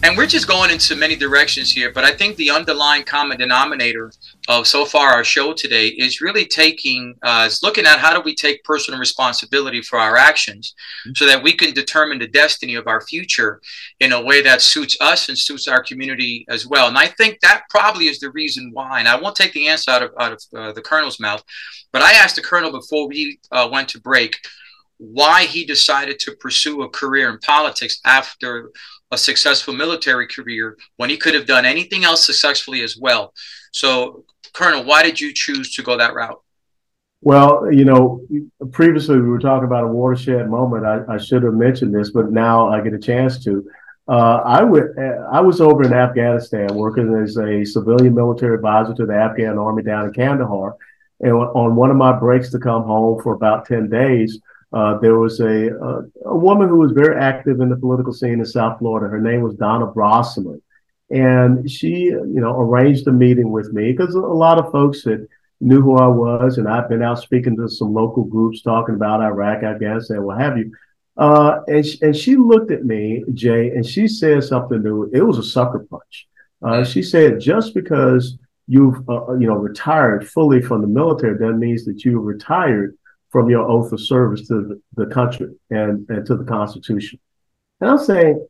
And 0.03 0.15
we're 0.15 0.27
just 0.27 0.47
going 0.47 0.71
into 0.71 0.95
many 0.95 1.17
directions 1.17 1.73
here, 1.73 1.91
but 1.91 2.05
I 2.05 2.13
think 2.13 2.37
the 2.37 2.51
underlying 2.51 3.05
common 3.05 3.39
denominator 3.39 4.13
of 4.47 4.67
so 4.67 4.85
far 4.85 5.09
our 5.09 5.25
show 5.25 5.55
today 5.55 5.87
is 5.87 6.21
really 6.21 6.45
taking, 6.45 7.15
uh, 7.23 7.45
is 7.47 7.63
looking 7.63 7.87
at 7.87 7.99
how 7.99 8.13
do 8.13 8.21
we 8.21 8.35
take 8.35 8.63
personal 8.65 9.01
responsibility 9.01 9.81
for 9.81 9.99
our 9.99 10.19
actions 10.19 10.75
mm-hmm. 11.07 11.13
so 11.15 11.25
that 11.25 11.43
we 11.43 11.55
can 11.55 11.73
determine 11.73 12.19
the 12.19 12.29
destiny 12.29 12.75
of 12.75 12.87
our 12.89 13.01
future 13.01 13.63
in 14.01 14.13
a 14.13 14.21
way 14.21 14.43
that 14.43 14.61
suits 14.61 14.99
us 15.01 15.31
and 15.31 15.39
suits 15.39 15.67
our 15.67 15.83
community 15.83 16.45
as 16.51 16.67
well. 16.67 16.89
And 16.89 16.99
I 16.99 17.07
think 17.07 17.41
that 17.41 17.63
probably 17.71 18.05
is 18.09 18.21
the 18.21 18.33
reason 18.33 18.69
why. 18.75 18.99
And 18.99 19.09
I 19.09 19.19
won't 19.19 19.37
take 19.37 19.55
the 19.55 19.69
answer 19.69 19.93
out 19.93 20.03
of, 20.03 20.11
out 20.21 20.33
of 20.33 20.43
uh, 20.55 20.73
the 20.73 20.83
Colonel's 20.83 21.19
mouth, 21.19 21.43
but 21.91 22.03
I 22.03 22.13
asked 22.13 22.37
the 22.37 22.43
Colonel 22.43 22.71
before 22.71 23.09
we 23.09 23.39
uh, 23.51 23.67
went 23.73 23.89
to 23.91 24.01
break 24.01 24.37
why 25.03 25.45
he 25.47 25.65
decided 25.65 26.21
to 26.21 26.37
pursue 26.37 26.83
a 26.83 26.89
career 26.89 27.29
in 27.29 27.39
politics 27.39 28.01
after 28.05 28.71
a 29.11 29.19
successful 29.19 29.75
military 29.75 30.29
career 30.29 30.77
when 30.97 31.11
he 31.11 31.17
could 31.17 31.35
have 31.35 31.45
done 31.45 31.65
anything 31.65 32.05
else 32.05 32.25
successfully 32.25 32.83
as 32.83 32.97
well. 32.97 33.35
So, 33.73 34.25
Colonel, 34.53 34.85
why 34.85 35.03
did 35.03 35.21
you 35.21 35.33
choose 35.35 35.75
to 35.75 35.83
go 35.83 35.97
that 35.97 36.15
route? 36.15 36.41
Well, 37.21 37.73
you 37.73 37.85
know, 37.85 38.25
previously 38.71 39.17
we 39.17 39.29
were 39.29 39.41
talking 39.41 39.67
about 39.67 39.85
a 39.85 39.89
watershed 39.89 40.49
moment. 40.49 40.87
I, 40.87 41.15
I 41.15 41.19
should 41.19 41.43
have 41.43 41.55
mentioned 41.55 41.93
this, 41.93 42.11
but 42.11 42.31
now 42.31 42.69
I 42.69 42.81
get 42.81 42.95
a 42.95 42.99
chance 42.99 43.43
to. 43.45 43.69
Uh, 44.09 44.41
I 44.45 44.63
would. 44.63 44.97
I 45.33 45.41
was 45.41 45.61
over 45.61 45.83
in 45.83 45.93
Afghanistan 45.93 46.75
working 46.75 47.13
as 47.23 47.37
a 47.39 47.65
civilian 47.65 48.15
military 48.15 48.55
advisor 48.55 48.95
to 48.95 49.07
the 49.07 49.15
Afghan 49.15 49.59
army 49.59 49.83
down 49.83 50.07
in 50.07 50.13
Kandahar, 50.13 50.77
and 51.21 51.33
on 51.33 51.77
one 51.77 51.91
of 51.91 51.97
my 51.97 52.13
breaks 52.13 52.51
to 52.51 52.59
come 52.59 52.83
home 52.83 53.21
for 53.23 53.35
about 53.35 53.67
ten 53.67 53.89
days, 53.89 54.41
uh, 54.73 54.99
there 54.99 55.19
was 55.19 55.41
a, 55.41 55.69
a, 55.69 56.03
a 56.27 56.37
woman 56.37 56.69
who 56.69 56.79
was 56.79 56.93
very 56.93 57.21
active 57.21 57.61
in 57.61 57.69
the 57.69 57.77
political 57.77 58.13
scene 58.13 58.41
in 58.41 58.45
South 58.45 58.79
Florida. 58.79 59.09
Her 59.09 59.21
name 59.21 59.43
was 59.43 59.55
Donna 59.55 59.87
Brosselman, 59.87 60.63
and 61.11 61.71
she, 61.71 62.07
you 62.07 62.41
know, 62.41 62.59
arranged 62.59 63.07
a 63.07 63.13
meeting 63.13 63.51
with 63.51 63.73
me 63.73 63.93
because 63.93 64.15
a 64.15 64.21
lot 64.21 64.59
of 64.59 64.73
folks 64.73 65.03
that 65.05 65.27
knew 65.61 65.83
who 65.83 65.97
I 65.97 66.09
was, 66.09 66.59
and 66.59 66.69
I've 66.69 66.89
been 66.89 67.03
out 67.03 67.21
speaking 67.21 67.57
to 67.57 67.69
some 67.69 67.93
local 67.93 68.25
groups 68.25 68.63
talking 68.63 68.95
about 68.95 69.21
Iraq, 69.21 69.63
Afghanistan, 69.63 70.23
what 70.23 70.41
have 70.41 70.57
you. 70.57 70.73
Uh, 71.17 71.61
and 71.67 71.85
she, 71.85 71.99
and 72.01 72.17
she 72.17 72.37
looked 72.37 72.71
at 72.71 72.85
me, 72.85 73.23
Jay, 73.35 73.71
and 73.71 73.85
she 73.85 74.09
said 74.09 74.43
something 74.43 74.83
to 74.83 75.11
it 75.13 75.23
was 75.23 75.39
a 75.39 75.43
sucker 75.43 75.87
punch. 75.91 76.29
Uh, 76.63 76.85
she 76.85 77.03
said, 77.03 77.41
just 77.41 77.75
because 77.75 78.39
you've 78.67 79.09
uh, 79.09 79.35
you 79.35 79.47
know 79.47 79.55
retired 79.55 80.29
fully 80.29 80.63
from 80.63 80.81
the 80.81 80.87
military 80.87 81.37
that 81.37 81.59
means 81.59 81.85
that 81.85 82.05
you've 82.05 82.25
retired 82.25 82.97
from 83.33 83.49
your 83.49 83.67
oath 83.69 83.91
of 83.93 84.01
service 84.01 84.47
to 84.49 84.55
the, 84.55 85.05
the 85.05 85.07
country 85.13 85.49
and, 85.71 86.07
and 86.11 86.27
to 86.27 86.37
the 86.37 86.45
Constitution. 86.45 87.19
And 87.81 87.91
I'm 87.91 87.99
saying, 87.99 88.47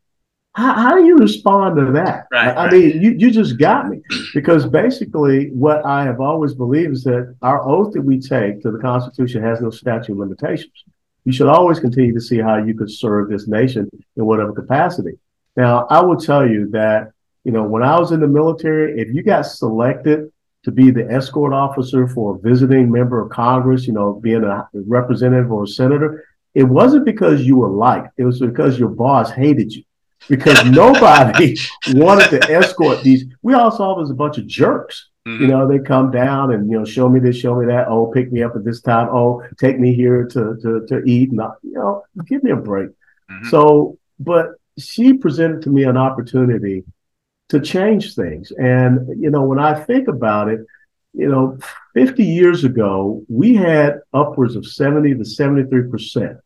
how, 0.55 0.75
how 0.75 0.97
do 0.97 1.07
you 1.07 1.17
respond 1.17 1.77
to 1.77 1.93
that? 1.93 2.27
Right, 2.31 2.49
I, 2.49 2.65
right. 2.65 2.73
mean, 2.73 3.01
you, 3.01 3.13
you 3.13 3.31
just 3.31 3.59
got 3.59 3.89
me 3.89 4.03
because 4.35 4.67
basically 4.67 5.49
what 5.51 5.87
I 5.87 6.05
have 6.05 6.21
always 6.21 6.53
believed 6.53 6.93
is 6.93 7.05
that 7.05 7.35
our 7.41 7.67
oath 7.67 7.95
that 7.95 8.03
we 8.03 8.19
take 8.19 8.61
to 8.63 8.71
the 8.71 8.79
Constitution 8.79 9.43
has 9.43 9.63
no 9.63 9.71
statute 9.71 10.13
of 10.13 10.19
limitations. 10.19 10.85
You 11.25 11.33
should 11.33 11.47
always 11.47 11.79
continue 11.79 12.13
to 12.13 12.21
see 12.21 12.39
how 12.39 12.57
you 12.57 12.75
could 12.75 12.91
serve 12.91 13.31
this 13.31 13.47
nation 13.47 13.89
in 14.17 14.27
whatever 14.27 14.53
capacity. 14.53 15.13
Now, 15.57 15.87
I 15.89 16.03
will 16.03 16.17
tell 16.17 16.47
you 16.47 16.69
that, 16.71 17.13
you 17.45 17.53
know, 17.53 17.63
when 17.63 17.83
I 17.83 17.99
was 17.99 18.11
in 18.11 18.21
the 18.21 18.27
military, 18.27 19.01
if 19.01 19.15
you 19.15 19.23
got 19.23 19.43
selected 19.43 20.33
to 20.65 20.71
be 20.71 20.91
the 20.91 21.11
escort 21.11 21.53
officer 21.53 22.07
for 22.07 22.37
a 22.37 22.39
visiting 22.39 22.91
member 22.91 23.21
of 23.21 23.31
Congress, 23.31 23.87
you 23.87 23.93
know, 23.93 24.15
being 24.15 24.45
a 24.45 24.69
representative 24.75 25.51
or 25.51 25.65
a 25.65 25.69
senator, 25.69 26.25
it 26.55 26.65
wasn't 26.65 27.05
because 27.05 27.43
you 27.43 27.57
were 27.57 27.71
liked. 27.71 28.11
It 28.17 28.25
was 28.25 28.41
because 28.41 28.79
your 28.79 28.91
boss 28.91 29.31
hated 29.31 29.73
you. 29.73 29.83
Because 30.29 30.65
nobody 30.71 31.57
wanted 31.95 32.31
to 32.31 32.53
escort 32.53 33.03
these. 33.03 33.25
We 33.43 33.55
all 33.55 33.71
saw 33.71 33.95
them 33.95 34.05
as 34.05 34.11
a 34.11 34.15
bunch 34.15 34.39
of 34.39 34.47
jerks. 34.47 35.09
Mm-hmm. 35.27 35.43
You 35.43 35.49
know, 35.49 35.69
they 35.69 35.79
come 35.79 36.11
down 36.11 36.53
and 36.53 36.71
you 36.71 36.79
know, 36.79 36.85
show 36.85 37.09
me 37.09 37.21
this, 37.21 37.37
show 37.37 37.59
me 37.59 37.67
that. 37.67 37.89
Oh, 37.89 38.07
pick 38.07 38.31
me 38.33 38.43
up 38.43 38.55
at 38.57 38.65
this 38.65 38.81
time. 38.81 39.09
Oh, 39.11 39.43
take 39.59 39.79
me 39.79 39.95
here 39.95 40.27
to 40.27 40.57
to 40.63 40.87
to 40.89 41.03
eat. 41.05 41.31
And 41.31 41.41
you 41.63 41.73
know, 41.73 42.03
give 42.27 42.43
me 42.43 42.51
a 42.51 42.57
break. 42.57 42.91
Mm-hmm. 43.31 43.49
So, 43.49 43.99
but 44.19 44.51
she 44.79 45.15
presented 45.15 45.63
to 45.63 45.71
me 45.71 45.85
an 45.85 45.97
opportunity 45.97 46.85
to 47.53 47.61
change 47.61 48.15
things. 48.15 48.51
And, 48.53 49.21
you 49.23 49.29
know, 49.29 49.43
when 49.43 49.59
I 49.59 49.75
think 49.75 50.09
about 50.09 50.49
it, 50.49 50.61
you 51.13 51.29
know, 51.29 51.59
50 51.93 52.25
years 52.25 52.65
ago, 52.65 53.23
we 53.29 53.55
had 53.55 54.01
upwards 54.15 54.57
of 54.57 54.67
70 54.67 55.13
to 55.13 55.21
73% 55.21 56.41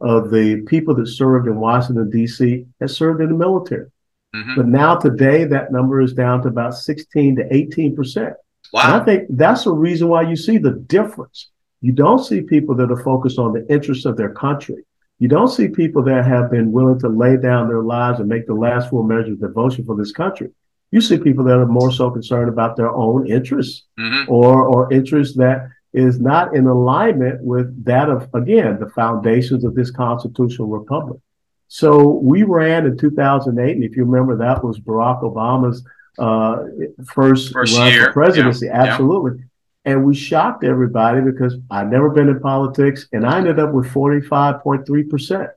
of 0.00 0.30
the 0.30 0.62
people 0.68 0.94
that 0.94 1.08
served 1.08 1.48
in 1.48 1.56
Washington, 1.58 2.10
D.C. 2.10 2.64
had 2.80 2.90
served 2.90 3.20
in 3.20 3.30
the 3.30 3.34
military. 3.34 3.90
Mm-hmm. 4.36 4.54
But 4.54 4.68
now 4.68 4.94
today, 4.94 5.42
that 5.46 5.72
number 5.72 6.00
is 6.00 6.12
down 6.12 6.42
to 6.42 6.48
about 6.48 6.76
16 6.76 7.36
to 7.36 7.42
18%. 7.42 8.34
Wow. 8.72 8.82
And 8.84 9.02
I 9.02 9.04
think 9.04 9.26
that's 9.30 9.64
the 9.64 9.72
reason 9.72 10.06
why 10.06 10.22
you 10.22 10.36
see 10.36 10.58
the 10.58 10.74
difference. 10.86 11.50
You 11.80 11.90
don't 11.90 12.24
see 12.24 12.40
people 12.40 12.76
that 12.76 12.92
are 12.92 13.02
focused 13.02 13.40
on 13.40 13.52
the 13.52 13.66
interests 13.68 14.04
of 14.04 14.16
their 14.16 14.32
country. 14.32 14.84
You 15.22 15.28
don't 15.28 15.46
see 15.46 15.68
people 15.68 16.02
that 16.02 16.24
have 16.24 16.50
been 16.50 16.72
willing 16.72 16.98
to 16.98 17.08
lay 17.08 17.36
down 17.36 17.68
their 17.68 17.84
lives 17.84 18.18
and 18.18 18.28
make 18.28 18.48
the 18.48 18.54
last 18.54 18.90
full 18.90 19.04
measure 19.04 19.34
of 19.34 19.40
devotion 19.40 19.84
for 19.84 19.94
this 19.94 20.10
country. 20.10 20.48
You 20.90 21.00
see 21.00 21.16
people 21.16 21.44
that 21.44 21.60
are 21.60 21.66
more 21.66 21.92
so 21.92 22.10
concerned 22.10 22.48
about 22.48 22.74
their 22.74 22.90
own 22.90 23.30
interests 23.30 23.84
mm-hmm. 23.96 24.28
or, 24.28 24.64
or 24.64 24.92
interests 24.92 25.36
that 25.36 25.68
is 25.92 26.18
not 26.18 26.56
in 26.56 26.66
alignment 26.66 27.40
with 27.40 27.84
that 27.84 28.08
of, 28.08 28.28
again, 28.34 28.80
the 28.80 28.90
foundations 28.90 29.62
of 29.62 29.76
this 29.76 29.92
constitutional 29.92 30.66
republic. 30.66 31.20
So 31.68 32.18
we 32.20 32.42
ran 32.42 32.84
in 32.84 32.98
2008, 32.98 33.76
and 33.76 33.84
if 33.84 33.96
you 33.96 34.04
remember, 34.04 34.38
that 34.38 34.64
was 34.64 34.80
Barack 34.80 35.22
Obama's 35.22 35.84
uh, 36.18 36.64
first, 37.06 37.52
first 37.52 37.78
run 37.78 37.92
year. 37.92 38.06
for 38.06 38.12
presidency. 38.12 38.66
Yeah. 38.66 38.86
Absolutely. 38.86 39.38
Yeah. 39.38 39.44
And 39.84 40.04
we 40.04 40.14
shocked 40.14 40.64
everybody 40.64 41.20
because 41.20 41.56
I'd 41.70 41.90
never 41.90 42.08
been 42.08 42.28
in 42.28 42.38
politics 42.40 43.08
and 43.12 43.26
I 43.26 43.38
ended 43.38 43.58
up 43.58 43.72
with 43.72 43.86
45.3% 43.86 45.48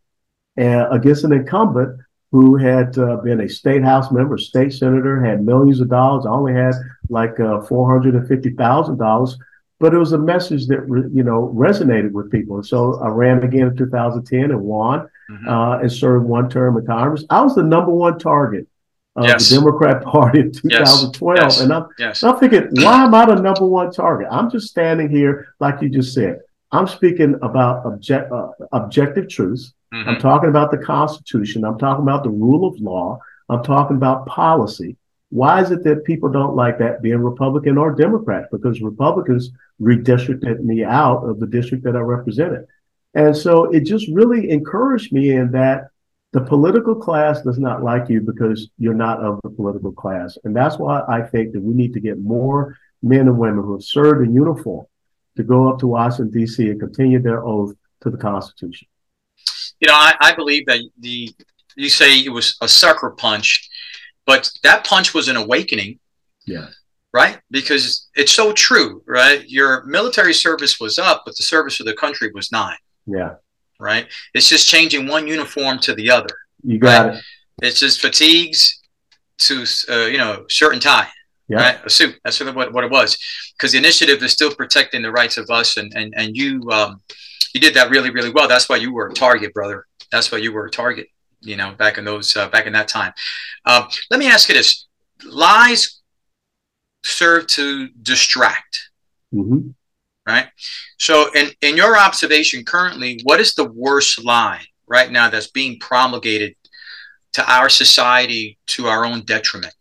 and 0.58 0.88
against 0.92 1.24
an 1.24 1.34
incumbent 1.34 2.00
who 2.32 2.56
had 2.56 2.98
uh, 2.98 3.18
been 3.18 3.42
a 3.42 3.48
state 3.50 3.84
house 3.84 4.12
member, 4.12 4.38
state 4.38 4.74
senator, 4.74 5.24
had 5.24 5.46
millions 5.46 5.80
of 5.80 5.90
dollars. 5.90 6.26
I 6.26 6.32
only 6.32 6.54
had 6.54 6.74
like 7.10 7.40
uh, 7.40 7.62
$450,000, 7.62 9.34
but 9.80 9.94
it 9.94 9.98
was 9.98 10.12
a 10.12 10.18
message 10.18 10.68
that, 10.68 10.82
re- 10.82 11.10
you 11.14 11.24
know, 11.24 11.54
resonated 11.56 12.12
with 12.12 12.32
people. 12.32 12.58
And 12.58 12.66
so 12.66 13.00
I 13.00 13.10
ran 13.10 13.44
again 13.44 13.68
in 13.68 13.78
2010 13.78 14.52
and 14.52 14.62
won 14.62 15.08
mm-hmm. 15.30 15.48
uh, 15.48 15.80
and 15.80 15.92
served 15.92 16.26
one 16.26 16.50
term 16.50 16.78
in 16.78 16.86
Congress. 16.86 17.24
I 17.30 17.42
was 17.42 17.56
the 17.56 17.64
number 17.64 17.92
one 17.92 18.18
target 18.20 18.68
of 19.16 19.26
yes. 19.26 19.50
the 19.50 19.56
Democrat 19.56 20.04
Party 20.04 20.42
in 20.42 20.52
2012. 20.52 21.38
Yes. 21.38 21.62
And 21.62 21.74
I'm, 21.74 21.88
yes. 21.98 22.24
I'm 22.24 22.38
thinking, 22.38 22.70
why 22.84 23.06
am 23.06 23.14
I 23.14 23.26
the 23.26 23.36
number 23.36 23.66
one 23.66 23.92
target? 23.92 24.28
I'm 24.30 24.50
just 24.50 24.68
standing 24.68 25.10
here, 25.10 25.54
like 25.60 25.82
you 25.82 25.90
just 25.90 26.14
said. 26.14 26.42
I'm 26.72 26.88
speaking 26.88 27.36
about 27.42 27.86
object, 27.86 28.32
uh, 28.32 28.50
objective 28.74 29.30
truths. 29.30 29.74
Mm-hmm. 29.94 30.10
I'm 30.10 30.20
talking 30.20 30.50
about 30.50 30.72
the 30.72 30.78
Constitution. 30.78 31.64
I'm 31.64 31.78
talking 31.78 32.04
about 32.04 32.24
the 32.24 32.30
rule 32.30 32.68
of 32.68 32.80
law. 32.80 33.20
I'm 33.48 33.64
talking 33.64 33.96
about 33.96 34.26
policy. 34.26 34.98
Why 35.30 35.62
is 35.62 35.72
it 35.72 35.84
that 35.84 36.04
people 36.04 36.30
don't 36.30 36.56
like 36.56 36.78
that 36.80 37.02
being 37.02 37.20
Republican 37.20 37.78
or 37.78 37.94
Democrat? 37.94 38.50
Because 38.52 38.82
Republicans 38.82 39.52
redistricted 39.82 40.62
me 40.62 40.84
out 40.84 41.24
of 41.24 41.40
the 41.40 41.48
district 41.48 41.84
that 41.86 41.96
I 41.96 42.00
represented. 42.00 42.66
And 43.14 43.36
so 43.36 43.66
it 43.66 43.82
just 43.82 44.08
really 44.10 44.50
encouraged 44.50 45.14
me 45.14 45.32
in 45.32 45.52
that 45.52 45.90
the 46.36 46.42
political 46.42 46.94
class 46.94 47.42
does 47.44 47.58
not 47.58 47.82
like 47.82 48.10
you 48.10 48.20
because 48.20 48.70
you're 48.78 48.94
not 48.94 49.22
of 49.22 49.40
the 49.44 49.50
political 49.50 49.94
class. 49.94 50.38
And 50.44 50.54
that's 50.54 50.78
why 50.78 51.02
I 51.08 51.22
think 51.22 51.54
that 51.54 51.62
we 51.62 51.74
need 51.74 51.94
to 51.94 52.02
get 52.02 52.20
more 52.20 52.78
men 53.02 53.22
and 53.22 53.40
women 53.40 53.64
who 53.64 53.72
have 53.72 53.84
served 53.84 54.28
in 54.28 54.36
uniform 54.36 54.86
to 55.38 55.44
go 55.44 55.70
up 55.70 55.80
to 55.80 55.88
Washington, 55.88 56.38
D.C. 56.38 56.70
and 56.70 56.78
continue 56.78 57.22
their 57.22 57.46
oath 57.46 57.74
to 58.02 58.10
the 58.10 58.18
Constitution. 58.18 58.86
You 59.80 59.88
know, 59.88 59.94
I, 59.94 60.14
I 60.20 60.36
believe 60.36 60.66
that 60.66 60.82
the 61.00 61.34
you 61.78 61.88
say 61.88 62.20
it 62.20 62.34
was 62.34 62.58
a 62.60 62.68
sucker 62.68 63.12
punch, 63.12 63.70
but 64.26 64.52
that 64.64 64.86
punch 64.86 65.14
was 65.14 65.30
an 65.30 65.38
awakening. 65.38 66.00
Yeah. 66.46 66.68
Right? 67.14 67.40
Because 67.50 68.10
it's 68.16 68.34
so 68.34 68.52
true, 68.52 69.04
right? 69.08 69.42
Your 69.48 69.86
military 69.86 70.34
service 70.34 70.82
was 70.82 71.00
up, 71.00 71.24
but 71.26 71.38
the 71.38 71.44
service 71.44 71.80
of 71.80 71.86
the 71.86 71.94
country 71.94 72.30
was 72.34 72.52
not. 72.52 72.76
Yeah. 73.06 73.36
Right? 73.80 74.08
It's 74.34 74.50
just 74.50 74.70
changing 74.70 75.08
one 75.08 75.28
uniform 75.28 75.80
to 75.80 75.94
the 75.94 76.10
other. 76.10 76.36
You 76.64 76.80
got 76.80 77.08
right? 77.08 77.18
it. 77.18 77.24
It's 77.62 77.80
just 77.80 78.02
fatigues 78.02 78.82
to, 79.40 79.66
uh, 79.90 80.06
you 80.06 80.18
know, 80.18 80.46
shirt 80.48 80.74
and 80.74 80.82
tie. 80.82 81.08
Yeah. 81.48 81.58
Right? 81.58 81.86
A 81.86 81.90
suit. 81.90 82.20
That's 82.24 82.40
really 82.40 82.54
what, 82.54 82.74
what 82.74 82.84
it 82.84 82.92
was. 82.92 83.18
Because 83.54 83.74
the 83.74 83.78
initiative 83.78 84.24
is 84.24 84.32
still 84.32 84.54
protecting 84.54 85.02
the 85.02 85.12
rights 85.12 85.38
of 85.38 85.50
us. 85.50 85.78
And, 85.78 85.94
and, 85.96 86.14
and 86.18 86.36
you, 86.36 86.68
um, 86.72 87.02
you 87.54 87.60
did 87.62 87.74
that 87.76 87.90
really, 87.90 88.10
really 88.10 88.32
well. 88.32 88.48
That's 88.48 88.68
why 88.68 88.78
you 88.78 88.94
were 88.94 89.10
a 89.10 89.14
target, 89.14 89.54
brother. 89.54 89.86
That's 90.12 90.32
why 90.32 90.40
you 90.40 90.52
were 90.52 90.66
a 90.66 90.72
target 90.72 91.08
you 91.46 91.56
know, 91.56 91.72
back 91.72 91.98
in 91.98 92.06
those, 92.06 92.36
uh, 92.36 92.50
back 92.50 92.66
in 92.66 92.74
that 92.74 92.88
time. 92.88 93.14
Um, 93.66 93.88
let 94.10 94.20
me 94.20 94.28
ask 94.28 94.50
you 94.50 94.56
this: 94.56 94.88
lies 95.24 96.02
serve 97.04 97.48
to 97.48 97.88
distract, 98.02 98.90
Mm-hmm. 99.34 99.70
right? 100.28 100.48
So, 100.98 101.32
in 101.34 101.52
in 101.62 101.78
your 101.78 101.98
observation 101.98 102.64
currently, 102.64 103.20
what 103.24 103.40
is 103.40 103.54
the 103.54 103.66
worst 103.66 104.24
lie 104.24 104.62
right 104.88 105.12
now 105.12 105.30
that's 105.30 105.48
being 105.48 105.80
promulgated 105.80 106.56
to 107.34 107.52
our 107.52 107.70
society 107.70 108.58
to 108.68 108.88
our 108.88 109.06
own 109.06 109.22
detriment? 109.22 109.76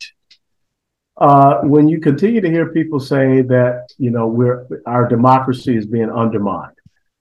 Uh, 1.16 1.60
when 1.60 1.88
you 1.88 2.00
continue 2.00 2.40
to 2.40 2.50
hear 2.50 2.72
people 2.72 2.98
say 2.98 3.42
that 3.42 3.86
you 3.98 4.10
know 4.10 4.26
we're 4.26 4.66
our 4.86 5.08
democracy 5.08 5.76
is 5.76 5.86
being 5.86 6.10
undermined, 6.10 6.76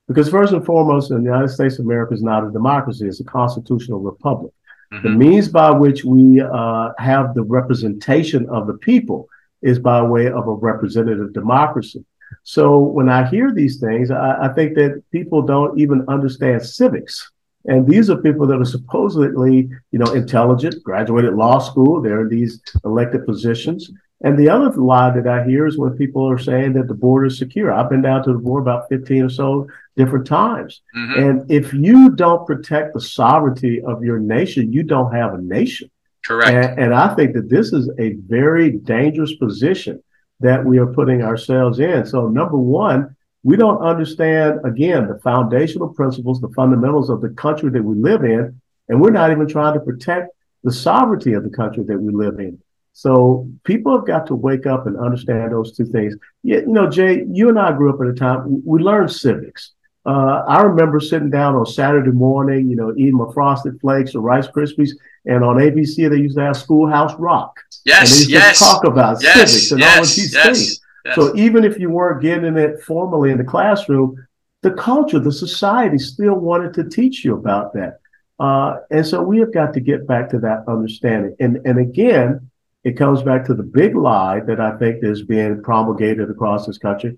because 0.08 0.30
first 0.30 0.54
and 0.54 0.66
foremost, 0.66 1.12
in 1.12 1.18
the 1.18 1.30
United 1.30 1.50
States 1.50 1.78
of 1.78 1.86
America 1.86 2.14
is 2.14 2.24
not 2.24 2.46
a 2.46 2.52
democracy; 2.52 3.08
it's 3.08 3.20
a 3.20 3.26
constitutional 3.26 4.00
republic. 4.00 4.54
The 5.02 5.10
means 5.10 5.48
by 5.48 5.72
which 5.72 6.06
we 6.06 6.40
uh, 6.40 6.92
have 7.00 7.34
the 7.34 7.42
representation 7.42 8.48
of 8.50 8.68
the 8.68 8.76
people 8.76 9.28
is 9.64 9.80
by 9.80 10.04
way 10.04 10.28
of 10.28 10.48
a 10.48 10.54
representative 10.54 11.34
democracy. 11.34 12.06
So 12.44 12.80
when 12.80 13.10
I 13.10 13.28
hear 13.28 13.54
these 13.54 13.80
things, 13.80 14.12
I, 14.12 14.46
I 14.46 14.54
think 14.54 14.76
that 14.76 15.04
people 15.12 15.42
don't 15.42 15.80
even 15.80 16.06
understand 16.08 16.66
civics. 16.66 17.32
And 17.66 17.88
these 17.88 18.10
are 18.10 18.18
people 18.18 18.46
that 18.48 18.60
are 18.60 18.66
supposedly, 18.66 19.70
you 19.92 20.00
know, 20.00 20.12
intelligent, 20.14 20.84
graduated 20.84 21.34
law 21.34 21.60
school. 21.60 22.02
They're 22.02 22.22
in 22.22 22.30
these 22.30 22.62
elected 22.84 23.26
positions. 23.26 23.90
And 24.22 24.38
the 24.38 24.50
other 24.50 24.70
lie 24.72 25.12
that 25.12 25.28
I 25.28 25.46
hear 25.46 25.68
is 25.68 25.78
when 25.78 25.98
people 25.98 26.30
are 26.30 26.38
saying 26.38 26.74
that 26.74 26.88
the 26.88 26.94
border 26.94 27.26
is 27.26 27.38
secure. 27.38 27.74
I've 27.74 27.90
been 27.90 28.02
down 28.02 28.24
to 28.24 28.34
the 28.34 28.40
border 28.40 28.62
about 28.62 28.90
15 28.90 29.24
or 29.24 29.30
so 29.30 29.68
different 29.98 30.26
times. 30.26 30.82
Mhm. 30.96 31.18
And 31.20 31.52
if 31.52 31.74
you 31.74 32.10
don't 32.10 32.48
protect 32.48 32.94
the 32.94 33.02
sovereignty 33.02 33.82
of 33.82 34.04
your 34.04 34.20
nation, 34.20 34.72
you 34.72 34.84
don't 34.84 35.14
have 35.14 35.34
a 35.34 35.42
nation. 35.42 35.90
Correct. 36.26 36.54
And, 36.54 36.80
and 36.80 36.94
I 36.94 37.14
think 37.16 37.34
that 37.34 37.50
this 37.50 37.74
is 37.74 37.90
a 38.00 38.14
very 38.28 38.72
dangerous 38.72 39.36
position 39.36 40.02
that 40.44 40.64
we 40.64 40.78
are 40.78 40.88
putting 40.88 41.24
ourselves 41.24 41.80
in. 41.80 42.06
So, 42.06 42.28
number 42.28 42.58
one, 42.58 43.16
we 43.44 43.58
don't 43.58 43.82
understand, 43.82 44.60
again, 44.64 45.08
the 45.08 45.20
foundational 45.20 45.90
principles, 45.90 46.40
the 46.40 46.50
fundamentals 46.50 47.10
of 47.10 47.22
the 47.22 47.30
country 47.30 47.70
that 47.72 47.84
we 47.84 47.96
live 47.96 48.24
in. 48.24 48.62
And 48.90 49.02
we're 49.02 49.12
not 49.12 49.32
even 49.32 49.48
trying 49.48 49.74
to 49.74 49.80
protect 49.80 50.30
the 50.64 50.72
sovereignty 50.72 51.34
of 51.34 51.44
the 51.44 51.50
country 51.50 51.84
that 51.84 51.98
we 51.98 52.14
live 52.14 52.40
in. 52.40 52.60
So 52.94 53.50
people 53.64 53.96
have 53.98 54.06
got 54.06 54.28
to 54.28 54.36
wake 54.36 54.66
up 54.66 54.86
and 54.86 54.98
understand 54.98 55.52
those 55.52 55.76
two 55.76 55.86
things. 55.86 56.16
You 56.44 56.66
know, 56.68 56.90
Jay, 56.90 57.26
you 57.30 57.50
and 57.50 57.60
I 57.60 57.72
grew 57.74 57.94
up 57.94 58.00
at 58.02 58.08
a 58.08 58.14
time 58.14 58.62
we 58.66 58.82
learned 58.82 59.12
civics. 59.12 59.72
Uh, 60.06 60.44
I 60.48 60.62
remember 60.64 61.00
sitting 61.00 61.30
down 61.30 61.56
on 61.56 61.66
Saturday 61.66 62.12
morning, 62.12 62.70
you 62.70 62.76
know, 62.76 62.94
eating 62.98 63.16
my 63.16 63.32
frosted 63.34 63.80
flakes 63.80 64.16
or 64.16 64.22
Rice 64.22 64.48
Krispies, 64.48 64.90
and 65.26 65.44
on 65.44 65.56
ABC 65.58 66.10
they 66.10 66.18
used 66.18 66.36
to 66.38 66.44
have 66.44 66.58
Schoolhouse 66.58 67.18
Rock. 67.18 67.58
and 67.86 67.94
they 67.94 68.00
yes. 68.00 68.20
used 68.20 68.30
Yes. 68.32 68.60
to 68.60 68.66
talk 68.66 68.84
about 68.86 69.22
yes. 69.22 69.36
civics 69.52 69.72
and 69.72 69.84
all 69.84 69.90
of 70.02 70.08
these 70.08 70.34
Yes. 70.34 70.46
things. 70.46 70.80
yes. 71.06 71.16
So 71.16 71.36
even 71.36 71.64
if 71.64 71.80
you 71.80 71.90
weren't 71.90 72.22
getting 72.22 72.58
it 72.58 72.82
formally 72.82 73.32
in 73.32 73.38
the 73.38 73.44
classroom, 73.46 74.16
the 74.62 74.72
culture, 74.72 75.20
the 75.20 75.32
society 75.32 75.98
still 75.98 76.36
wanted 76.36 76.74
to 76.76 76.84
teach 76.90 77.24
you 77.26 77.36
about 77.36 77.74
that. 77.74 78.00
Uh, 78.40 78.78
and 78.92 79.06
so 79.06 79.22
we 79.22 79.40
have 79.40 79.54
got 79.54 79.74
to 79.74 79.80
get 79.80 80.06
back 80.08 80.30
to 80.32 80.40
that 80.40 80.64
understanding. 80.68 81.36
And 81.40 81.60
and 81.66 81.78
again, 81.80 82.50
it 82.84 82.98
comes 82.98 83.22
back 83.24 83.46
to 83.46 83.54
the 83.54 83.64
big 83.64 83.96
lie 83.96 84.42
that 84.42 84.60
I 84.60 84.76
think 84.78 85.02
is 85.04 85.22
being 85.24 85.62
promulgated 85.64 86.30
across 86.30 86.66
this 86.66 86.78
country. 86.78 87.18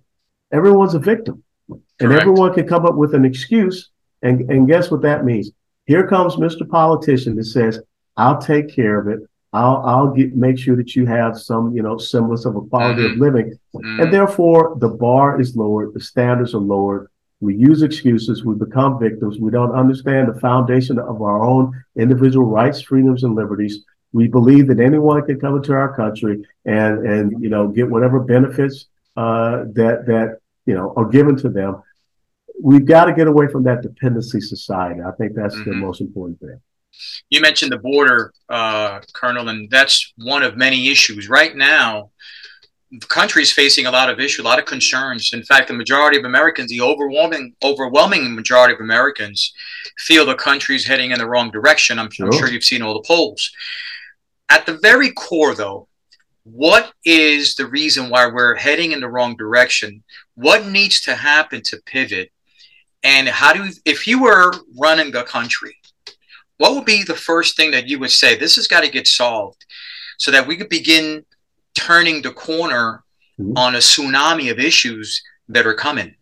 Everyone's 0.52 0.94
a 0.94 1.00
victim. 1.00 1.42
And 2.00 2.10
Correct. 2.10 2.24
everyone 2.24 2.54
can 2.54 2.68
come 2.68 2.86
up 2.86 2.96
with 2.96 3.14
an 3.16 3.26
excuse. 3.26 3.90
And, 4.22 4.50
and 4.50 4.68
guess 4.68 4.92
what 4.92 5.02
that 5.04 5.24
means? 5.24 5.52
Here 5.86 6.08
comes 6.08 6.36
Mr. 6.36 6.68
Politician 6.68 7.36
that 7.36 7.46
says, 7.46 7.80
I'll 8.18 8.40
take 8.40 8.74
care 8.74 9.00
of 9.00 9.08
it. 9.08 9.20
I'll 9.54 9.78
I'll 9.86 10.08
get 10.12 10.36
make 10.36 10.58
sure 10.58 10.76
that 10.76 10.96
you 10.98 11.06
have 11.06 11.40
some, 11.40 11.74
you 11.74 11.82
know, 11.82 11.98
semblance 11.98 12.44
of 12.46 12.58
a 12.58 12.62
quality 12.62 13.06
of 13.06 13.14
living. 13.14 13.58
Mhm. 13.74 14.02
And 14.04 14.14
therefore 14.14 14.76
the 14.80 14.90
bar 14.90 15.40
is 15.40 15.56
lowered, 15.56 15.94
the 15.94 16.02
standards 16.02 16.54
are 16.54 16.60
lowered. 16.60 17.08
We 17.40 17.56
use 17.56 17.82
excuses, 17.82 18.44
we 18.44 18.56
become 18.56 19.00
victims, 19.00 19.40
we 19.40 19.52
don't 19.52 19.72
understand 19.72 20.28
the 20.28 20.40
foundation 20.40 21.00
of 21.00 21.22
our 21.22 21.42
own 21.44 21.72
individual 21.96 22.48
rights, 22.48 22.82
freedoms, 22.82 23.24
and 23.24 23.36
liberties. 23.36 23.82
We 24.12 24.28
believe 24.28 24.68
that 24.68 24.80
anyone 24.80 25.26
can 25.26 25.40
come 25.40 25.56
into 25.56 25.72
our 25.74 25.96
country 25.96 26.44
and 26.66 27.06
and 27.08 27.42
you 27.42 27.50
know 27.50 27.70
get 27.70 27.90
whatever 27.90 28.20
benefits 28.20 28.88
uh, 29.16 29.64
that 29.74 30.06
that 30.08 30.40
you 30.66 30.74
know 30.74 30.94
are 30.98 31.06
given 31.06 31.38
to 31.38 31.50
them. 31.50 31.82
We've 32.64 32.86
got 32.86 33.06
to 33.06 33.14
get 33.14 33.28
away 33.28 33.48
from 33.48 33.64
that 33.64 33.82
dependency 33.82 34.40
society. 34.42 35.02
I 35.02 35.12
think 35.12 35.34
that's 35.36 35.56
the 35.56 35.72
Mhm. 35.72 35.78
most 35.80 36.02
important 36.02 36.40
thing. 36.40 36.60
you 37.30 37.42
mentioned 37.42 37.74
the 37.74 37.78
border, 37.78 38.32
uh, 38.48 39.02
Colonel, 39.14 39.50
and 39.50 39.70
that's 39.70 40.14
one 40.16 40.42
of 40.44 40.56
many 40.56 40.88
issues. 40.90 41.28
Right 41.28 41.54
now, 41.54 42.12
the 42.90 43.06
country 43.08 43.42
is 43.42 43.52
facing 43.52 43.86
a 43.86 43.92
lot 43.92 44.10
of 44.10 44.18
issues, 44.18 44.40
a 44.40 44.44
lot 44.44 44.60
of 44.60 44.66
concerns. 44.66 45.32
In 45.34 45.44
fact, 45.44 45.68
the 45.68 45.74
majority 45.74 46.18
of 46.18 46.24
Americans, 46.24 46.70
the 46.70 46.80
overwhelming, 46.80 47.54
overwhelming 47.62 48.34
majority 48.34 48.76
of 48.76 48.80
Americans, 48.80 49.54
feel 49.98 50.26
the 50.26 50.36
country 50.36 50.78
is 50.78 50.86
heading 50.86 51.12
in 51.12 51.20
the 51.20 51.28
wrong 51.28 51.52
direction. 51.52 52.00
I'm, 52.00 52.06
I'm 52.06 52.12
Sure. 52.12 52.32
sure 52.32 52.48
you've 52.50 52.64
seen 52.64 52.82
all 52.82 52.94
the 52.94 53.06
polls. 53.06 53.52
At 54.48 54.66
the 54.66 54.78
very 54.78 55.12
core, 55.12 55.54
though, 55.54 55.90
what 56.44 56.94
is 57.04 57.56
the 57.56 57.66
reason 57.66 58.10
why 58.10 58.28
we're 58.28 58.56
heading 58.56 58.94
in 58.94 59.02
the 59.02 59.10
wrong 59.10 59.36
direction? 59.36 60.04
What 60.36 60.66
needs 60.66 61.02
to 61.02 61.16
happen 61.16 61.62
to 61.64 61.82
pivot? 61.86 62.32
And 63.06 63.30
how 63.30 63.54
do, 63.54 63.64
you, 63.64 63.72
if 63.86 64.08
you 64.08 64.22
were 64.22 64.52
running 64.78 65.12
the 65.12 65.24
country, 65.24 65.78
what 66.58 66.74
would 66.74 66.86
be 66.86 67.04
the 67.04 67.16
first 67.16 67.56
thing 67.56 67.72
that 67.72 67.88
you 67.88 68.00
would 68.00 68.12
say 68.12 68.36
this 68.36 68.56
has 68.58 68.68
got 68.68 68.82
to 68.84 68.90
get 68.90 69.08
solved 69.08 69.64
so 70.18 70.32
that 70.32 70.48
we 70.48 70.58
could 70.58 70.70
begin 70.70 71.24
turning 71.76 72.22
the 72.22 72.32
corner 72.32 73.04
Mhm. 73.40 73.58
on 73.58 73.76
a 73.76 73.80
tsunami 73.80 74.50
of 74.50 74.60
issues 74.60 75.22
that 75.50 75.68
are 75.68 75.74
coming 75.74 76.16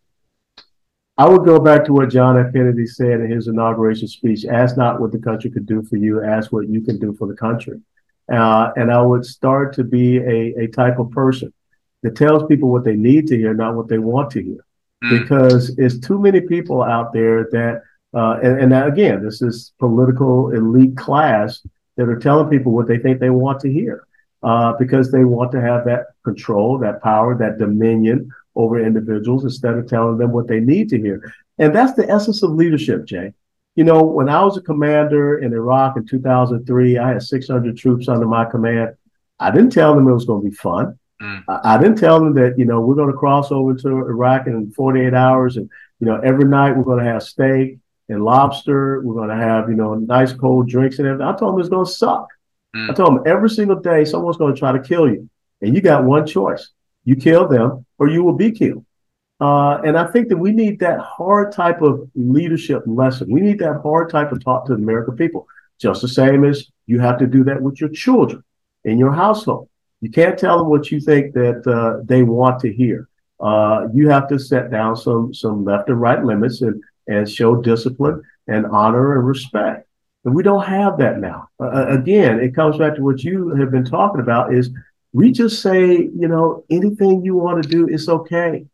I 1.16 1.30
would 1.30 1.46
go 1.46 1.60
back 1.60 1.86
to 1.86 1.94
what 1.94 2.10
John 2.10 2.40
F. 2.40 2.52
Kennedy 2.54 2.88
said 2.88 3.22
in 3.22 3.30
his 3.30 3.48
inauguration 3.48 4.08
speech 4.08 4.46
ask 4.46 4.76
not 4.78 5.00
what 5.00 5.12
the 5.12 5.20
country 5.20 5.52
could 5.52 5.68
do 5.68 5.84
for 5.84 5.98
you, 5.98 6.24
ask 6.24 6.52
what 6.52 6.68
you 6.68 6.82
can 6.82 6.98
do 6.98 7.14
for 7.14 7.28
the 7.28 7.36
country. 7.36 7.80
Uh, 8.32 8.72
and 8.76 8.92
I 8.92 9.00
would 9.00 9.24
start 9.24 9.74
to 9.76 9.84
be 9.84 10.18
a, 10.18 10.64
a 10.64 10.68
type 10.70 10.98
of 10.98 11.12
person 11.12 11.54
that 12.02 12.16
tells 12.16 12.48
people 12.48 12.72
what 12.72 12.84
they 12.84 12.96
need 12.96 13.28
to 13.28 13.38
hear, 13.38 13.54
not 13.54 13.76
what 13.76 13.88
they 13.90 14.00
want 14.00 14.32
to 14.32 14.42
hear. 14.42 14.66
Mm. 15.04 15.22
Because 15.22 15.78
it's 15.78 16.00
too 16.00 16.20
many 16.20 16.42
people 16.42 16.82
out 16.82 17.14
there 17.14 17.50
that, 17.52 17.82
uh, 18.14 18.40
and, 18.42 18.74
and 18.74 18.74
again, 18.74 19.24
this 19.24 19.42
is 19.42 19.74
political 19.80 20.52
elite 20.52 20.96
class 20.96 21.66
that 21.98 22.08
are 22.08 22.20
telling 22.20 22.50
people 22.50 22.72
what 22.72 22.88
they 22.88 22.98
think 22.98 23.20
they 23.20 23.30
want 23.30 23.60
to 23.62 23.72
hear 23.72 24.08
uh, 24.44 24.74
because 24.74 25.12
they 25.12 25.24
want 25.24 25.52
to 25.52 25.62
have 25.62 25.86
that 25.86 26.08
control, 26.24 26.78
that 26.80 27.02
power, 27.02 27.38
that 27.38 27.58
dominion 27.58 28.30
over 28.56 28.80
individuals 28.80 29.44
instead 29.44 29.76
of 29.76 29.88
telling 29.88 30.18
them 30.18 30.32
what 30.32 30.48
they 30.48 30.60
need 30.60 30.90
to 30.90 31.00
hear. 31.00 31.34
And 31.58 31.74
that's 31.74 31.94
the 31.94 32.10
essence 32.10 32.44
of 32.44 32.52
leadership, 32.52 33.06
Jay. 33.06 33.34
You 33.76 33.84
know, 33.84 34.04
when 34.04 34.30
I 34.30 34.44
was 34.44 34.58
a 34.58 34.62
commander 34.62 35.40
in 35.40 35.54
Iraq 35.54 35.98
in 35.98 36.06
2003, 36.06 36.98
I 36.98 37.14
had 37.14 37.24
600 37.24 37.78
troops 37.78 38.08
under 38.08 38.28
my 38.28 38.46
command. 38.46 38.96
I 39.40 39.50
didn't 39.50 39.72
tell 39.72 39.96
them 39.96 40.08
it 40.08 40.14
was 40.14 40.26
going 40.26 40.44
to 40.44 40.50
be 40.50 40.56
fun. 40.56 41.00
Mm. 41.24 41.44
I, 41.48 41.76
I 41.76 41.78
didn't 41.78 41.98
tell 41.98 42.20
them 42.20 42.34
that, 42.36 42.60
you 42.60 42.66
know, 42.66 42.82
we're 42.82 42.96
going 42.96 43.12
to 43.12 43.18
cross 43.18 43.52
over 43.52 43.74
to 43.74 43.88
Iraq 43.88 44.48
in 44.48 44.72
48 44.72 45.14
hours 45.14 45.58
and, 45.58 45.70
you 46.00 46.08
know, 46.08 46.20
every 46.20 46.46
night 46.46 46.76
we're 46.76 46.84
going 46.84 47.04
to 47.04 47.10
have 47.10 47.24
steak 47.24 47.78
and 48.10 48.24
lobster. 48.24 49.02
We're 49.02 49.16
going 49.16 49.30
to 49.30 49.36
have, 49.36 49.70
you 49.70 49.76
know, 49.76 49.94
nice 49.96 50.34
cold 50.34 50.68
drinks 50.68 51.00
and 51.00 51.08
everything. 51.08 51.28
I 51.28 51.36
told 51.36 51.54
them 51.54 51.62
it's 51.62 51.70
going 51.70 51.86
to 51.86 51.92
suck. 51.92 52.28
Mm. 52.76 52.90
I 52.90 52.94
told 52.94 53.16
them 53.16 53.24
every 53.26 53.50
single 53.50 53.80
day 53.80 54.04
someone's 54.04 54.38
going 54.38 54.54
to 54.54 54.60
try 54.60 54.74
to 54.74 54.82
kill 54.82 55.08
you. 55.10 55.30
And 55.62 55.74
you 55.74 55.82
got 55.82 56.04
one 56.04 56.28
choice. 56.28 56.72
You 57.06 57.16
kill 57.16 57.48
them 57.48 57.86
or 57.98 58.10
you 58.10 58.24
will 58.24 58.36
be 58.36 58.52
killed. 58.52 58.86
Uh, 59.40 59.82
and 59.86 59.98
I 59.98 60.08
think 60.08 60.30
that 60.30 60.38
we 60.38 60.52
need 60.52 60.80
that 60.80 61.00
hard 61.00 61.52
type 61.52 61.82
of 61.82 62.10
leadership 62.16 62.84
lesson. 62.86 63.32
We 63.32 63.42
need 63.42 63.60
that 63.60 63.82
hard 63.82 64.10
type 64.10 64.32
of 64.32 64.44
talk 64.44 64.66
to 64.68 64.76
the 64.76 64.82
American 64.82 65.16
people, 65.16 65.48
just 65.80 66.02
the 66.02 66.08
same 66.08 66.44
as 66.46 66.72
you 66.86 67.00
have 67.00 67.18
to 67.20 67.28
do 67.28 67.44
that 67.46 67.62
with 67.62 67.80
your 67.82 67.90
children 67.90 68.44
in 68.86 68.98
your 68.98 69.12
household. 69.12 69.70
You 70.04 70.10
can't 70.10 70.38
tell 70.38 70.58
them 70.58 70.68
what 70.68 70.92
you 70.92 71.00
think 71.00 71.34
that 71.34 71.66
uh, 71.66 72.04
they 72.04 72.24
want 72.24 72.60
to 72.60 72.74
hear. 72.74 73.08
Uh, 73.40 73.88
you 73.94 74.10
have 74.10 74.28
to 74.28 74.38
set 74.38 74.70
down 74.70 74.98
some 74.98 75.34
some 75.34 75.64
left 75.64 75.88
and 75.88 76.02
right 76.02 76.22
limits 76.22 76.62
and 76.62 76.84
and 77.08 77.30
show 77.30 77.56
discipline 77.56 78.22
and 78.48 78.66
honor 78.66 79.18
and 79.18 79.26
respect. 79.26 79.88
And 80.26 80.36
we 80.36 80.44
don't 80.44 80.66
have 80.66 80.98
that 80.98 81.20
now. 81.20 81.48
Uh, 81.58 81.88
again, 81.88 82.42
it 82.42 82.54
comes 82.54 82.78
back 82.78 82.96
to 82.96 83.02
what 83.02 83.24
you 83.24 83.56
have 83.56 83.72
been 83.72 83.86
talking 83.86 84.20
about 84.20 84.54
is 84.54 84.72
we 85.14 85.32
just 85.32 85.62
say, 85.62 85.86
you 85.94 86.28
know, 86.28 86.66
anything 86.70 87.24
you 87.24 87.36
want 87.38 87.64
to 87.64 87.70
do, 87.70 87.88
it's 87.88 88.10
okay. 88.10 88.66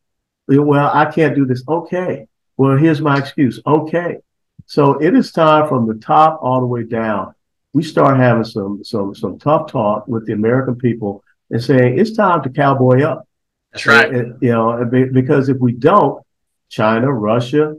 Well, 0.47 0.89
I 0.91 1.05
can't 1.05 1.35
do 1.35 1.45
this. 1.45 1.63
Okay. 1.67 2.27
Well, 2.57 2.75
here's 2.75 3.01
my 3.01 3.19
excuse. 3.19 3.61
Okay. 3.67 4.17
So 4.65 4.97
it 4.97 5.15
is 5.15 5.31
time 5.31 5.67
from 5.67 5.87
the 5.87 5.99
top 5.99 6.39
all 6.41 6.59
the 6.59 6.65
way 6.65 6.85
down. 6.85 7.35
We 7.73 7.83
start 7.83 8.17
having 8.17 8.43
some 8.43 8.83
some 8.83 9.13
some 9.13 9.37
tough 9.37 9.71
talk 9.71 10.07
with 10.07 10.25
the 10.25 10.33
American 10.33 10.75
people 10.75 11.23
and 11.51 11.63
saying 11.63 11.99
it's 11.99 12.15
time 12.15 12.41
to 12.43 12.49
cowboy 12.49 13.01
up. 13.03 13.27
That's 13.71 13.85
right. 13.85 14.11
You 14.11 14.37
know, 14.41 14.85
because 15.13 15.49
if 15.49 15.57
we 15.57 15.73
don't, 15.73 16.23
China, 16.69 17.11
Russia, 17.11 17.75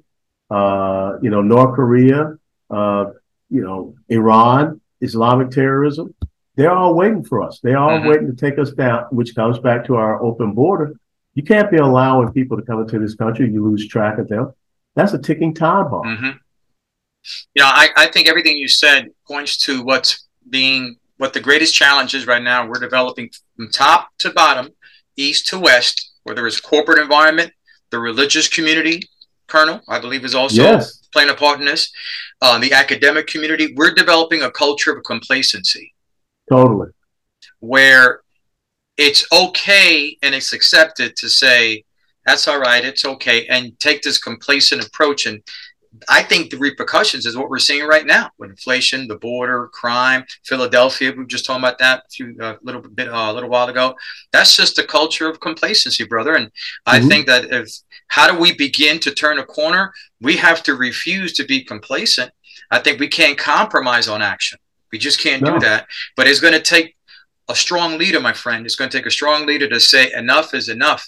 uh, 0.50 1.18
you 1.22 1.30
know, 1.30 1.42
North 1.42 1.74
Korea, 1.74 2.36
uh, 2.70 3.06
you 3.48 3.62
know, 3.62 3.94
Iran, 4.08 4.80
Islamic 5.00 5.50
terrorism, 5.50 6.14
they're 6.56 6.70
all 6.70 6.94
waiting 6.94 7.24
for 7.24 7.42
us. 7.42 7.60
They're 7.60 7.78
all 7.78 7.90
mm-hmm. 7.90 8.08
waiting 8.08 8.26
to 8.26 8.34
take 8.34 8.58
us 8.58 8.70
down, 8.72 9.04
which 9.10 9.34
comes 9.34 9.58
back 9.58 9.86
to 9.86 9.96
our 9.96 10.22
open 10.22 10.52
border. 10.52 10.94
You 11.34 11.42
can't 11.42 11.70
be 11.70 11.78
allowing 11.78 12.32
people 12.32 12.56
to 12.56 12.62
come 12.62 12.80
into 12.80 12.98
this 12.98 13.14
country. 13.14 13.50
You 13.50 13.64
lose 13.64 13.88
track 13.88 14.18
of 14.18 14.28
them. 14.28 14.52
That's 14.94 15.12
a 15.12 15.18
ticking 15.18 15.54
time 15.54 15.90
bomb. 15.90 16.02
Mm-hmm. 16.04 16.30
You 17.54 17.62
know, 17.62 17.68
I, 17.68 17.88
I 17.96 18.06
think 18.06 18.28
everything 18.28 18.56
you 18.56 18.68
said 18.68 19.08
points 19.26 19.56
to 19.58 19.82
what's 19.82 20.26
being 20.48 20.96
what 21.18 21.34
the 21.34 21.40
greatest 21.40 21.74
challenge 21.74 22.14
is 22.14 22.26
right 22.26 22.42
now. 22.42 22.66
We're 22.66 22.80
developing 22.80 23.30
from 23.56 23.70
top 23.70 24.08
to 24.18 24.30
bottom, 24.30 24.70
east 25.16 25.48
to 25.48 25.58
west, 25.58 26.12
where 26.22 26.34
there 26.34 26.46
is 26.46 26.60
corporate 26.60 26.98
environment, 26.98 27.52
the 27.90 27.98
religious 27.98 28.48
community, 28.48 29.02
Colonel, 29.46 29.82
I 29.88 29.98
believe, 30.00 30.24
is 30.24 30.34
also 30.34 30.62
yes. 30.62 31.06
playing 31.12 31.28
a 31.28 31.34
part 31.34 31.60
in 31.60 31.66
this. 31.66 31.92
Uh, 32.40 32.58
the 32.58 32.72
academic 32.72 33.26
community, 33.26 33.74
we're 33.76 33.92
developing 33.92 34.42
a 34.42 34.50
culture 34.50 34.96
of 34.96 35.04
complacency. 35.04 35.92
Totally. 36.48 36.88
Where 37.58 38.22
it's 38.96 39.26
okay 39.32 40.16
and 40.22 40.34
it's 40.34 40.52
accepted 40.52 41.16
to 41.16 41.28
say, 41.28 41.84
that's 42.24 42.46
all 42.48 42.60
right, 42.60 42.84
it's 42.84 43.04
okay, 43.04 43.46
and 43.46 43.78
take 43.80 44.02
this 44.02 44.18
complacent 44.18 44.86
approach. 44.86 45.26
And 45.26 45.42
I 46.08 46.22
think 46.22 46.50
the 46.50 46.56
repercussions 46.56 47.26
is 47.26 47.36
what 47.36 47.50
we're 47.50 47.58
seeing 47.58 47.84
right 47.84 48.06
now 48.06 48.30
with 48.38 48.50
inflation, 48.50 49.08
the 49.08 49.16
border, 49.16 49.68
crime, 49.68 50.24
Philadelphia. 50.44 51.10
We 51.10 51.18
were 51.18 51.24
just 51.24 51.44
talking 51.44 51.62
about 51.62 51.78
that 51.78 52.04
a 52.06 52.08
few 52.10 52.36
uh, 52.40 52.56
little 52.62 52.80
bit 52.80 53.08
uh, 53.08 53.30
a 53.30 53.32
little 53.32 53.50
while 53.50 53.68
ago. 53.68 53.94
That's 54.32 54.56
just 54.56 54.78
a 54.78 54.86
culture 54.86 55.28
of 55.28 55.40
complacency, 55.40 56.04
brother. 56.04 56.34
And 56.34 56.50
I 56.86 57.00
mm-hmm. 57.00 57.08
think 57.08 57.26
that 57.26 57.52
if 57.52 57.70
how 58.08 58.30
do 58.30 58.38
we 58.38 58.54
begin 58.54 59.00
to 59.00 59.10
turn 59.10 59.38
a 59.38 59.44
corner? 59.44 59.92
We 60.20 60.36
have 60.36 60.62
to 60.64 60.74
refuse 60.74 61.32
to 61.34 61.44
be 61.44 61.64
complacent. 61.64 62.30
I 62.70 62.78
think 62.78 63.00
we 63.00 63.08
can't 63.08 63.36
compromise 63.36 64.06
on 64.06 64.22
action. 64.22 64.58
We 64.92 64.98
just 64.98 65.20
can't 65.20 65.42
no. 65.42 65.54
do 65.54 65.60
that. 65.60 65.86
But 66.16 66.28
it's 66.28 66.40
going 66.40 66.54
to 66.54 66.60
take 66.60 66.96
a 67.50 67.54
strong 67.54 67.98
leader, 67.98 68.20
my 68.20 68.32
friend. 68.32 68.64
It's 68.64 68.76
going 68.76 68.90
to 68.90 68.96
take 68.96 69.06
a 69.06 69.10
strong 69.10 69.46
leader 69.46 69.68
to 69.68 69.80
say 69.80 70.12
enough 70.14 70.54
is 70.54 70.68
enough. 70.68 71.06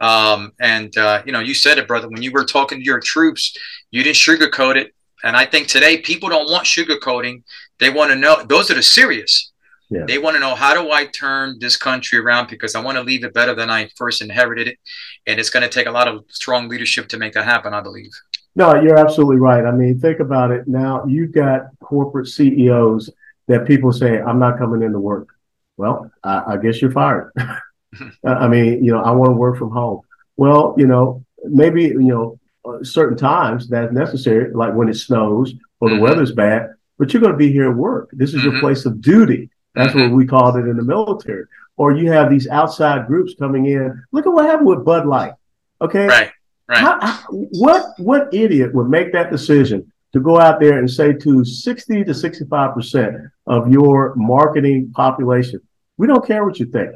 Um, 0.00 0.52
and 0.60 0.96
uh, 0.96 1.22
you 1.24 1.32
know, 1.32 1.40
you 1.40 1.54
said 1.54 1.78
it, 1.78 1.88
brother. 1.88 2.08
When 2.08 2.22
you 2.22 2.32
were 2.32 2.44
talking 2.44 2.78
to 2.78 2.84
your 2.84 3.00
troops, 3.00 3.56
you 3.90 4.02
didn't 4.02 4.16
sugarcoat 4.16 4.76
it. 4.76 4.94
And 5.24 5.36
I 5.36 5.46
think 5.46 5.68
today 5.68 5.98
people 5.98 6.28
don't 6.28 6.50
want 6.50 6.66
sugarcoating. 6.66 7.42
They 7.78 7.90
want 7.90 8.10
to 8.10 8.16
know. 8.16 8.42
Those 8.44 8.70
are 8.70 8.74
the 8.74 8.82
serious. 8.82 9.52
Yeah. 9.88 10.04
They 10.06 10.18
want 10.18 10.34
to 10.34 10.40
know 10.40 10.54
how 10.54 10.74
do 10.74 10.90
I 10.90 11.06
turn 11.06 11.58
this 11.60 11.76
country 11.76 12.18
around 12.18 12.48
because 12.48 12.74
I 12.74 12.80
want 12.80 12.96
to 12.96 13.04
leave 13.04 13.24
it 13.24 13.32
better 13.32 13.54
than 13.54 13.70
I 13.70 13.88
first 13.96 14.20
inherited 14.20 14.66
it, 14.66 14.78
and 15.26 15.38
it's 15.38 15.50
going 15.50 15.62
to 15.62 15.68
take 15.68 15.86
a 15.86 15.92
lot 15.92 16.08
of 16.08 16.24
strong 16.28 16.68
leadership 16.68 17.08
to 17.08 17.18
make 17.18 17.34
that 17.34 17.44
happen. 17.44 17.72
I 17.72 17.80
believe. 17.80 18.10
No, 18.56 18.74
you're 18.80 18.98
absolutely 18.98 19.36
right. 19.36 19.64
I 19.64 19.70
mean, 19.70 20.00
think 20.00 20.18
about 20.18 20.50
it. 20.50 20.66
Now 20.66 21.04
you've 21.06 21.32
got 21.32 21.68
corporate 21.80 22.26
CEOs 22.26 23.10
that 23.46 23.66
people 23.66 23.92
say, 23.92 24.20
"I'm 24.20 24.40
not 24.40 24.58
coming 24.58 24.82
into 24.82 24.98
work." 24.98 25.28
Well, 25.76 26.10
I, 26.22 26.54
I 26.54 26.56
guess 26.56 26.80
you're 26.80 26.92
fired. 26.92 27.32
I 28.24 28.48
mean, 28.48 28.84
you 28.84 28.92
know, 28.92 29.02
I 29.02 29.10
want 29.12 29.30
to 29.30 29.36
work 29.36 29.58
from 29.58 29.70
home. 29.70 30.00
Well, 30.36 30.74
you 30.76 30.86
know, 30.86 31.24
maybe 31.44 31.84
you 31.84 32.00
know, 32.00 32.40
uh, 32.64 32.82
certain 32.82 33.16
times 33.16 33.68
that's 33.68 33.92
necessary, 33.92 34.52
like 34.52 34.74
when 34.74 34.88
it 34.88 34.94
snows 34.94 35.54
or 35.80 35.88
the 35.88 35.94
mm-hmm. 35.94 36.04
weather's 36.04 36.32
bad. 36.32 36.70
But 36.98 37.12
you're 37.12 37.20
going 37.20 37.32
to 37.32 37.38
be 37.38 37.52
here 37.52 37.70
at 37.70 37.76
work. 37.76 38.10
This 38.12 38.30
is 38.30 38.40
mm-hmm. 38.40 38.52
your 38.52 38.60
place 38.60 38.86
of 38.86 39.00
duty. 39.00 39.50
That's 39.74 39.92
mm-hmm. 39.92 40.10
what 40.10 40.12
we 40.12 40.26
called 40.26 40.56
it 40.56 40.66
in 40.66 40.76
the 40.76 40.82
military. 40.82 41.44
Or 41.76 41.92
you 41.92 42.10
have 42.10 42.30
these 42.30 42.48
outside 42.48 43.06
groups 43.06 43.34
coming 43.38 43.66
in. 43.66 44.02
Look 44.12 44.26
at 44.26 44.32
what 44.32 44.46
happened 44.46 44.68
with 44.68 44.84
Bud 44.84 45.06
Light. 45.06 45.34
Okay. 45.80 46.06
Right. 46.06 46.30
Right. 46.68 46.78
How, 46.78 46.98
how, 47.00 47.18
what 47.30 47.92
what 47.98 48.34
idiot 48.34 48.74
would 48.74 48.88
make 48.88 49.12
that 49.12 49.30
decision 49.30 49.92
to 50.12 50.20
go 50.20 50.40
out 50.40 50.58
there 50.58 50.78
and 50.78 50.90
say 50.90 51.12
to 51.12 51.44
60 51.44 52.04
to 52.04 52.14
65 52.14 52.74
percent 52.74 53.16
of 53.46 53.70
your 53.70 54.14
marketing 54.16 54.90
population, 54.92 55.60
we 55.96 56.06
don't 56.06 56.26
care 56.26 56.44
what 56.44 56.58
you 56.58 56.66
think. 56.66 56.92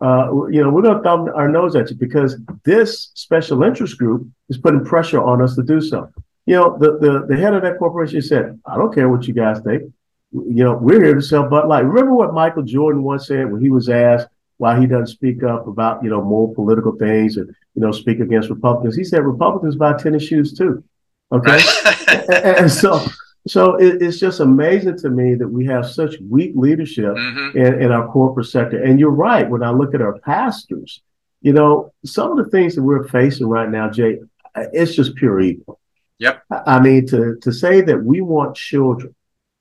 Uh, 0.00 0.46
you 0.50 0.62
know, 0.62 0.70
we're 0.70 0.82
going 0.82 0.96
to 0.96 1.02
thumb 1.02 1.28
our 1.34 1.48
nose 1.48 1.76
at 1.76 1.90
you 1.90 1.96
because 1.96 2.36
this 2.64 3.10
special 3.14 3.62
interest 3.62 3.98
group 3.98 4.26
is 4.48 4.56
putting 4.56 4.84
pressure 4.84 5.22
on 5.22 5.42
us 5.42 5.54
to 5.56 5.62
do 5.62 5.80
so. 5.80 6.10
You 6.46 6.56
know, 6.56 6.78
the, 6.78 6.98
the, 6.98 7.26
the 7.28 7.36
head 7.36 7.54
of 7.54 7.62
that 7.62 7.78
corporation 7.78 8.22
said, 8.22 8.58
I 8.64 8.76
don't 8.76 8.94
care 8.94 9.08
what 9.10 9.28
you 9.28 9.34
guys 9.34 9.60
think. 9.60 9.92
You 10.32 10.64
know, 10.64 10.74
we're 10.74 11.04
here 11.04 11.14
to 11.14 11.22
sell 11.22 11.48
Bud 11.48 11.68
Light. 11.68 11.84
Remember 11.84 12.14
what 12.14 12.32
Michael 12.32 12.62
Jordan 12.62 13.02
once 13.02 13.26
said 13.26 13.50
when 13.52 13.60
he 13.60 13.68
was 13.68 13.88
asked 13.88 14.28
why 14.56 14.80
he 14.80 14.86
doesn't 14.86 15.08
speak 15.08 15.42
up 15.42 15.66
about, 15.66 16.02
you 16.02 16.10
know, 16.10 16.22
more 16.22 16.54
political 16.54 16.92
things 16.92 17.36
and, 17.36 17.48
you 17.74 17.82
know, 17.82 17.92
speak 17.92 18.20
against 18.20 18.48
Republicans? 18.48 18.96
He 18.96 19.04
said 19.04 19.22
Republicans 19.22 19.76
buy 19.76 19.94
tennis 19.94 20.22
shoes 20.22 20.56
too. 20.56 20.82
Okay. 21.30 21.60
and, 22.08 22.56
and 22.56 22.70
so 22.70 23.04
so 23.46 23.76
it, 23.76 24.02
it's 24.02 24.18
just 24.18 24.40
amazing 24.40 24.98
to 24.98 25.10
me 25.10 25.34
that 25.34 25.48
we 25.48 25.64
have 25.66 25.86
such 25.86 26.16
weak 26.28 26.52
leadership 26.54 27.14
mm-hmm. 27.14 27.58
in, 27.58 27.82
in 27.82 27.92
our 27.92 28.08
corporate 28.08 28.46
sector. 28.46 28.82
And 28.82 29.00
you're 29.00 29.10
right. 29.10 29.48
When 29.48 29.62
I 29.62 29.70
look 29.70 29.94
at 29.94 30.02
our 30.02 30.18
pastors, 30.18 31.02
you 31.40 31.52
know, 31.52 31.92
some 32.04 32.30
of 32.36 32.44
the 32.44 32.50
things 32.50 32.74
that 32.74 32.82
we're 32.82 33.08
facing 33.08 33.46
right 33.46 33.68
now, 33.68 33.88
Jay, 33.88 34.18
it's 34.54 34.94
just 34.94 35.14
pure 35.14 35.40
evil. 35.40 35.80
Yep. 36.18 36.42
I 36.66 36.80
mean, 36.80 37.06
to, 37.06 37.36
to 37.40 37.52
say 37.52 37.80
that 37.80 38.04
we 38.04 38.20
want 38.20 38.56
children 38.56 39.14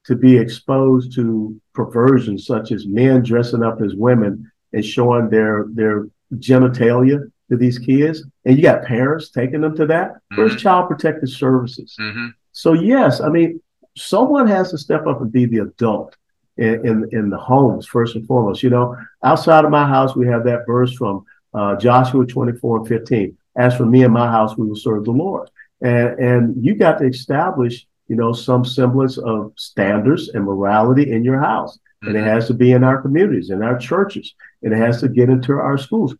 to 0.05 0.15
be 0.15 0.37
exposed 0.37 1.13
to 1.15 1.59
perversion, 1.73 2.37
such 2.37 2.71
as 2.71 2.85
men 2.85 3.23
dressing 3.23 3.63
up 3.63 3.81
as 3.81 3.95
women 3.95 4.51
and 4.73 4.83
showing 4.83 5.29
their 5.29 5.67
their 5.69 6.07
genitalia 6.35 7.31
to 7.49 7.57
these 7.57 7.79
kids, 7.79 8.23
and 8.45 8.57
you 8.57 8.63
got 8.63 8.83
parents 8.83 9.29
taking 9.29 9.61
them 9.61 9.75
to 9.75 9.85
that. 9.85 10.11
Mm-hmm. 10.11 10.37
Where's 10.37 10.61
Child 10.61 10.89
Protective 10.89 11.29
Services? 11.29 11.95
Mm-hmm. 11.99 12.27
So 12.51 12.73
yes, 12.73 13.21
I 13.21 13.29
mean, 13.29 13.61
someone 13.99 14.47
has 14.47 14.71
to 14.71 14.77
step 14.77 15.07
up 15.07 15.21
and 15.21 15.31
be 15.31 15.45
the 15.45 15.59
adult 15.59 16.15
in, 16.57 16.85
in, 16.85 17.09
in 17.11 17.29
the 17.29 17.37
homes 17.37 17.85
first 17.85 18.15
and 18.15 18.25
foremost. 18.27 18.63
You 18.63 18.69
know, 18.69 18.95
outside 19.23 19.65
of 19.65 19.71
my 19.71 19.87
house, 19.87 20.15
we 20.15 20.27
have 20.27 20.43
that 20.45 20.65
verse 20.65 20.93
from 20.93 21.25
uh, 21.53 21.75
Joshua 21.75 22.25
24 22.25 22.79
and 22.79 22.87
15. 22.87 23.37
As 23.57 23.75
for 23.75 23.85
me 23.85 24.03
and 24.03 24.13
my 24.13 24.27
house, 24.27 24.57
we 24.57 24.67
will 24.67 24.75
serve 24.75 25.05
the 25.05 25.11
Lord. 25.11 25.49
And, 25.81 26.19
and 26.19 26.65
you 26.65 26.75
got 26.75 26.99
to 26.99 27.05
establish, 27.05 27.85
you 28.07 28.15
know, 28.15 28.33
some 28.33 28.65
semblance 28.65 29.17
of 29.17 29.53
standards 29.57 30.29
and 30.29 30.43
morality 30.43 31.11
in 31.11 31.23
your 31.23 31.39
house. 31.39 31.77
Mm-hmm. 31.77 32.07
And 32.07 32.17
it 32.17 32.19
mm-hmm. 32.21 32.29
has 32.29 32.47
to 32.47 32.53
be 32.53 32.71
in 32.71 32.83
our 32.83 33.01
communities, 33.01 33.49
in 33.49 33.61
our 33.61 33.77
churches, 33.77 34.33
and 34.61 34.73
it 34.73 34.77
has 34.77 35.01
to 35.01 35.09
get 35.09 35.29
into 35.29 35.53
our 35.53 35.77
schools. 35.77 36.15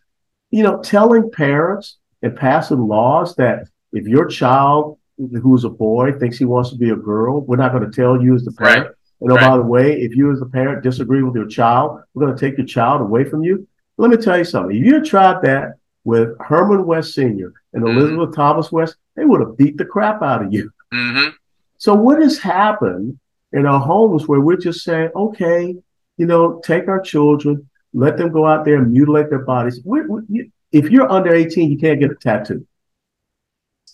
You 0.52 0.64
know, 0.64 0.82
telling 0.82 1.32
parents 1.32 1.98
and 2.22 2.36
passing 2.36 2.88
laws 2.88 3.36
that 3.36 3.68
if 3.94 4.08
your 4.08 4.28
child 4.28 4.99
who's 5.42 5.64
a 5.64 5.70
boy 5.70 6.14
thinks 6.14 6.38
he 6.38 6.46
wants 6.46 6.70
to 6.72 6.78
be 6.78 6.92
a 6.92 6.96
girl, 6.96 7.42
we're 7.42 7.58
not 7.58 7.72
going 7.72 7.90
to 7.90 7.96
tell 7.96 8.22
you 8.22 8.36
as 8.36 8.46
the 8.46 8.52
parent. 8.52 8.88
Right. 8.88 8.96
And 9.22 9.32
oh, 9.32 9.36
right. 9.36 9.50
by 9.50 9.58
the 9.58 9.64
way, 9.64 10.02
if 10.02 10.16
you 10.16 10.32
as 10.32 10.40
the 10.40 10.46
parent 10.46 10.82
disagree 10.82 11.24
with 11.24 11.36
your 11.36 11.48
child, 11.48 12.02
we're 12.14 12.26
going 12.26 12.38
to 12.38 12.40
take 12.40 12.58
your 12.58 12.68
child 12.68 13.02
away 13.02 13.26
from 13.26 13.44
you. 13.44 13.68
Let 13.98 14.12
me 14.12 14.18
tell 14.18 14.38
you 14.38 14.46
something. 14.46 14.76
If 14.76 14.86
you 14.86 14.96
had 14.96 15.06
tried 15.06 15.42
that 15.42 15.74
with 16.06 16.40
Herman 16.40 16.86
West 16.86 17.14
Sr. 17.14 17.54
and 17.74 17.84
mm-hmm. 17.84 17.98
Elizabeth 17.98 18.36
Thomas 18.36 18.72
West, 18.72 18.96
they 19.16 19.26
would 19.26 19.42
have 19.42 19.58
beat 19.58 19.78
the 19.78 19.86
crap 19.86 20.22
out 20.22 20.44
of 20.44 20.54
you. 20.54 20.72
Mm-hmm. 20.94 21.36
So 21.78 21.94
what 21.94 22.22
has 22.22 22.38
happened 22.38 23.20
in 23.52 23.66
our 23.66 23.80
homes 23.80 24.28
where 24.28 24.40
we're 24.40 24.58
just 24.58 24.84
saying, 24.84 25.10
okay, 25.16 25.76
you 26.18 26.26
know, 26.26 26.62
take 26.64 26.88
our 26.88 27.02
children, 27.02 27.70
let 27.94 28.18
them 28.18 28.32
go 28.32 28.46
out 28.46 28.66
there 28.66 28.76
and 28.76 28.92
mutilate 28.92 29.30
their 29.30 29.40
bodies. 29.40 29.82
We're, 29.84 30.08
we're, 30.08 30.24
if 30.72 30.90
you're 30.90 31.12
under 31.12 31.34
18, 31.34 31.72
you 31.72 31.78
can't 31.78 32.00
get 32.00 32.12
a 32.12 32.16
tattoo. 32.16 32.66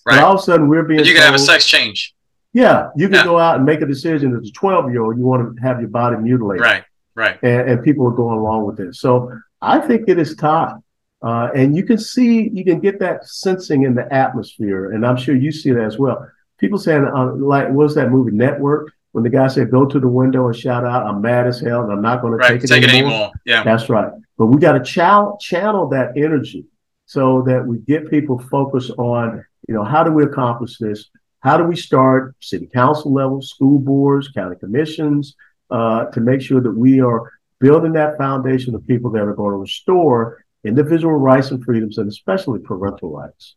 Right. 0.06 0.22
all 0.22 0.34
of 0.34 0.40
a 0.40 0.44
sudden, 0.44 0.68
we're 0.68 0.84
being. 0.84 1.00
But 1.00 1.08
you 1.08 1.14
can 1.14 1.24
told, 1.24 1.34
have 1.34 1.42
a 1.42 1.44
sex 1.44 1.66
change. 1.66 2.14
Yeah, 2.54 2.90
you 2.96 3.08
can 3.08 3.16
yeah. 3.16 3.24
go 3.26 3.38
out 3.38 3.58
and 3.58 3.66
make 3.66 3.82
a 3.82 3.86
decision 3.86 4.36
as 4.36 4.48
a 4.48 4.52
12 4.52 4.92
year 4.92 5.04
old, 5.04 5.18
you 5.18 5.26
want 5.26 5.56
to 5.56 5.62
have 5.62 5.82
your 5.82 5.90
body 5.90 6.16
mutilated. 6.16 6.62
Right, 6.62 6.84
right. 7.14 7.38
And, 7.44 7.70
and 7.70 7.84
people 7.84 8.08
are 8.08 8.12
going 8.12 8.38
along 8.38 8.66
with 8.66 8.80
it. 8.80 8.96
So 8.96 9.32
I 9.62 9.80
think 9.80 10.08
it 10.08 10.18
is 10.18 10.36
time. 10.36 10.82
Uh, 11.22 11.50
and 11.56 11.76
you 11.76 11.84
can 11.84 11.98
see, 11.98 12.50
you 12.54 12.64
can 12.64 12.80
get 12.80 13.00
that 13.00 13.26
sensing 13.26 13.84
in 13.84 13.96
the 13.96 14.12
atmosphere. 14.14 14.92
And 14.92 15.06
I'm 15.06 15.18
sure 15.18 15.36
you 15.36 15.52
see 15.52 15.72
that 15.72 15.84
as 15.84 15.98
well. 15.98 16.30
People 16.60 16.78
saying, 16.78 17.04
uh, 17.06 17.34
like, 17.34 17.70
what's 17.72 17.96
that 17.96 18.12
movie, 18.12 18.32
Network? 18.32 18.94
When 19.12 19.24
the 19.24 19.30
guy 19.30 19.48
said, 19.48 19.72
go 19.72 19.86
to 19.86 20.00
the 20.00 20.08
window 20.08 20.48
and 20.48 20.56
shout 20.56 20.86
out, 20.86 21.06
I'm 21.06 21.22
mad 21.22 21.48
as 21.48 21.60
hell 21.60 21.84
and 21.84 21.92
I'm 21.92 22.02
not 22.02 22.22
going 22.22 22.34
right, 22.34 22.48
to 22.48 22.54
take, 22.54 22.64
it, 22.64 22.68
take 22.68 22.84
anymore. 22.84 23.12
it 23.12 23.14
anymore. 23.14 23.32
Yeah. 23.46 23.64
That's 23.64 23.90
right. 23.90 24.12
But 24.38 24.48
we 24.48 24.62
got 24.62 24.74
to 24.74 24.84
channel, 24.84 25.38
channel 25.42 25.90
that 25.90 26.16
energy 26.16 26.66
so 27.06 27.42
that 27.48 27.66
we 27.66 27.80
get 27.80 28.10
people 28.10 28.40
focused 28.40 28.92
on 28.92 29.44
you 29.68 29.74
know, 29.76 29.84
how 29.84 30.04
do 30.04 30.12
we 30.12 30.24
accomplish 30.24 30.78
this? 30.78 31.10
how 31.46 31.58
do 31.58 31.64
we 31.64 31.76
start 31.76 32.36
city 32.40 32.68
council 32.74 33.14
level, 33.14 33.40
school 33.40 33.78
boards, 33.78 34.30
county 34.30 34.56
commissions, 34.56 35.36
uh, 35.70 36.06
to 36.06 36.20
make 36.20 36.42
sure 36.42 36.60
that 36.60 36.72
we 36.72 37.00
are 37.00 37.32
building 37.60 37.94
that 37.94 38.18
foundation 38.18 38.74
of 38.74 38.86
people 38.88 39.12
that 39.12 39.22
are 39.22 39.36
going 39.36 39.52
to 39.52 39.58
restore 39.58 40.44
individual 40.64 41.14
rights 41.14 41.52
and 41.52 41.64
freedoms, 41.64 42.00
and 42.00 42.10
especially 42.10 42.60
parental 42.60 43.12
rights. 43.12 43.56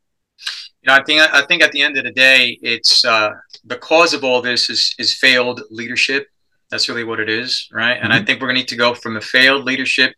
You 0.82 0.88
know, 0.88 0.94
I 0.96 1.02
think 1.02 1.22
I 1.22 1.40
think 1.46 1.62
at 1.62 1.72
the 1.72 1.80
end 1.80 1.96
of 1.96 2.04
the 2.04 2.12
day, 2.12 2.58
it's 2.60 3.06
uh, 3.06 3.30
the 3.64 3.78
cause 3.78 4.12
of 4.12 4.22
all 4.22 4.42
this 4.42 4.68
is 4.68 4.94
is 4.98 5.14
failed 5.14 5.62
leadership. 5.70 6.26
That's 6.70 6.90
really 6.90 7.04
what 7.04 7.20
it 7.20 7.30
is, 7.30 7.68
right? 7.72 7.94
Mm-hmm. 7.94 8.04
And 8.04 8.12
I 8.12 8.16
mm-hmm. 8.16 8.26
think 8.26 8.40
we're 8.40 8.48
going 8.48 8.56
to 8.56 8.60
need 8.60 8.68
to 8.68 8.76
go 8.76 8.92
from 8.92 9.16
a 9.16 9.22
failed 9.22 9.64
leadership 9.64 10.12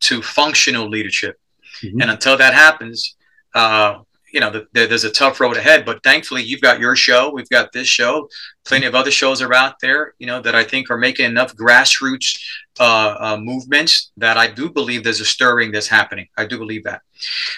to 0.00 0.20
functional 0.20 0.90
leadership. 0.90 1.40
Mm-hmm. 1.82 2.02
And 2.02 2.10
until 2.10 2.36
that 2.36 2.52
happens, 2.52 3.16
uh, 3.54 4.00
you 4.36 4.40
know, 4.40 4.50
the, 4.50 4.66
the, 4.74 4.86
there's 4.86 5.04
a 5.04 5.10
tough 5.10 5.40
road 5.40 5.56
ahead. 5.56 5.86
But 5.86 6.02
thankfully, 6.02 6.42
you've 6.42 6.60
got 6.60 6.78
your 6.78 6.94
show, 6.94 7.30
we've 7.32 7.48
got 7.48 7.72
this 7.72 7.88
show, 7.88 8.28
plenty 8.66 8.84
of 8.84 8.94
other 8.94 9.10
shows 9.10 9.40
are 9.40 9.54
out 9.54 9.76
there, 9.80 10.12
you 10.18 10.26
know, 10.26 10.42
that 10.42 10.54
I 10.54 10.62
think 10.62 10.90
are 10.90 10.98
making 10.98 11.24
enough 11.24 11.56
grassroots 11.56 12.38
uh, 12.78 13.16
uh, 13.18 13.36
movements 13.40 14.12
that 14.18 14.36
I 14.36 14.48
do 14.48 14.68
believe 14.68 15.04
there's 15.04 15.22
a 15.22 15.24
stirring 15.24 15.72
that's 15.72 15.88
happening. 15.88 16.28
I 16.36 16.44
do 16.44 16.58
believe 16.58 16.84
that. 16.84 17.00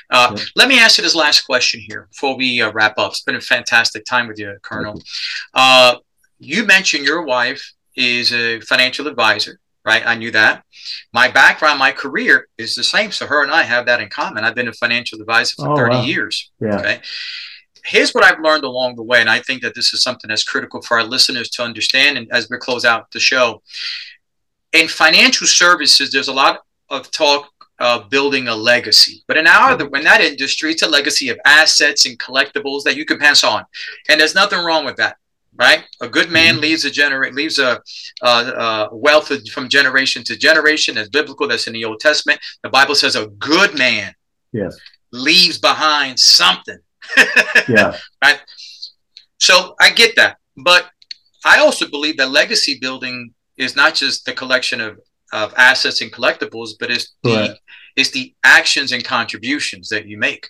Uh, 0.08 0.36
yeah. 0.36 0.44
Let 0.54 0.68
me 0.68 0.78
ask 0.78 0.98
you 0.98 1.02
this 1.02 1.16
last 1.16 1.40
question 1.40 1.80
here 1.80 2.06
before 2.12 2.36
we 2.36 2.62
uh, 2.62 2.70
wrap 2.70 2.96
up. 2.96 3.10
It's 3.10 3.22
been 3.22 3.34
a 3.34 3.40
fantastic 3.40 4.04
time 4.04 4.28
with 4.28 4.38
you, 4.38 4.56
Colonel. 4.62 5.02
Uh, 5.54 5.96
you 6.38 6.64
mentioned 6.64 7.04
your 7.04 7.22
wife 7.22 7.72
is 7.96 8.32
a 8.32 8.60
financial 8.60 9.08
advisor 9.08 9.58
right? 9.88 10.06
I 10.06 10.14
knew 10.14 10.30
that. 10.32 10.64
My 11.14 11.28
background, 11.30 11.78
my 11.78 11.92
career 11.92 12.46
is 12.58 12.74
the 12.74 12.84
same. 12.84 13.10
So 13.10 13.26
her 13.26 13.42
and 13.42 13.50
I 13.50 13.62
have 13.62 13.86
that 13.86 14.00
in 14.00 14.10
common. 14.10 14.44
I've 14.44 14.54
been 14.54 14.68
a 14.68 14.72
financial 14.74 15.18
advisor 15.18 15.54
for 15.56 15.70
oh, 15.70 15.76
30 15.76 15.94
wow. 15.94 16.02
years. 16.02 16.50
Yeah. 16.60 16.78
Okay. 16.78 17.00
Here's 17.84 18.12
what 18.12 18.22
I've 18.22 18.40
learned 18.40 18.64
along 18.64 18.96
the 18.96 19.02
way. 19.02 19.22
And 19.22 19.30
I 19.30 19.40
think 19.40 19.62
that 19.62 19.74
this 19.74 19.94
is 19.94 20.02
something 20.02 20.28
that's 20.28 20.44
critical 20.44 20.82
for 20.82 20.98
our 20.98 21.04
listeners 21.04 21.48
to 21.50 21.62
understand. 21.62 22.18
And 22.18 22.30
as 22.30 22.50
we 22.50 22.58
close 22.58 22.84
out 22.84 23.10
the 23.12 23.18
show, 23.18 23.62
in 24.74 24.88
financial 24.88 25.46
services, 25.46 26.12
there's 26.12 26.28
a 26.28 26.34
lot 26.34 26.60
of 26.90 27.10
talk 27.10 27.48
of 27.78 28.10
building 28.10 28.48
a 28.48 28.54
legacy. 28.54 29.22
But 29.26 29.38
in 29.38 29.46
our 29.46 29.74
mm-hmm. 29.74 29.94
in 29.94 30.04
that 30.04 30.20
industry, 30.20 30.72
it's 30.72 30.82
a 30.82 30.88
legacy 30.88 31.30
of 31.30 31.38
assets 31.46 32.04
and 32.04 32.18
collectibles 32.18 32.82
that 32.82 32.96
you 32.96 33.06
can 33.06 33.18
pass 33.18 33.42
on. 33.42 33.64
And 34.10 34.20
there's 34.20 34.34
nothing 34.34 34.62
wrong 34.62 34.84
with 34.84 34.96
that 34.96 35.16
right? 35.58 35.84
A 36.00 36.08
good 36.08 36.30
man 36.30 36.54
mm-hmm. 36.54 36.62
leaves 36.62 36.84
a 36.84 36.90
generate 36.90 37.34
leaves 37.34 37.58
a, 37.58 37.80
a, 38.22 38.28
a, 38.28 38.88
wealth 38.92 39.32
from 39.50 39.68
generation 39.68 40.22
to 40.24 40.36
generation. 40.36 40.94
That's 40.94 41.08
biblical. 41.08 41.48
That's 41.48 41.66
in 41.66 41.72
the 41.72 41.84
Old 41.84 42.00
Testament. 42.00 42.40
The 42.62 42.68
Bible 42.68 42.94
says 42.94 43.16
a 43.16 43.26
good 43.26 43.76
man 43.76 44.14
yes 44.52 44.78
leaves 45.12 45.58
behind 45.58 46.18
something. 46.18 46.78
yeah. 47.68 47.96
Right. 48.22 48.40
So 49.38 49.74
I 49.80 49.90
get 49.90 50.16
that, 50.16 50.38
but 50.56 50.90
I 51.44 51.58
also 51.60 51.88
believe 51.88 52.16
that 52.18 52.30
legacy 52.30 52.78
building 52.80 53.32
is 53.56 53.76
not 53.76 53.94
just 53.94 54.24
the 54.24 54.32
collection 54.32 54.80
of, 54.80 54.98
of 55.32 55.54
assets 55.56 56.00
and 56.00 56.12
collectibles, 56.12 56.70
but 56.78 56.90
it's 56.90 57.14
the 57.22 57.30
right. 57.30 57.56
it's 57.96 58.10
the 58.10 58.34
actions 58.44 58.92
and 58.92 59.04
contributions 59.04 59.88
that 59.88 60.06
you 60.06 60.18
make 60.18 60.48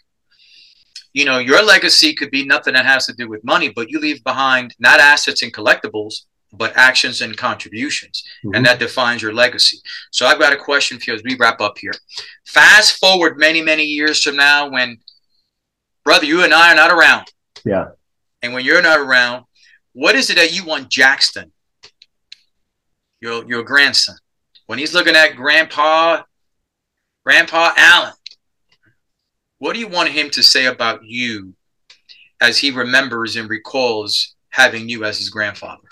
you 1.13 1.25
know, 1.25 1.39
your 1.39 1.65
legacy 1.65 2.15
could 2.15 2.31
be 2.31 2.45
nothing 2.45 2.75
that 2.75 2.85
has 2.85 3.07
to 3.07 3.13
do 3.15 3.29
with 3.29 3.45
money, 3.45 3.69
but 3.69 3.91
you 3.91 3.99
leave 3.99 4.23
behind 4.25 4.75
not 4.79 5.01
assets 5.01 5.43
and 5.43 5.53
collectibles, 5.53 6.27
but 6.53 6.77
actions 6.77 7.21
and 7.21 7.37
contributions. 7.37 8.25
Mm-hmm. 8.45 8.55
And 8.55 8.67
that 8.67 8.79
defines 8.79 9.23
your 9.23 9.33
legacy. 9.33 9.79
So 10.11 10.27
I've 10.27 10.39
got 10.39 10.53
a 10.53 10.57
question 10.57 10.99
for 10.99 11.11
you 11.11 11.17
as 11.17 11.23
we 11.25 11.37
wrap 11.37 11.61
up 11.61 11.79
here. 11.79 11.93
Fast 12.47 12.99
forward 12.99 13.39
many, 13.39 13.63
many 13.63 13.85
years 13.85 14.23
from 14.23 14.37
now 14.37 14.71
when, 14.71 14.99
brother, 16.05 16.27
you 16.27 16.45
and 16.45 16.55
I 16.55 16.73
are 16.73 16.77
not 16.77 16.91
around. 16.91 17.27
Yeah. 17.65 17.89
And 18.43 18.53
when 18.53 18.65
you're 18.65 18.83
not 18.83 19.01
around, 19.01 19.45
what 19.93 20.15
is 20.15 20.31
it 20.31 20.37
that 20.37 20.55
you 20.55 20.65
want 20.65 20.89
Jackson, 20.89 21.53
your, 23.21 23.45
your 23.47 23.63
grandson, 23.63 24.17
when 24.67 24.79
he's 24.79 24.95
looking 24.95 25.17
at 25.17 25.35
grandpa, 25.35 26.23
grandpa 27.25 27.73
Allen, 27.77 28.13
what 29.59 29.75
do 29.75 29.81
you 29.81 29.89
want 29.89 30.11
him 30.11 30.31
to 30.31 30.43
say 30.43 30.67
about 30.67 31.05
you 31.05 31.55
as 32.41 32.59
he 32.59 32.71
remembers 32.71 33.37
and 33.37 33.51
recalls 33.51 34.35
having 34.51 34.89
you 34.89 35.05
as 35.05 35.19
his 35.19 35.31
grandfather? 35.31 35.83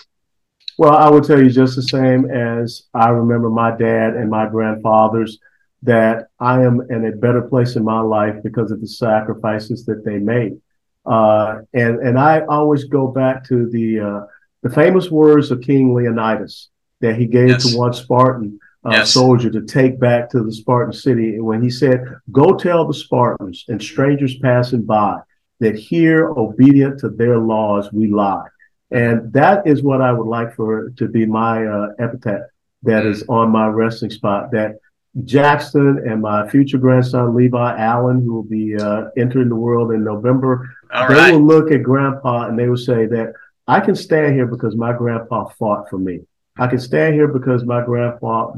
Well, 0.77 0.95
I 0.95 1.09
would 1.09 1.23
tell 1.23 1.41
you 1.41 1.49
just 1.49 1.75
the 1.75 1.81
same 1.81 2.29
as 2.29 2.83
I 2.93 3.09
remember 3.09 3.49
my 3.49 3.75
dad 3.75 4.13
and 4.15 4.29
my 4.29 4.47
grandfathers 4.47 5.39
that 5.83 6.27
I 6.39 6.61
am 6.63 6.81
in 6.89 7.05
a 7.05 7.11
better 7.11 7.41
place 7.41 7.75
in 7.75 7.83
my 7.83 7.99
life 7.99 8.35
because 8.43 8.71
of 8.71 8.81
the 8.81 8.87
sacrifices 8.87 9.85
that 9.85 10.05
they 10.05 10.17
made. 10.17 10.59
Uh, 11.05 11.59
and 11.73 11.99
and 11.99 12.19
I 12.19 12.41
always 12.45 12.83
go 12.83 13.07
back 13.07 13.47
to 13.47 13.69
the 13.69 13.99
uh, 13.99 14.25
the 14.61 14.69
famous 14.69 15.09
words 15.09 15.51
of 15.51 15.61
King 15.61 15.93
Leonidas 15.93 16.69
that 16.99 17.15
he 17.15 17.25
gave 17.25 17.49
yes. 17.49 17.71
to 17.71 17.77
one 17.77 17.93
Spartan 17.93 18.59
uh, 18.85 18.91
yes. 18.91 19.13
soldier 19.13 19.49
to 19.49 19.61
take 19.61 19.99
back 19.99 20.29
to 20.29 20.43
the 20.43 20.51
Spartan 20.51 20.93
city 20.93 21.39
when 21.39 21.61
he 21.61 21.69
said, 21.69 22.03
Go 22.31 22.55
tell 22.55 22.85
the 22.85 22.93
Spartans 22.93 23.65
and 23.67 23.81
strangers 23.81 24.37
passing 24.39 24.83
by 24.83 25.19
that 25.59 25.75
here, 25.75 26.29
obedient 26.29 26.99
to 26.99 27.09
their 27.09 27.37
laws, 27.39 27.91
we 27.91 28.07
lie. 28.07 28.45
And 28.91 29.33
that 29.33 29.67
is 29.67 29.81
what 29.81 30.01
I 30.01 30.11
would 30.11 30.27
like 30.27 30.55
for 30.55 30.91
to 30.91 31.07
be 31.07 31.25
my 31.25 31.65
uh, 31.65 31.87
epitaph 31.99 32.41
that 32.83 33.05
is 33.05 33.23
mm. 33.23 33.35
on 33.35 33.51
my 33.51 33.67
resting 33.67 34.09
spot. 34.09 34.51
That 34.51 34.77
Jackson 35.25 36.03
and 36.07 36.21
my 36.21 36.47
future 36.47 36.77
grandson 36.77 37.35
Levi 37.35 37.77
Allen, 37.77 38.21
who 38.21 38.33
will 38.33 38.43
be 38.43 38.77
uh, 38.77 39.05
entering 39.17 39.49
the 39.49 39.55
world 39.55 39.91
in 39.91 40.03
November, 40.03 40.69
All 40.93 41.07
they 41.07 41.15
right. 41.15 41.33
will 41.33 41.45
look 41.45 41.71
at 41.71 41.83
Grandpa 41.83 42.47
and 42.47 42.57
they 42.57 42.69
will 42.69 42.77
say 42.77 43.07
that 43.07 43.33
I 43.67 43.79
can 43.79 43.95
stand 43.95 44.35
here 44.35 44.45
because 44.45 44.75
my 44.75 44.93
grandpa 44.93 45.49
fought 45.59 45.89
for 45.89 45.97
me. 45.97 46.21
I 46.59 46.67
can 46.67 46.79
stand 46.79 47.13
here 47.13 47.27
because 47.27 47.63
my 47.63 47.83
grandpa 47.83 48.51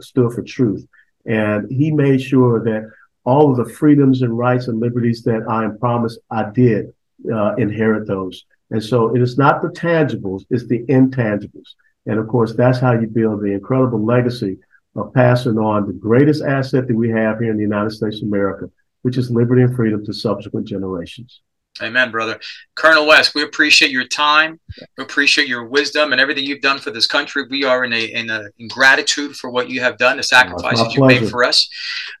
stood 0.00 0.32
for 0.32 0.42
truth. 0.42 0.86
And 1.24 1.70
he 1.70 1.90
made 1.90 2.20
sure 2.20 2.62
that 2.64 2.90
all 3.24 3.50
of 3.50 3.56
the 3.56 3.72
freedoms 3.72 4.22
and 4.22 4.36
rights 4.36 4.68
and 4.68 4.80
liberties 4.80 5.22
that 5.24 5.44
I 5.48 5.64
am 5.64 5.78
promised, 5.78 6.20
I 6.30 6.50
did 6.50 6.92
uh, 7.32 7.54
inherit 7.56 8.06
those. 8.06 8.44
And 8.70 8.82
so 8.82 9.14
it 9.14 9.22
is 9.22 9.38
not 9.38 9.62
the 9.62 9.68
tangibles, 9.68 10.44
it's 10.50 10.66
the 10.66 10.84
intangibles. 10.86 11.74
And 12.06 12.18
of 12.18 12.28
course, 12.28 12.54
that's 12.54 12.78
how 12.78 12.92
you 12.92 13.06
build 13.06 13.40
the 13.40 13.52
incredible 13.52 14.04
legacy 14.04 14.58
of 14.94 15.12
passing 15.12 15.58
on 15.58 15.86
the 15.86 15.92
greatest 15.92 16.42
asset 16.42 16.86
that 16.86 16.96
we 16.96 17.10
have 17.10 17.40
here 17.40 17.50
in 17.50 17.56
the 17.56 17.62
United 17.62 17.90
States 17.90 18.22
of 18.22 18.28
America, 18.28 18.70
which 19.02 19.18
is 19.18 19.30
liberty 19.30 19.62
and 19.62 19.74
freedom 19.74 20.04
to 20.06 20.12
subsequent 20.12 20.66
generations. 20.66 21.42
Amen, 21.82 22.10
brother. 22.10 22.40
Colonel 22.74 23.06
West, 23.06 23.34
we 23.34 23.42
appreciate 23.42 23.90
your 23.90 24.06
time. 24.06 24.58
We 24.96 25.04
appreciate 25.04 25.48
your 25.48 25.64
wisdom 25.64 26.12
and 26.12 26.20
everything 26.20 26.44
you've 26.44 26.60
done 26.60 26.78
for 26.78 26.90
this 26.90 27.06
country. 27.06 27.44
We 27.48 27.64
are 27.64 27.84
in 27.84 27.92
a 27.92 28.04
in, 28.04 28.30
a, 28.30 28.44
in 28.58 28.68
gratitude 28.68 29.36
for 29.36 29.50
what 29.50 29.68
you 29.68 29.80
have 29.80 29.98
done, 29.98 30.16
the 30.16 30.22
sacrifices 30.22 30.94
you 30.94 31.04
made 31.04 31.28
for 31.28 31.44
us. 31.44 31.68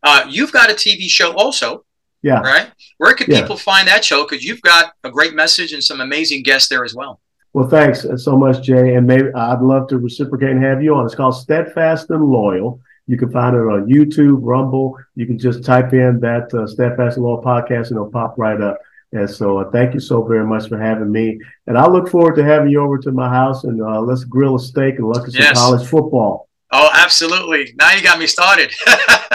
Uh, 0.02 0.26
you've 0.28 0.52
got 0.52 0.70
a 0.70 0.74
TV 0.74 1.08
show 1.08 1.34
also. 1.34 1.84
Yeah. 2.22 2.40
Right. 2.40 2.72
Where 2.98 3.14
can 3.14 3.30
yeah. 3.30 3.42
people 3.42 3.56
find 3.56 3.86
that 3.88 4.04
show? 4.04 4.24
Because 4.24 4.44
you've 4.44 4.62
got 4.62 4.92
a 5.04 5.10
great 5.10 5.34
message 5.34 5.72
and 5.72 5.82
some 5.82 6.00
amazing 6.00 6.42
guests 6.42 6.68
there 6.68 6.84
as 6.84 6.94
well. 6.94 7.20
Well, 7.52 7.68
thanks 7.68 8.04
so 8.16 8.36
much, 8.36 8.62
Jay. 8.62 8.96
And 8.96 9.06
maybe 9.06 9.32
I'd 9.32 9.62
love 9.62 9.88
to 9.88 9.98
reciprocate 9.98 10.50
and 10.50 10.62
have 10.62 10.82
you 10.82 10.94
on. 10.94 11.06
It's 11.06 11.14
called 11.14 11.36
Steadfast 11.36 12.10
and 12.10 12.24
Loyal. 12.24 12.80
You 13.06 13.16
can 13.16 13.30
find 13.30 13.54
it 13.54 13.60
on 13.60 13.86
YouTube, 13.86 14.40
Rumble. 14.42 14.98
You 15.14 15.26
can 15.26 15.38
just 15.38 15.64
type 15.64 15.92
in 15.92 16.18
that 16.20 16.52
uh, 16.52 16.66
Steadfast 16.66 17.16
and 17.16 17.24
Loyal 17.24 17.42
podcast 17.42 17.88
and 17.88 17.92
it'll 17.92 18.10
pop 18.10 18.34
right 18.36 18.60
up. 18.60 18.78
And 19.12 19.28
so 19.30 19.58
uh, 19.58 19.70
thank 19.70 19.94
you 19.94 20.00
so 20.00 20.22
very 20.24 20.44
much 20.44 20.68
for 20.68 20.78
having 20.78 21.10
me. 21.10 21.38
And 21.66 21.78
I 21.78 21.88
look 21.88 22.08
forward 22.08 22.34
to 22.36 22.44
having 22.44 22.70
you 22.70 22.80
over 22.80 22.98
to 22.98 23.12
my 23.12 23.28
house 23.28 23.64
and 23.64 23.80
uh, 23.80 24.00
let's 24.00 24.24
grill 24.24 24.56
a 24.56 24.60
steak 24.60 24.96
and 24.98 25.08
look 25.08 25.26
at 25.26 25.32
some 25.32 25.42
yes. 25.42 25.58
college 25.58 25.86
football. 25.86 26.48
Oh, 26.72 26.90
absolutely. 26.92 27.72
Now 27.78 27.92
you 27.92 28.02
got 28.02 28.18
me 28.18 28.26
started. 28.26 28.74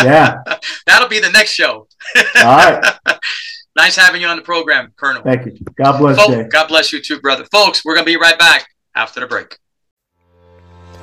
yeah. 0.03 0.37
That'll 0.85 1.07
be 1.07 1.19
the 1.19 1.31
next 1.31 1.51
show. 1.51 1.87
All 2.15 2.43
right. 2.43 2.97
nice 3.75 3.95
having 3.95 4.21
you 4.21 4.27
on 4.27 4.35
the 4.35 4.43
program, 4.43 4.93
Colonel. 4.97 5.23
Thank 5.23 5.45
you. 5.45 5.57
God 5.75 5.97
bless 5.97 6.27
you. 6.27 6.43
God 6.49 6.67
bless 6.67 6.91
you 6.91 7.01
too, 7.01 7.21
brother. 7.21 7.45
Folks, 7.51 7.85
we're 7.85 7.95
going 7.95 8.05
to 8.05 8.11
be 8.11 8.17
right 8.17 8.37
back 8.37 8.67
after 8.95 9.21
the 9.21 9.27
break. 9.27 9.57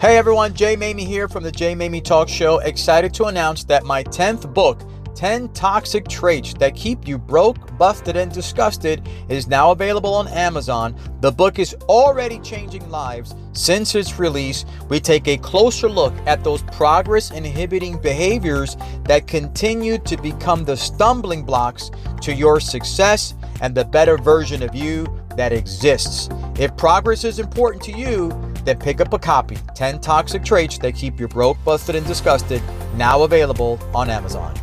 Hey 0.01 0.17
everyone, 0.17 0.55
Jay 0.55 0.77
Mamie 0.77 1.05
here 1.05 1.27
from 1.27 1.43
the 1.43 1.51
Jay 1.51 1.75
Mamie 1.75 2.01
Talk 2.01 2.29
Show. 2.29 2.61
Excited 2.61 3.13
to 3.15 3.25
announce 3.25 3.65
that 3.65 3.83
my 3.83 4.05
10th 4.05 4.55
book 4.55 4.83
10 5.17 5.49
Toxic 5.49 6.07
Traits 6.07 6.55
That 6.55 6.77
Keep 6.77 7.09
You 7.09 7.19
Broke, 7.19 7.68
Busted, 7.79 8.17
and 8.17 8.33
Disgusted 8.33 9.09
is 9.29 9.47
now 9.47 9.71
available 9.71 10.13
on 10.13 10.29
Amazon. 10.29 10.95
The 11.21 11.33
book 11.33 11.59
is 11.59 11.75
already 11.89 12.39
changing 12.41 12.91
lives 12.91 13.35
since 13.53 13.95
its 13.95 14.19
release. 14.19 14.65
We 14.89 15.01
take 15.01 15.29
a 15.29 15.39
closer 15.39 15.89
look 15.89 16.15
at 16.27 16.45
those 16.45 16.63
progress 16.63 17.31
inhibiting 17.31 17.99
behaviors 17.99 18.77
that 19.05 19.27
continue 19.27 19.99
to 19.99 20.17
become 20.17 20.65
the 20.65 20.77
stumbling 20.77 21.45
blocks 21.45 21.91
to 22.23 22.35
your 22.35 22.61
success 22.61 23.35
and 23.61 23.75
the 23.75 23.85
better 23.85 24.19
version 24.19 24.63
of 24.63 24.75
you 24.75 25.07
that 25.37 25.53
exists. 25.53 26.29
If 26.59 26.77
progress 26.77 27.25
is 27.25 27.39
important 27.39 27.83
to 27.85 27.93
you, 27.93 28.31
then 28.65 28.79
pick 28.79 29.01
up 29.01 29.13
a 29.13 29.19
copy 29.19 29.57
10 29.75 30.01
Toxic 30.01 30.45
Traits 30.45 30.79
That 30.79 30.95
Keep 30.95 31.21
You 31.21 31.29
Broke, 31.29 31.57
Busted, 31.65 31.95
and 31.95 32.07
Disgusted, 32.07 32.63
now 32.97 33.23
available 33.23 33.79
on 33.95 34.11
Amazon. 34.11 34.55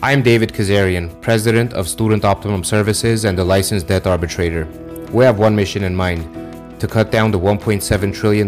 I'm 0.00 0.22
David 0.22 0.52
Kazarian, 0.52 1.20
President 1.20 1.72
of 1.72 1.88
Student 1.88 2.24
Optimum 2.24 2.62
Services 2.62 3.24
and 3.24 3.36
a 3.36 3.42
licensed 3.42 3.88
debt 3.88 4.06
arbitrator. 4.06 4.64
We 5.10 5.24
have 5.24 5.40
one 5.40 5.56
mission 5.56 5.82
in 5.82 5.96
mind 5.96 6.22
to 6.78 6.86
cut 6.86 7.10
down 7.10 7.32
the 7.32 7.40
$1.7 7.40 8.14
trillion 8.14 8.46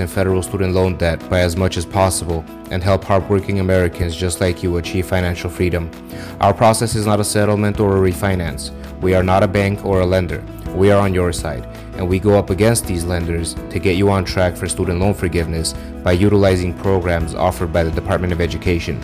in 0.00 0.06
federal 0.06 0.44
student 0.44 0.74
loan 0.74 0.96
debt 0.96 1.18
by 1.28 1.40
as 1.40 1.56
much 1.56 1.76
as 1.76 1.84
possible 1.84 2.44
and 2.70 2.84
help 2.84 3.02
hardworking 3.02 3.58
Americans 3.58 4.14
just 4.14 4.40
like 4.40 4.62
you 4.62 4.76
achieve 4.76 5.08
financial 5.08 5.50
freedom. 5.50 5.90
Our 6.40 6.54
process 6.54 6.94
is 6.94 7.04
not 7.04 7.18
a 7.18 7.24
settlement 7.24 7.80
or 7.80 7.96
a 7.96 8.12
refinance. 8.12 8.70
We 9.00 9.14
are 9.16 9.24
not 9.24 9.42
a 9.42 9.48
bank 9.48 9.84
or 9.84 10.02
a 10.02 10.06
lender. 10.06 10.40
We 10.72 10.92
are 10.92 11.00
on 11.00 11.12
your 11.12 11.32
side, 11.32 11.66
and 11.96 12.08
we 12.08 12.20
go 12.20 12.38
up 12.38 12.50
against 12.50 12.86
these 12.86 13.02
lenders 13.02 13.54
to 13.54 13.80
get 13.80 13.96
you 13.96 14.08
on 14.08 14.24
track 14.24 14.56
for 14.56 14.68
student 14.68 15.00
loan 15.00 15.14
forgiveness 15.14 15.74
by 16.04 16.12
utilizing 16.12 16.78
programs 16.78 17.34
offered 17.34 17.72
by 17.72 17.82
the 17.82 17.90
Department 17.90 18.32
of 18.32 18.40
Education. 18.40 19.02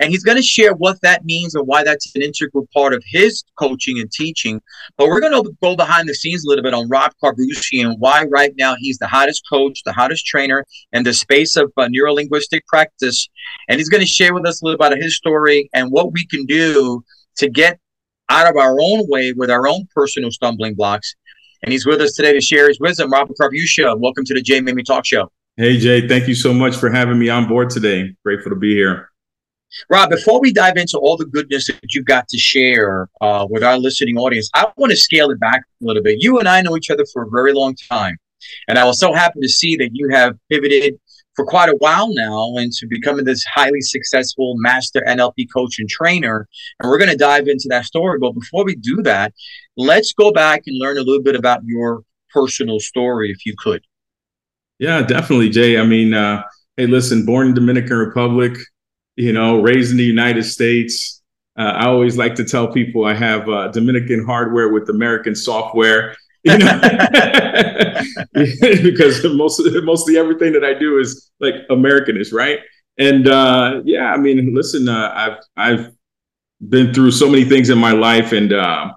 And 0.02 0.10
he's 0.10 0.24
going 0.24 0.38
to 0.38 0.44
share 0.44 0.74
what 0.74 1.00
that 1.02 1.24
means 1.26 1.54
and 1.54 1.68
why 1.68 1.84
that's 1.84 2.14
an 2.16 2.24
integral 2.24 2.68
part 2.74 2.94
of 2.94 3.04
his 3.06 3.44
coaching 3.58 4.00
and 4.00 4.12
teaching. 4.12 4.60
But 4.98 5.08
we're 5.08 5.22
going 5.22 5.44
to 5.44 5.52
go 5.62 5.76
behind 5.76 6.10
the 6.10 6.16
scenes 6.16 6.44
a 6.44 6.50
little 6.50 6.64
bit 6.64 6.74
on 6.74 6.90
Rob 6.90 7.12
Carbuccia 7.24 7.86
and 7.86 7.96
why 8.00 8.26
right 8.26 8.52
now 8.58 8.76
he's 8.80 8.98
the 8.98 9.08
hottest 9.08 9.44
coach, 9.48 9.84
the 9.86 9.94
hottest 9.94 10.26
trainer 10.26 10.66
in 10.92 11.04
the 11.04 11.14
space 11.14 11.56
of 11.56 11.72
uh, 11.78 11.88
neurolinguistic 11.88 12.66
practice. 12.68 13.30
And 13.70 13.80
he's 13.80 13.90
going 13.90 14.02
to 14.02 14.08
share 14.08 14.34
with 14.34 14.48
us 14.48 14.62
a 14.62 14.66
little 14.66 14.76
about 14.76 14.98
his 14.98 15.16
story 15.16 15.70
and 15.74 15.92
what 15.92 16.12
we 16.12 16.26
can 16.26 16.46
do 16.46 17.04
to 17.38 17.48
get 17.48 17.80
out 18.30 18.50
of 18.50 18.58
our 18.58 18.78
own 18.82 19.08
way 19.08 19.34
with 19.34 19.52
our 19.52 19.68
own 19.68 19.88
personal 19.94 20.32
stumbling 20.32 20.74
blocks 20.74 21.16
and 21.64 21.72
he's 21.72 21.86
with 21.86 22.02
us 22.02 22.14
today 22.14 22.34
to 22.34 22.42
share 22.42 22.68
his 22.68 22.80
wisdom. 22.80 23.12
Robert 23.12 23.38
Carbuccia, 23.40 24.00
welcome 24.00 24.26
to 24.26 24.34
the 24.34 24.42
Jay 24.42 24.62
Mamie 24.62 24.84
Talk 24.84 25.06
Show. 25.06 25.32
Hey, 25.58 25.78
Jay, 25.78 26.08
thank 26.08 26.28
you 26.28 26.34
so 26.34 26.54
much 26.54 26.76
for 26.76 26.90
having 26.90 27.20
me 27.20 27.30
on 27.30 27.48
board 27.48 27.70
today. 27.70 28.16
Grateful 28.24 28.52
to 28.52 28.56
be 28.56 28.74
here. 28.74 29.11
Rob, 29.90 30.10
before 30.10 30.40
we 30.42 30.52
dive 30.52 30.78
into 30.78 30.98
all 30.98 31.18
the 31.18 31.26
goodness 31.26 31.68
that 31.68 31.80
you've 31.94 32.06
got 32.06 32.28
to 32.28 32.38
share 32.38 33.10
uh, 33.22 33.48
with 33.50 33.64
our 33.64 33.78
listening 33.78 34.18
audience, 34.18 34.50
I 34.54 34.68
want 34.78 34.92
to 34.92 34.98
scale 34.98 35.32
it 35.32 35.40
back 35.40 35.62
a 35.82 35.86
little 35.86 36.04
bit. 36.04 36.18
You 36.22 36.40
and 36.40 36.48
I 36.48 36.62
know 36.62 36.76
each 36.76 36.90
other 36.90 37.06
for 37.12 37.24
a 37.24 37.30
very 37.30 37.54
long 37.54 37.76
time. 37.90 38.18
And 38.68 38.78
I 38.78 38.86
was 38.86 39.00
so 39.00 39.14
happy 39.14 39.40
to 39.42 39.50
see 39.50 39.76
that 39.78 39.92
you 39.94 40.10
have 40.10 40.36
pivoted 40.50 41.00
for 41.36 41.46
quite 41.46 41.70
a 41.70 41.76
while 41.78 42.14
now 42.14 42.58
into 42.58 42.88
becoming 42.90 43.24
this 43.24 43.44
highly 43.46 43.82
successful 43.82 44.56
master 44.58 45.04
NLP 45.08 45.48
coach 45.54 45.80
and 45.80 45.88
trainer. 45.88 46.48
And 46.80 46.90
we're 46.90 46.98
going 46.98 47.12
to 47.12 47.18
dive 47.18 47.48
into 47.48 47.68
that 47.70 47.86
story. 47.86 48.20
But 48.20 48.34
before 48.34 48.66
we 48.66 48.76
do 48.76 49.02
that, 49.04 49.34
let's 49.78 50.14
go 50.14 50.32
back 50.32 50.64
and 50.68 50.78
learn 50.78 50.98
a 50.98 51.02
little 51.02 51.24
bit 51.24 51.36
about 51.36 51.62
your 51.64 52.04
personal 52.34 52.80
story, 52.80 53.32
if 53.32 53.46
you 53.46 53.56
could. 53.58 53.82
Yeah, 54.80 55.04
definitely, 55.04 55.50
Jay. 55.50 55.78
I 55.78 55.86
mean, 55.86 56.14
uh, 56.14 56.44
hey, 56.76 56.88
listen, 56.88 57.26
born 57.26 57.48
in 57.48 57.54
Dominican 57.54 57.98
Republic, 57.98 58.58
you 59.22 59.34
know, 59.34 59.62
raised 59.62 59.92
in 59.92 59.98
the 59.98 60.04
United 60.04 60.44
States. 60.44 61.22
Uh, 61.58 61.74
I 61.84 61.86
always 61.86 62.18
like 62.18 62.34
to 62.36 62.44
tell 62.44 62.72
people 62.72 63.06
I 63.06 63.14
have 63.14 63.48
uh, 63.48 63.68
Dominican 63.68 64.26
hardware 64.26 64.70
with 64.70 64.90
American 64.90 65.36
software 65.36 66.16
you 66.44 66.58
know, 66.58 66.80
because 68.34 69.24
most 69.26 69.62
mostly 69.84 70.18
everything 70.18 70.54
that 70.54 70.64
I 70.64 70.74
do 70.74 70.98
is 70.98 71.30
like 71.40 71.54
Americanist, 71.70 72.34
right? 72.34 72.60
And 72.98 73.28
uh, 73.28 73.82
yeah, 73.86 74.12
I 74.12 74.18
mean, 74.18 74.56
listen, 74.56 74.90
uh, 74.90 75.12
I've 75.14 75.38
I've 75.56 75.92
been 76.68 76.96
through 76.96 77.12
so 77.12 77.30
many 77.30 77.44
things 77.46 77.70
in 77.70 77.78
my 77.78 77.92
life, 77.92 78.32
and 78.32 78.52
uh, 78.54 78.92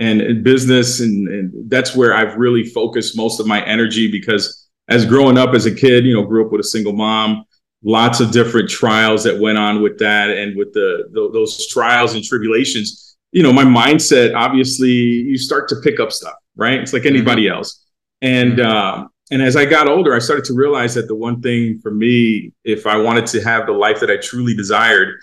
and 0.00 0.20
in 0.20 0.42
business, 0.42 0.98
and, 0.98 1.28
and 1.28 1.70
that's 1.70 1.94
where 1.94 2.12
I've 2.12 2.34
really 2.34 2.64
focused 2.64 3.16
most 3.16 3.38
of 3.38 3.46
my 3.46 3.64
energy 3.64 4.10
because 4.10 4.68
as 4.88 5.06
growing 5.06 5.38
up 5.38 5.54
as 5.54 5.66
a 5.66 5.74
kid, 5.74 6.04
you 6.04 6.14
know, 6.14 6.24
grew 6.24 6.44
up 6.44 6.50
with 6.50 6.60
a 6.60 6.64
single 6.64 6.92
mom, 6.92 7.44
lots 7.82 8.20
of 8.20 8.30
different 8.30 8.68
trials 8.68 9.24
that 9.24 9.38
went 9.38 9.58
on 9.58 9.82
with 9.82 9.98
that, 9.98 10.30
and 10.30 10.56
with 10.56 10.72
the, 10.72 11.08
the 11.12 11.30
those 11.32 11.66
trials 11.68 12.14
and 12.14 12.24
tribulations 12.24 13.06
you 13.32 13.44
know, 13.44 13.52
my 13.52 13.62
mindset, 13.62 14.34
obviously, 14.34 14.90
you 14.90 15.38
start 15.38 15.68
to 15.68 15.76
pick 15.84 16.00
up 16.00 16.10
stuff 16.10 16.34
right? 16.60 16.78
It's 16.78 16.92
like 16.92 17.06
anybody 17.06 17.44
mm-hmm. 17.44 17.56
else. 17.56 17.84
And 18.22 18.58
mm-hmm. 18.58 18.70
um, 18.70 19.08
and 19.32 19.42
as 19.42 19.56
I 19.56 19.64
got 19.64 19.88
older, 19.88 20.14
I 20.14 20.18
started 20.18 20.44
to 20.46 20.54
realize 20.54 20.94
that 20.94 21.08
the 21.08 21.14
one 21.14 21.40
thing 21.40 21.78
for 21.80 21.90
me, 21.90 22.52
if 22.64 22.86
I 22.86 22.96
wanted 22.96 23.26
to 23.26 23.40
have 23.42 23.66
the 23.66 23.72
life 23.72 24.00
that 24.00 24.10
I 24.10 24.16
truly 24.16 24.54
desired, 24.54 25.20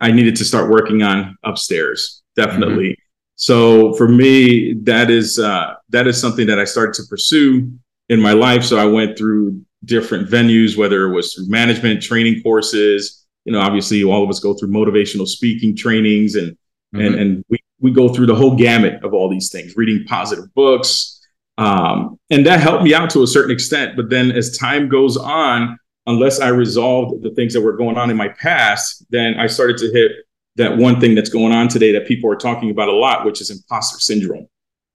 I 0.00 0.10
needed 0.10 0.36
to 0.36 0.44
start 0.44 0.70
working 0.70 1.02
on 1.02 1.36
upstairs. 1.44 2.22
Definitely. 2.36 2.90
Mm-hmm. 2.90 3.00
So 3.36 3.94
for 3.94 4.08
me, 4.08 4.74
that 4.82 5.10
is 5.10 5.38
uh, 5.38 5.74
that 5.90 6.06
is 6.06 6.20
something 6.20 6.46
that 6.46 6.58
I 6.58 6.64
started 6.64 6.94
to 6.94 7.02
pursue 7.08 7.72
in 8.08 8.20
my 8.20 8.32
life. 8.32 8.64
So 8.64 8.76
I 8.76 8.84
went 8.84 9.16
through 9.16 9.60
different 9.84 10.28
venues, 10.28 10.76
whether 10.76 11.06
it 11.06 11.14
was 11.14 11.34
through 11.34 11.48
management 11.48 12.02
training 12.02 12.42
courses. 12.42 13.26
You 13.44 13.52
know, 13.52 13.60
obviously, 13.60 14.02
all 14.04 14.22
of 14.22 14.30
us 14.30 14.40
go 14.40 14.54
through 14.54 14.70
motivational 14.70 15.26
speaking 15.26 15.76
trainings, 15.76 16.34
and 16.34 16.52
mm-hmm. 16.52 17.00
and 17.00 17.14
and 17.14 17.44
we 17.48 17.58
we 17.80 17.90
go 17.90 18.08
through 18.08 18.26
the 18.26 18.34
whole 18.34 18.56
gamut 18.56 19.04
of 19.04 19.12
all 19.12 19.28
these 19.28 19.50
things, 19.50 19.76
reading 19.76 20.04
positive 20.06 20.52
books. 20.54 21.20
Um, 21.56 22.18
and 22.30 22.44
that 22.46 22.60
helped 22.60 22.82
me 22.82 22.94
out 22.94 23.10
to 23.10 23.22
a 23.22 23.26
certain 23.26 23.50
extent. 23.50 23.96
But 23.96 24.10
then 24.10 24.32
as 24.32 24.56
time 24.56 24.88
goes 24.88 25.16
on, 25.16 25.78
unless 26.06 26.40
I 26.40 26.48
resolved 26.48 27.22
the 27.22 27.30
things 27.30 27.52
that 27.54 27.60
were 27.60 27.76
going 27.76 27.96
on 27.96 28.10
in 28.10 28.16
my 28.16 28.28
past, 28.28 29.04
then 29.10 29.38
I 29.38 29.46
started 29.46 29.76
to 29.78 29.92
hit 29.92 30.12
that 30.56 30.76
one 30.76 31.00
thing 31.00 31.14
that's 31.14 31.30
going 31.30 31.52
on 31.52 31.68
today 31.68 31.92
that 31.92 32.06
people 32.06 32.30
are 32.30 32.36
talking 32.36 32.70
about 32.70 32.88
a 32.88 32.92
lot, 32.92 33.24
which 33.24 33.40
is 33.40 33.50
imposter 33.50 33.98
syndrome. 33.98 34.46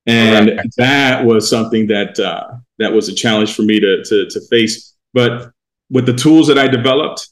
And 0.05 0.57
right. 0.57 0.65
that 0.77 1.25
was 1.25 1.49
something 1.49 1.87
that 1.87 2.19
uh, 2.19 2.47
that 2.79 2.91
was 2.91 3.09
a 3.09 3.13
challenge 3.13 3.55
for 3.55 3.61
me 3.61 3.79
to, 3.79 4.03
to 4.03 4.29
to 4.29 4.41
face. 4.49 4.95
But 5.13 5.51
with 5.89 6.05
the 6.05 6.13
tools 6.13 6.47
that 6.47 6.57
I 6.57 6.67
developed, 6.67 7.29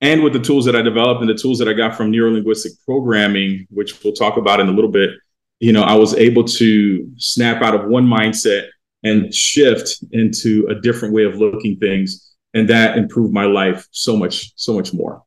and 0.00 0.22
with 0.22 0.32
the 0.32 0.40
tools 0.40 0.64
that 0.64 0.74
I 0.74 0.82
developed 0.82 1.20
and 1.20 1.28
the 1.28 1.34
tools 1.34 1.58
that 1.58 1.68
I 1.68 1.74
got 1.74 1.94
from 1.94 2.10
neurolinguistic 2.10 2.84
programming, 2.86 3.66
which 3.70 4.02
we'll 4.02 4.14
talk 4.14 4.36
about 4.36 4.60
in 4.60 4.68
a 4.68 4.72
little 4.72 4.90
bit, 4.90 5.10
you 5.58 5.72
know, 5.72 5.82
I 5.82 5.94
was 5.94 6.14
able 6.14 6.44
to 6.44 7.10
snap 7.18 7.62
out 7.62 7.74
of 7.74 7.86
one 7.86 8.06
mindset 8.06 8.68
and 9.02 9.32
shift 9.34 10.02
into 10.12 10.66
a 10.70 10.74
different 10.74 11.14
way 11.14 11.24
of 11.24 11.36
looking 11.36 11.76
things. 11.76 12.34
And 12.54 12.68
that 12.68 12.96
improved 12.96 13.32
my 13.32 13.44
life 13.44 13.86
so 13.90 14.16
much, 14.16 14.52
so 14.56 14.72
much 14.72 14.92
more. 14.92 15.22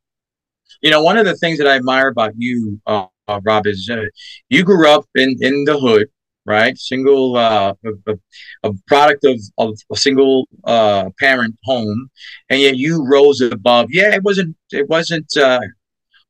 You 0.81 0.91
know, 0.91 1.01
one 1.01 1.17
of 1.17 1.25
the 1.25 1.37
things 1.37 1.57
that 1.59 1.67
I 1.67 1.75
admire 1.75 2.09
about 2.09 2.33
you, 2.35 2.81
uh, 2.85 3.05
uh, 3.27 3.39
Rob, 3.43 3.67
is 3.67 3.89
uh, 3.89 4.01
you 4.49 4.63
grew 4.63 4.89
up 4.89 5.05
in, 5.15 5.37
in 5.39 5.63
the 5.65 5.79
hood 5.79 6.09
right? 6.45 6.77
Single, 6.77 7.37
uh, 7.37 7.73
a, 8.07 8.17
a, 8.63 8.73
product 8.87 9.23
of, 9.25 9.39
of 9.57 9.77
a 9.91 9.95
single 9.95 10.47
uh, 10.63 11.09
parent 11.19 11.55
home, 11.63 12.09
and 12.49 12.59
yet 12.59 12.77
you 12.77 13.05
rose 13.05 13.41
above. 13.41 13.87
Yeah, 13.89 14.13
it 14.13 14.23
wasn't 14.23 14.55
it 14.71 14.89
wasn't 14.89 15.35
uh, 15.37 15.61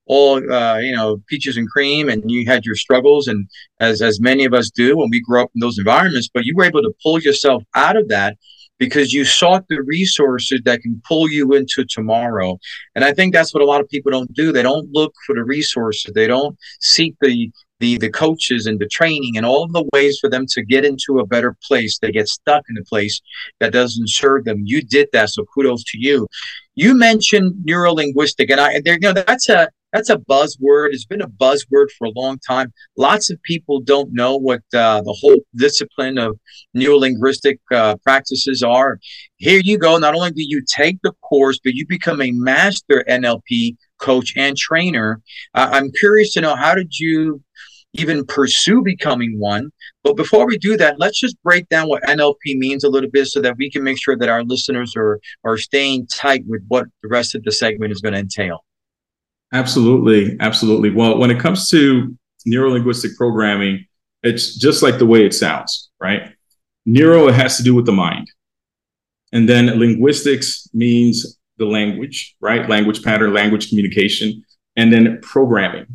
all 0.05 0.38
uh, 0.51 0.78
you 0.78 0.95
know 0.95 1.22
peaches 1.28 1.57
and 1.57 1.70
cream, 1.70 2.09
and 2.09 2.30
you 2.30 2.45
had 2.45 2.66
your 2.66 2.76
struggles, 2.76 3.28
and 3.28 3.47
as 3.80 4.01
as 4.01 4.20
many 4.20 4.45
of 4.45 4.53
us 4.53 4.70
do 4.70 4.97
when 4.97 5.09
we 5.09 5.22
grow 5.22 5.43
up 5.43 5.51
in 5.55 5.59
those 5.59 5.78
environments. 5.78 6.30
But 6.34 6.45
you 6.45 6.55
were 6.55 6.66
able 6.66 6.82
to 6.82 6.93
pull 7.01 7.20
yourself 7.20 7.64
out 7.76 7.97
of 7.97 8.07
that 8.09 8.38
because 8.80 9.14
you 9.14 9.24
sought 9.24 9.66
the 9.70 9.82
resources 9.84 10.61
that 10.66 10.82
can 10.82 11.01
pull 11.07 11.30
you 11.30 11.53
into 11.53 11.86
tomorrow. 11.86 12.57
And 12.95 13.05
I 13.05 13.14
think 13.14 13.34
that's 13.34 13.53
what 13.53 13.64
a 13.64 13.66
lot 13.66 13.82
of 13.82 13.88
people 13.88 14.11
don't 14.11 14.34
do. 14.34 14.51
They 14.51 14.64
don't 14.64 14.91
look 14.91 15.14
for 15.26 15.36
the 15.36 15.43
resources. 15.43 16.11
They 16.14 16.28
don't 16.28 16.57
seek 16.80 17.16
the 17.22 17.51
the 17.84 17.98
the 17.98 18.10
coaches 18.10 18.66
and 18.66 18.80
the 18.80 18.88
training 18.88 19.36
and 19.36 19.46
all 19.46 19.68
the 19.68 19.84
ways 19.92 20.18
for 20.20 20.30
them 20.30 20.46
to 20.48 20.64
get 20.64 20.86
into 20.86 21.20
a 21.20 21.26
better 21.26 21.54
place. 21.68 22.00
They 22.00 22.12
get 22.14 22.30
stuck 22.30 22.64
in 22.70 22.78
a 22.78 22.86
place 22.86 23.22
that 23.60 23.74
doesn't 23.74 24.10
serve 24.10 24.46
them. 24.46 24.62
You 24.64 24.82
did 24.82 25.10
that, 25.12 25.32
so 25.32 25.44
kudos 25.54 25.84
to 25.92 25.98
you. 26.00 26.26
You 26.76 26.96
mentioned 26.96 27.66
neurolinguistic, 27.68 28.50
and 28.50 28.62
I 28.62 28.80
there, 28.86 28.94
you 28.94 29.00
know 29.02 29.14
that's 29.14 29.50
a 29.50 29.68
that's 29.92 30.10
a 30.10 30.18
buzzword. 30.18 30.94
It's 30.94 31.06
been 31.06 31.22
a 31.22 31.28
buzzword 31.28 31.88
for 31.98 32.06
a 32.06 32.14
long 32.16 32.40
time. 32.40 32.72
Lots 32.98 33.30
of 33.30 33.44
people 33.44 33.82
don't 33.82 34.14
know 34.14 34.38
what 34.38 34.62
uh, 34.74 35.02
the 35.02 35.16
whole 35.20 35.42
discipline 35.56 36.18
of 36.18 36.40
neurolinguistic 36.76 37.60
uh, 37.70 37.98
practices 37.98 38.64
are. 38.64 38.98
Here 39.38 39.62
you 39.62 39.78
go. 39.78 39.98
Not 39.98 40.16
only 40.16 40.32
do 40.32 40.44
you 40.44 40.64
take 40.66 41.00
the 41.04 41.12
course, 41.22 41.60
but 41.62 41.74
you 41.74 41.86
become 41.86 42.22
a 42.22 42.32
master 42.32 43.04
NLP 43.10 43.76
coach 44.00 44.34
and 44.38 44.56
trainer. 44.58 45.22
Uh, 45.54 45.70
I'm 45.74 45.92
curious 45.92 46.34
to 46.34 46.42
know 46.42 46.56
how 46.56 46.74
did 46.76 46.98
you 46.98 47.42
even 47.94 48.26
pursue 48.26 48.82
becoming 48.82 49.39
one. 49.39 49.72
But 50.04 50.18
before 50.18 50.48
we 50.48 50.58
do 50.58 50.76
that, 50.78 51.00
let's 51.00 51.20
just 51.20 51.41
break 51.44 51.70
down 51.70 51.88
what 51.88 52.04
NLP 52.04 52.58
means 52.58 52.84
a 52.84 52.89
little 52.89 53.10
bit 53.10 53.28
so 53.28 53.41
that 53.41 53.58
we 53.58 53.70
can 53.70 53.84
make 53.84 54.02
sure 54.02 54.18
that 54.18 54.30
our 54.30 54.44
listeners 54.44 54.94
are, 54.98 55.20
are 55.44 55.58
staying 55.58 56.08
tight 56.08 56.44
with 56.48 56.64
what 56.68 56.86
the 57.02 57.10
rest 57.10 57.36
of 57.36 57.44
the 57.44 57.52
segment 57.52 57.91
is 57.91 58.02
going 58.02 58.14
to 58.14 58.20
entail. 58.20 58.66
Absolutely. 59.54 60.36
Absolutely. 60.39 60.89
Well, 60.89 61.20
when 61.20 61.30
it 61.30 61.39
comes 61.39 61.70
to 61.70 62.18
neurolinguistic 62.48 63.16
programming, 63.16 63.86
it's 64.24 64.56
just 64.56 64.82
like 64.82 64.98
the 64.98 65.06
way 65.06 65.26
it 65.26 65.34
sounds, 65.34 65.91
right? 66.02 66.34
Neuro 66.86 67.28
it 67.28 67.36
has 67.36 67.58
to 67.58 67.64
do 67.64 67.76
with 67.76 67.86
the 67.86 67.91
mind. 67.91 68.28
And 69.32 69.48
then 69.48 69.80
linguistics 69.80 70.68
means 70.74 71.38
the 71.58 71.66
language, 71.66 72.36
right? 72.39 72.68
Language 72.68 73.04
pattern, 73.04 73.34
language 73.34 73.70
communication, 73.70 74.44
and 74.76 74.91
then 74.91 75.20
programming. 75.22 75.86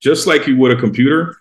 Just 0.00 0.26
like 0.26 0.46
you 0.46 0.56
would 0.56 0.72
a 0.72 0.76
computer, 0.76 1.36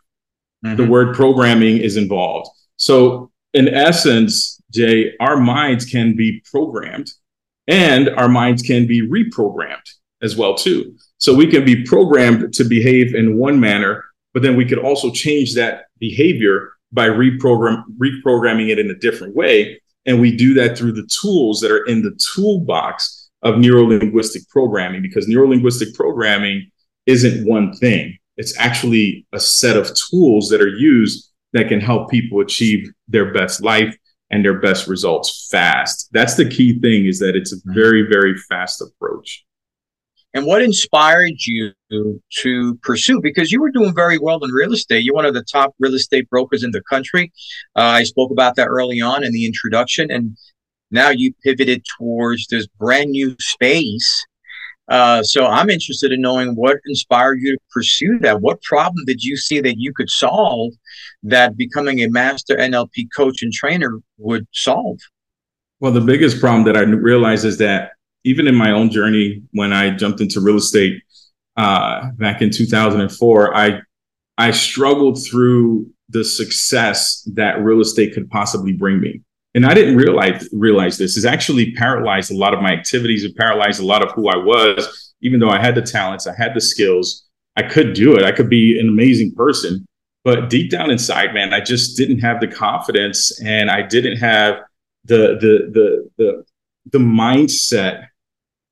mm-hmm. 0.63 0.75
the 0.75 0.85
word 0.85 1.15
programming 1.15 1.77
is 1.77 1.97
involved. 1.97 2.49
So, 2.77 3.31
in 3.53 3.67
essence, 3.69 4.59
Jay, 4.71 5.13
our 5.19 5.37
minds 5.37 5.85
can 5.85 6.15
be 6.15 6.41
programmed 6.51 7.11
and 7.67 8.09
our 8.09 8.27
minds 8.27 8.61
can 8.61 8.87
be 8.87 9.07
reprogrammed 9.07 9.87
as 10.21 10.35
well 10.35 10.55
too. 10.55 10.95
So 11.17 11.35
we 11.35 11.47
can 11.47 11.63
be 11.63 11.83
programmed 11.83 12.53
to 12.53 12.63
behave 12.63 13.13
in 13.13 13.37
one 13.37 13.59
manner, 13.59 14.03
but 14.33 14.41
then 14.41 14.55
we 14.55 14.65
could 14.65 14.79
also 14.79 15.11
change 15.11 15.53
that 15.55 15.85
behavior 15.99 16.71
by 16.91 17.07
reprogram 17.07 17.83
reprogramming 17.97 18.69
it 18.69 18.79
in 18.79 18.89
a 18.89 18.95
different 18.95 19.35
way. 19.35 19.79
And 20.05 20.19
we 20.19 20.35
do 20.35 20.53
that 20.55 20.77
through 20.77 20.93
the 20.93 21.07
tools 21.21 21.59
that 21.61 21.71
are 21.71 21.85
in 21.85 22.01
the 22.01 22.17
toolbox 22.33 23.29
of 23.41 23.55
neurolinguistic 23.55 24.47
programming, 24.49 25.01
because 25.01 25.27
neurolinguistic 25.27 25.93
programming 25.93 26.69
isn't 27.05 27.47
one 27.47 27.73
thing. 27.73 28.17
It's 28.37 28.57
actually 28.57 29.27
a 29.33 29.39
set 29.39 29.77
of 29.77 29.91
tools 30.09 30.49
that 30.49 30.61
are 30.61 30.67
used 30.67 31.31
that 31.53 31.67
can 31.67 31.79
help 31.79 32.09
people 32.09 32.41
achieve 32.41 32.91
their 33.07 33.31
best 33.31 33.61
life 33.61 33.95
and 34.31 34.43
their 34.43 34.59
best 34.59 34.87
results 34.87 35.47
fast. 35.51 36.09
That's 36.11 36.35
the 36.35 36.49
key 36.49 36.79
thing 36.79 37.05
is 37.05 37.19
that 37.19 37.35
it's 37.35 37.53
a 37.53 37.57
mm-hmm. 37.57 37.73
very, 37.73 38.07
very 38.09 38.35
fast 38.49 38.81
approach 38.81 39.45
and 40.33 40.45
what 40.45 40.61
inspired 40.61 41.33
you 41.45 41.71
to 42.31 42.79
pursue 42.81 43.21
because 43.21 43.51
you 43.51 43.61
were 43.61 43.71
doing 43.71 43.93
very 43.93 44.17
well 44.17 44.43
in 44.43 44.51
real 44.51 44.73
estate 44.73 45.03
you're 45.03 45.15
one 45.15 45.25
of 45.25 45.33
the 45.33 45.43
top 45.43 45.73
real 45.79 45.93
estate 45.93 46.29
brokers 46.29 46.63
in 46.63 46.71
the 46.71 46.81
country 46.89 47.31
uh, 47.75 47.81
i 47.81 48.03
spoke 48.03 48.31
about 48.31 48.55
that 48.55 48.67
early 48.67 48.99
on 49.01 49.23
in 49.23 49.31
the 49.31 49.45
introduction 49.45 50.09
and 50.11 50.35
now 50.91 51.09
you 51.09 51.33
pivoted 51.43 51.83
towards 51.97 52.47
this 52.47 52.67
brand 52.79 53.11
new 53.11 53.35
space 53.39 54.25
uh, 54.89 55.23
so 55.23 55.45
i'm 55.45 55.69
interested 55.69 56.11
in 56.11 56.21
knowing 56.21 56.55
what 56.55 56.77
inspired 56.85 57.39
you 57.41 57.53
to 57.53 57.59
pursue 57.71 58.19
that 58.19 58.41
what 58.41 58.61
problem 58.63 59.03
did 59.05 59.23
you 59.23 59.37
see 59.37 59.59
that 59.61 59.75
you 59.77 59.93
could 59.93 60.09
solve 60.09 60.73
that 61.21 61.55
becoming 61.57 61.99
a 61.99 62.09
master 62.09 62.55
nlp 62.57 63.07
coach 63.15 63.41
and 63.41 63.53
trainer 63.53 63.99
would 64.17 64.47
solve 64.53 64.97
well 65.79 65.91
the 65.91 66.01
biggest 66.01 66.39
problem 66.39 66.63
that 66.63 66.77
i 66.77 66.81
realized 66.81 67.45
is 67.45 67.57
that 67.57 67.91
even 68.23 68.47
in 68.47 68.55
my 68.55 68.71
own 68.71 68.89
journey 68.89 69.43
when 69.51 69.73
I 69.73 69.89
jumped 69.91 70.21
into 70.21 70.39
real 70.39 70.57
estate 70.57 71.01
uh, 71.57 72.09
back 72.13 72.41
in 72.41 72.49
2004, 72.49 73.55
I 73.55 73.81
I 74.37 74.51
struggled 74.51 75.23
through 75.25 75.91
the 76.09 76.23
success 76.23 77.27
that 77.33 77.61
real 77.61 77.81
estate 77.81 78.13
could 78.13 78.29
possibly 78.29 78.73
bring 78.73 78.99
me. 78.99 79.21
And 79.55 79.65
I 79.65 79.73
didn't 79.73 79.97
realize 79.97 80.49
realize 80.51 80.97
this 80.97 81.15
is 81.15 81.25
actually 81.25 81.73
paralyzed 81.73 82.31
a 82.31 82.37
lot 82.37 82.53
of 82.53 82.61
my 82.61 82.71
activities. 82.71 83.23
It 83.23 83.37
paralyzed 83.37 83.79
a 83.79 83.85
lot 83.85 84.03
of 84.03 84.11
who 84.13 84.27
I 84.27 84.37
was, 84.37 85.13
even 85.21 85.39
though 85.39 85.49
I 85.49 85.61
had 85.61 85.75
the 85.75 85.81
talents, 85.81 86.25
I 86.25 86.35
had 86.35 86.53
the 86.55 86.61
skills, 86.61 87.25
I 87.55 87.63
could 87.63 87.93
do 87.93 88.15
it. 88.15 88.23
I 88.23 88.31
could 88.31 88.49
be 88.49 88.79
an 88.79 88.87
amazing 88.87 89.33
person. 89.35 89.85
But 90.23 90.49
deep 90.49 90.71
down 90.71 90.89
inside, 90.89 91.33
man, 91.33 91.53
I 91.53 91.59
just 91.59 91.97
didn't 91.97 92.19
have 92.19 92.39
the 92.39 92.47
confidence 92.47 93.39
and 93.41 93.69
I 93.69 93.81
didn't 93.81 94.17
have 94.17 94.59
the 95.05 95.37
the 95.39 95.69
the 95.71 96.09
the 96.17 96.45
the 96.91 96.97
mindset 96.97 98.07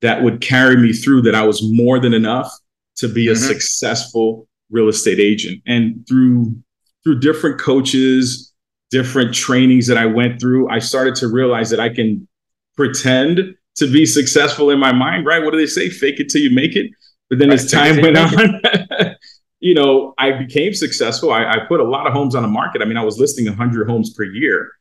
that 0.02 0.24
would 0.24 0.42
carry 0.42 0.78
me 0.78 0.94
through 0.94 1.22
that 1.24 1.36
I 1.36 1.44
was 1.44 1.62
more 1.64 2.00
than 2.00 2.14
enough 2.14 2.52
to 2.98 3.08
be 3.08 3.28
a 3.28 3.34
mm-hmm. 3.34 3.44
successful 3.44 4.48
real 4.70 4.88
estate 4.88 5.20
agent. 5.20 5.62
And 5.68 6.06
through 6.08 6.56
through 7.04 7.20
different 7.20 7.60
coaches, 7.60 8.51
different 8.92 9.34
trainings 9.34 9.88
that 9.88 9.98
I 9.98 10.06
went 10.06 10.40
through, 10.40 10.70
I 10.70 10.80
started 10.80 11.16
to 11.16 11.28
realize 11.28 11.70
that 11.70 11.80
I 11.80 11.90
can 11.90 12.28
pretend 12.76 13.56
to 13.78 13.92
be 13.92 14.06
successful 14.06 14.70
in 14.70 14.80
my 14.80 14.92
mind, 14.92 15.26
right? 15.26 15.44
What 15.44 15.52
do 15.52 15.58
they 15.58 15.66
say? 15.66 15.90
Fake 15.90 16.20
it 16.20 16.30
till 16.30 16.42
you 16.42 16.54
make 16.54 16.76
it. 16.76 16.92
But 17.30 17.40
then 17.40 17.50
right, 17.50 17.60
as 17.60 17.72
time 17.72 18.02
went 18.02 18.18
on, 18.18 18.60
you 19.60 19.74
know, 19.74 20.14
I 20.18 20.32
became 20.32 20.74
successful. 20.74 21.32
I, 21.32 21.46
I, 21.46 21.60
put 21.68 21.80
a 21.80 21.84
lot 21.84 22.06
of 22.06 22.14
homes 22.14 22.36
on 22.36 22.44
the 22.44 22.50
market. 22.50 22.82
I 22.82 22.86
mean, 22.86 22.98
I 22.98 23.04
was 23.04 23.18
listing 23.18 23.46
100 23.46 23.88
homes 23.88 24.14
per 24.14 24.24
year. 24.24 24.72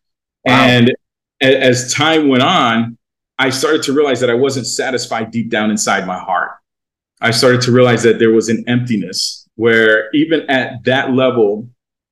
Wow. 0.45 0.67
And 0.67 0.93
as 1.41 1.93
time 1.93 2.29
went 2.29 2.43
on, 2.43 2.99
I 3.39 3.51
started 3.51 3.83
to 3.85 3.93
realize 3.93 4.21
that 4.21 4.31
I 4.31 4.35
wasn't 4.35 4.67
satisfied 4.67 5.31
deep 5.31 5.51
down 5.51 5.71
inside 5.71 6.07
my 6.07 6.19
heart. 6.19 6.51
I 7.21 7.31
started 7.31 7.61
to 7.63 7.73
realize 7.73 8.03
that 8.03 8.19
there 8.19 8.33
was 8.33 8.49
an 8.49 8.65
emptiness 8.67 9.49
where 9.55 10.11
even 10.13 10.49
at 10.51 10.85
that 10.85 11.13
level, 11.13 11.69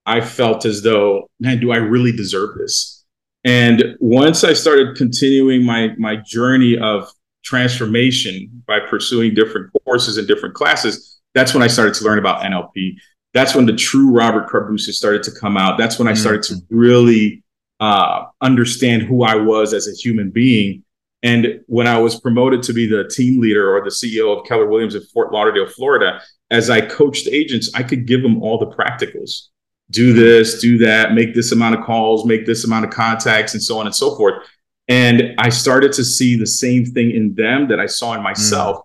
I 0.09 0.20
felt 0.20 0.64
as 0.64 0.82
though, 0.82 1.28
man, 1.38 1.61
do 1.61 1.70
I 1.70 1.76
really 1.76 2.12
deserve 2.12 2.56
this? 2.59 3.04
And 3.44 3.96
once 4.00 4.42
I 4.42 4.52
started 4.52 4.96
continuing 4.96 5.64
my 5.64 5.94
my 5.98 6.16
journey 6.16 6.76
of 6.78 7.09
transformation 7.44 8.62
by 8.66 8.80
pursuing 8.80 9.34
different 9.34 9.70
courses 9.84 10.16
and 10.16 10.26
different 10.26 10.54
classes, 10.54 11.20
that's 11.34 11.54
when 11.54 11.62
I 11.62 11.68
started 11.68 11.94
to 11.94 12.04
learn 12.04 12.18
about 12.18 12.42
NLP. 12.42 12.96
That's 13.34 13.54
when 13.54 13.66
the 13.66 13.76
true 13.76 14.11
Robert 14.11 14.48
Carbuccia 14.48 14.92
started 14.92 15.22
to 15.24 15.30
come 15.30 15.56
out. 15.56 15.78
That's 15.78 15.98
when 15.98 16.09
I 16.09 16.14
started 16.14 16.42
to 16.44 16.54
mm-hmm. 16.54 16.76
really 16.76 17.44
uh, 17.78 18.24
understand 18.40 19.02
who 19.02 19.22
I 19.22 19.36
was 19.36 19.72
as 19.72 19.86
a 19.86 19.92
human 19.92 20.30
being 20.30 20.82
and 21.22 21.61
when 21.66 21.86
I 21.86 21.98
was 21.98 22.20
promoted 22.20 22.62
to 22.64 22.72
be 22.72 22.86
the 22.86 23.09
team 23.09 23.40
leader 23.40 23.74
or 23.74 23.82
the 23.82 23.90
CEO 23.90 24.36
of 24.36 24.46
Keller 24.46 24.66
Williams 24.66 24.94
in 24.94 25.02
Fort 25.02 25.32
Lauderdale, 25.32 25.66
Florida, 25.66 26.20
as 26.50 26.70
I 26.70 26.80
coached 26.80 27.26
agents, 27.26 27.70
I 27.74 27.82
could 27.82 28.06
give 28.06 28.22
them 28.22 28.42
all 28.42 28.59
the 28.59 28.66
practicals 28.66 29.48
do 29.91 30.12
this, 30.12 30.61
do 30.61 30.78
that, 30.78 31.14
make 31.14 31.34
this 31.34 31.53
amount 31.53 31.74
of 31.74 31.84
calls, 31.84 32.26
make 32.26 32.47
this 32.47 32.64
amount 32.64 32.84
of 32.84 32.91
contacts, 32.91 33.55
and 33.55 33.62
so 33.62 33.78
on 33.78 33.86
and 33.86 33.95
so 33.95 34.16
forth. 34.16 34.47
And 34.89 35.34
I 35.39 35.49
started 35.49 35.93
to 35.95 36.05
see 36.05 36.36
the 36.36 36.47
same 36.47 36.84
thing 36.84 37.11
in 37.11 37.34
them 37.34 37.68
that 37.68 37.80
I 37.80 37.86
saw 37.86 38.14
in 38.14 38.22
myself. 38.22 38.78
Mm. 38.78 38.82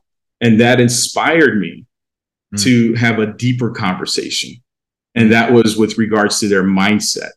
And 0.47 0.61
that 0.61 0.79
inspired 0.79 1.59
me 1.59 1.85
mm. 2.53 2.63
to 2.63 2.93
have 2.95 3.19
a 3.19 3.27
deeper 3.27 3.71
conversation. 3.71 4.55
And 5.15 5.31
that 5.31 5.51
was 5.51 5.77
with 5.77 5.97
regards 5.97 6.39
to 6.39 6.47
their 6.47 6.63
mindset. 6.63 7.29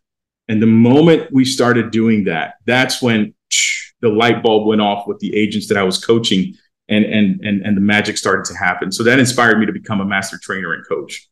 And 0.49 0.62
the 0.62 0.67
moment 0.67 1.33
we 1.33 1.45
started 1.45 1.91
doing 1.91 2.25
that, 2.25 2.55
that's 2.64 3.03
when 3.03 3.35
the 4.01 4.09
light 4.09 4.43
bulb 4.43 4.67
went 4.67 4.81
off 4.81 5.07
with 5.07 5.19
the 5.21 5.35
agents 5.35 5.69
that 5.69 5.77
I 5.77 5.83
was 5.83 6.05
coaching 6.05 6.55
and 6.89 7.05
and 7.05 7.41
and 7.45 7.62
and 7.62 7.77
the 7.77 7.81
magic 7.81 8.17
started 8.17 8.45
to 8.47 8.55
happen. 8.57 8.93
So 8.93 9.03
that 9.05 9.19
inspired 9.19 9.59
me 9.59 9.67
to 9.67 9.73
become 9.73 10.01
a 10.01 10.05
master 10.05 10.39
trainer 10.41 10.73
and 10.73 10.87
coach. 10.87 11.29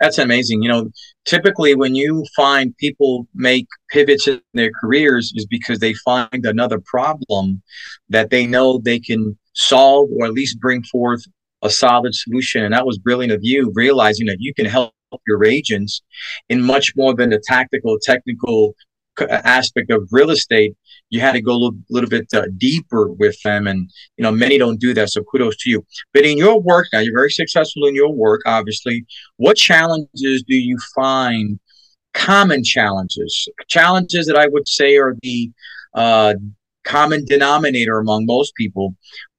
That's 0.00 0.18
amazing. 0.18 0.62
You 0.62 0.68
know, 0.68 0.90
typically 1.24 1.74
when 1.74 1.94
you 1.94 2.24
find 2.36 2.76
people 2.76 3.26
make 3.34 3.66
pivots 3.90 4.28
in 4.28 4.40
their 4.54 4.70
careers 4.80 5.32
is 5.34 5.46
because 5.46 5.78
they 5.78 5.94
find 5.94 6.44
another 6.44 6.80
problem 6.84 7.62
that 8.08 8.30
they 8.30 8.46
know 8.46 8.78
they 8.78 9.00
can 9.00 9.38
solve 9.54 10.08
or 10.18 10.26
at 10.26 10.32
least 10.32 10.60
bring 10.60 10.82
forth 10.84 11.22
a 11.62 11.70
solid 11.70 12.14
solution. 12.14 12.64
And 12.64 12.74
that 12.74 12.86
was 12.86 12.98
brilliant 12.98 13.32
of 13.32 13.40
you 13.42 13.72
realizing 13.74 14.26
that 14.26 14.38
you 14.40 14.54
can 14.54 14.66
help 14.66 14.92
your 15.26 15.44
agents 15.44 16.02
in 16.48 16.62
much 16.62 16.92
more 16.96 17.14
than 17.14 17.30
the 17.30 17.42
tactical, 17.44 17.98
technical 18.00 18.74
uh, 19.20 19.26
aspect 19.44 19.90
of 19.90 20.08
real 20.12 20.30
estate. 20.30 20.76
You 21.10 21.20
had 21.20 21.32
to 21.32 21.40
go 21.40 21.52
a 21.52 21.60
little, 21.60 21.78
little 21.88 22.10
bit 22.10 22.26
uh, 22.34 22.46
deeper 22.58 23.10
with 23.12 23.40
them, 23.42 23.66
and 23.66 23.90
you 24.16 24.22
know 24.22 24.30
many 24.30 24.58
don't 24.58 24.80
do 24.80 24.94
that. 24.94 25.10
So 25.10 25.22
kudos 25.22 25.56
to 25.58 25.70
you. 25.70 25.86
But 26.12 26.24
in 26.24 26.36
your 26.38 26.60
work 26.60 26.86
now, 26.92 27.00
you're 27.00 27.14
very 27.14 27.30
successful 27.30 27.86
in 27.86 27.94
your 27.94 28.12
work. 28.12 28.42
Obviously, 28.46 29.06
what 29.36 29.56
challenges 29.56 30.44
do 30.46 30.56
you 30.56 30.78
find? 30.94 31.58
Common 32.14 32.64
challenges, 32.64 33.48
challenges 33.68 34.26
that 34.26 34.36
I 34.36 34.48
would 34.48 34.66
say 34.66 34.96
are 34.96 35.14
the 35.22 35.52
uh, 35.94 36.34
common 36.84 37.24
denominator 37.26 37.98
among 37.98 38.26
most 38.26 38.54
people 38.54 38.96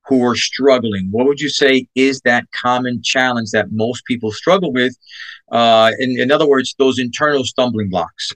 who 0.09 0.25
are 0.25 0.35
struggling? 0.35 1.07
What 1.11 1.27
would 1.27 1.39
you 1.39 1.49
say 1.49 1.87
is 1.95 2.19
that 2.21 2.45
common 2.51 3.01
challenge 3.03 3.51
that 3.51 3.71
most 3.71 4.03
people 4.05 4.31
struggle 4.31 4.73
with? 4.73 4.95
Uh, 5.51 5.91
in, 5.99 6.19
in 6.19 6.31
other 6.31 6.47
words, 6.47 6.75
those 6.77 6.99
internal 6.99 7.43
stumbling 7.43 7.89
blocks. 7.89 8.33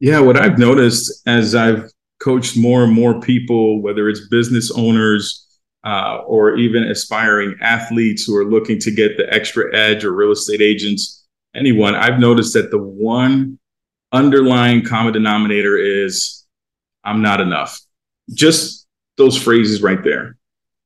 Yeah, 0.00 0.20
what 0.20 0.40
I've 0.40 0.58
noticed 0.58 1.22
as 1.26 1.54
I've 1.54 1.90
coached 2.20 2.56
more 2.56 2.84
and 2.84 2.92
more 2.92 3.20
people, 3.20 3.80
whether 3.80 4.08
it's 4.08 4.28
business 4.28 4.70
owners 4.70 5.46
uh, 5.84 6.18
or 6.26 6.56
even 6.56 6.84
aspiring 6.84 7.54
athletes 7.60 8.24
who 8.24 8.36
are 8.36 8.44
looking 8.44 8.78
to 8.80 8.90
get 8.90 9.16
the 9.16 9.32
extra 9.32 9.74
edge 9.76 10.04
or 10.04 10.12
real 10.12 10.32
estate 10.32 10.60
agents, 10.60 11.24
anyone, 11.54 11.94
I've 11.94 12.18
noticed 12.18 12.54
that 12.54 12.70
the 12.70 12.78
one 12.78 13.58
underlying 14.12 14.84
common 14.84 15.12
denominator 15.12 15.76
is 15.76 16.46
I'm 17.04 17.22
not 17.22 17.40
enough. 17.40 17.80
Just 18.34 18.86
those 19.16 19.40
phrases 19.40 19.82
right 19.82 20.02
there. 20.02 20.36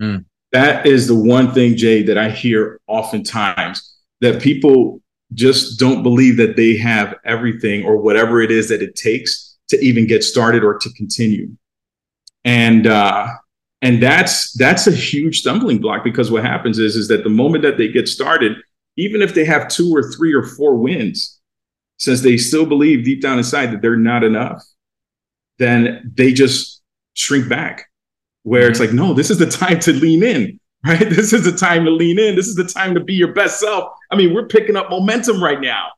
Mm. 0.01 0.25
That 0.53 0.87
is 0.87 1.09
the 1.09 1.15
one 1.19 1.53
thing, 1.53 1.77
Jay, 1.77 2.03
that 2.03 2.19
I 2.19 2.31
hear 2.31 2.79
oftentimes 2.87 3.97
that 4.21 4.43
people 4.43 5.01
just 5.35 5.79
don't 5.81 6.03
believe 6.03 6.37
that 6.37 6.57
they 6.57 6.77
have 6.77 7.15
everything 7.25 7.85
or 7.85 7.97
whatever 7.97 8.43
it 8.43 8.51
is 8.51 8.69
that 8.69 8.83
it 8.83 8.95
takes 8.95 9.52
to 9.73 9.85
even 9.85 10.07
get 10.07 10.23
started 10.25 10.65
or 10.65 10.79
to 10.79 10.93
continue. 10.95 11.51
And 12.45 12.87
uh, 12.87 13.27
and 13.83 14.03
that's 14.03 14.53
that's 14.53 14.87
a 14.87 14.93
huge 14.93 15.41
stumbling 15.41 15.81
block 15.81 16.05
because 16.05 16.31
what 16.31 16.45
happens 16.45 16.79
is 16.79 16.97
is 16.97 17.09
that 17.09 17.25
the 17.25 17.31
moment 17.31 17.63
that 17.65 17.77
they 17.77 17.89
get 17.89 18.09
started, 18.09 18.57
even 18.97 19.21
if 19.21 19.35
they 19.35 19.45
have 19.45 19.69
two 19.69 19.95
or 19.95 20.13
three 20.13 20.33
or 20.33 20.45
four 20.45 20.77
wins, 20.77 21.41
since 21.99 22.21
they 22.21 22.37
still 22.37 22.67
believe 22.67 23.05
deep 23.05 23.21
down 23.21 23.39
inside 23.39 23.73
that 23.73 23.83
they're 23.83 23.97
not 23.97 24.25
enough, 24.25 24.63
then 25.59 26.13
they 26.17 26.33
just 26.33 26.83
shrink 27.15 27.49
back 27.49 27.87
where 28.45 28.69
it's 28.69 28.81
like, 28.81 28.93
no, 28.93 29.15
this 29.15 29.31
is 29.31 29.39
the 29.39 29.47
time 29.47 29.79
to 29.81 29.93
lean 29.93 30.23
in, 30.23 30.59
right? 30.87 31.09
This 31.11 31.33
is 31.33 31.45
the 31.45 31.57
time 31.57 31.85
to 31.85 31.91
lean 31.91 32.19
in. 32.19 32.35
This 32.35 32.49
is 32.49 32.57
the 32.57 32.65
time 32.65 32.95
to 32.95 33.01
be 33.01 33.15
your 33.15 33.33
best 33.33 33.61
self. 33.61 33.93
I 34.11 34.17
mean, 34.17 34.35
we're 34.35 34.47
picking 34.47 34.77
up 34.77 34.91
momentum 34.91 35.43
right 35.43 35.61
now. 35.61 35.89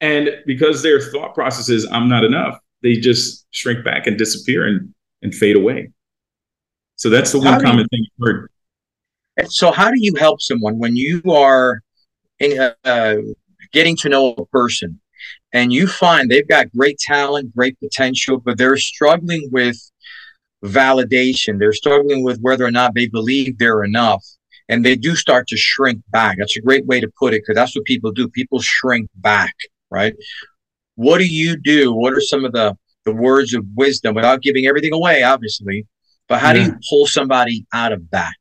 And 0.00 0.30
because 0.46 0.82
their 0.82 1.00
thought 1.00 1.34
process 1.34 1.68
is, 1.68 1.86
I'm 1.90 2.08
not 2.08 2.24
enough, 2.24 2.58
they 2.82 2.94
just 2.94 3.46
shrink 3.50 3.84
back 3.84 4.06
and 4.06 4.18
disappear 4.18 4.66
and, 4.66 4.94
and 5.22 5.34
fade 5.34 5.56
away. 5.56 5.90
So 6.96 7.10
that's 7.10 7.32
the 7.32 7.38
one 7.38 7.60
common 7.60 7.80
you, 7.80 7.86
thing 7.90 8.06
you've 8.18 8.26
heard. 8.26 8.50
So, 9.48 9.70
how 9.70 9.90
do 9.90 9.96
you 9.98 10.14
help 10.14 10.40
someone 10.40 10.78
when 10.78 10.96
you 10.96 11.22
are 11.30 11.82
in, 12.38 12.72
uh, 12.84 13.16
getting 13.72 13.96
to 13.98 14.08
know 14.08 14.30
a 14.32 14.46
person 14.46 15.00
and 15.52 15.72
you 15.72 15.86
find 15.86 16.30
they've 16.30 16.48
got 16.48 16.72
great 16.72 16.98
talent, 16.98 17.54
great 17.54 17.78
potential, 17.80 18.38
but 18.38 18.58
they're 18.58 18.76
struggling 18.76 19.48
with 19.52 19.76
validation. 20.64 21.58
They're 21.58 21.72
struggling 21.72 22.24
with 22.24 22.40
whether 22.40 22.64
or 22.64 22.70
not 22.70 22.94
they 22.94 23.08
believe 23.08 23.58
they're 23.58 23.84
enough. 23.84 24.24
And 24.68 24.84
they 24.84 24.96
do 24.96 25.14
start 25.14 25.46
to 25.48 25.56
shrink 25.56 26.02
back. 26.10 26.38
That's 26.38 26.56
a 26.56 26.60
great 26.60 26.86
way 26.86 27.00
to 27.00 27.08
put 27.18 27.34
it 27.34 27.42
because 27.42 27.54
that's 27.54 27.76
what 27.76 27.84
people 27.84 28.10
do. 28.10 28.28
People 28.28 28.60
shrink 28.60 29.08
back, 29.14 29.54
right? 29.90 30.14
What 30.96 31.18
do 31.18 31.26
you 31.26 31.56
do? 31.56 31.94
What 31.94 32.12
are 32.12 32.20
some 32.20 32.44
of 32.44 32.52
the, 32.52 32.76
the 33.04 33.12
words 33.12 33.54
of 33.54 33.64
wisdom 33.74 34.14
without 34.14 34.42
giving 34.42 34.66
everything 34.66 34.92
away, 34.92 35.22
obviously? 35.22 35.86
But 36.28 36.40
how 36.40 36.48
yeah. 36.48 36.54
do 36.54 36.62
you 36.64 36.78
pull 36.90 37.06
somebody 37.06 37.66
out 37.72 37.92
of 37.92 38.10
that? 38.10 38.34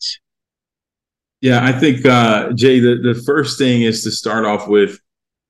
Yeah, 1.42 1.64
I 1.64 1.72
think, 1.72 2.06
uh, 2.06 2.54
Jay, 2.54 2.80
the, 2.80 2.96
the 2.96 3.22
first 3.26 3.60
thing 3.60 3.84
is 3.84 4.04
to 4.04 4.12
start 4.12 4.46
off 4.46 4.68
with, 4.68 5.00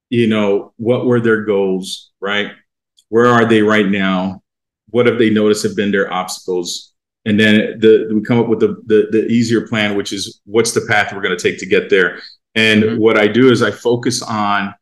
you 0.10 0.28
know, 0.28 0.74
what 0.78 1.06
were 1.06 1.22
their 1.22 1.46
goals, 1.46 2.12
right? 2.20 2.52
Where 3.10 3.28
are 3.28 3.46
they 3.46 3.62
right 3.62 3.88
now? 3.88 4.44
what 4.96 5.06
have 5.06 5.20
they 5.20 5.30
noticed 5.30 5.64
have 5.64 5.76
been 5.76 5.92
their 5.92 6.12
obstacles 6.12 6.94
and 7.26 7.38
then 7.38 7.78
the, 7.80 8.10
we 8.14 8.22
come 8.22 8.40
up 8.40 8.48
with 8.48 8.62
the, 8.62 8.82
the, 8.86 9.08
the 9.12 9.28
easier 9.28 9.68
plan 9.68 9.98
which 9.98 10.14
is 10.14 10.40
what's 10.46 10.72
the 10.72 10.86
path 10.88 11.12
we're 11.12 11.22
going 11.22 11.38
to 11.38 11.42
take 11.42 11.60
to 11.60 11.66
get 11.66 11.90
there 11.90 12.22
and 12.56 12.82
mm-hmm. 12.82 12.98
what 13.02 13.18
i 13.18 13.28
do 13.28 13.52
is 13.52 13.62
i 13.62 13.70
focus 13.70 14.22
on 14.22 14.74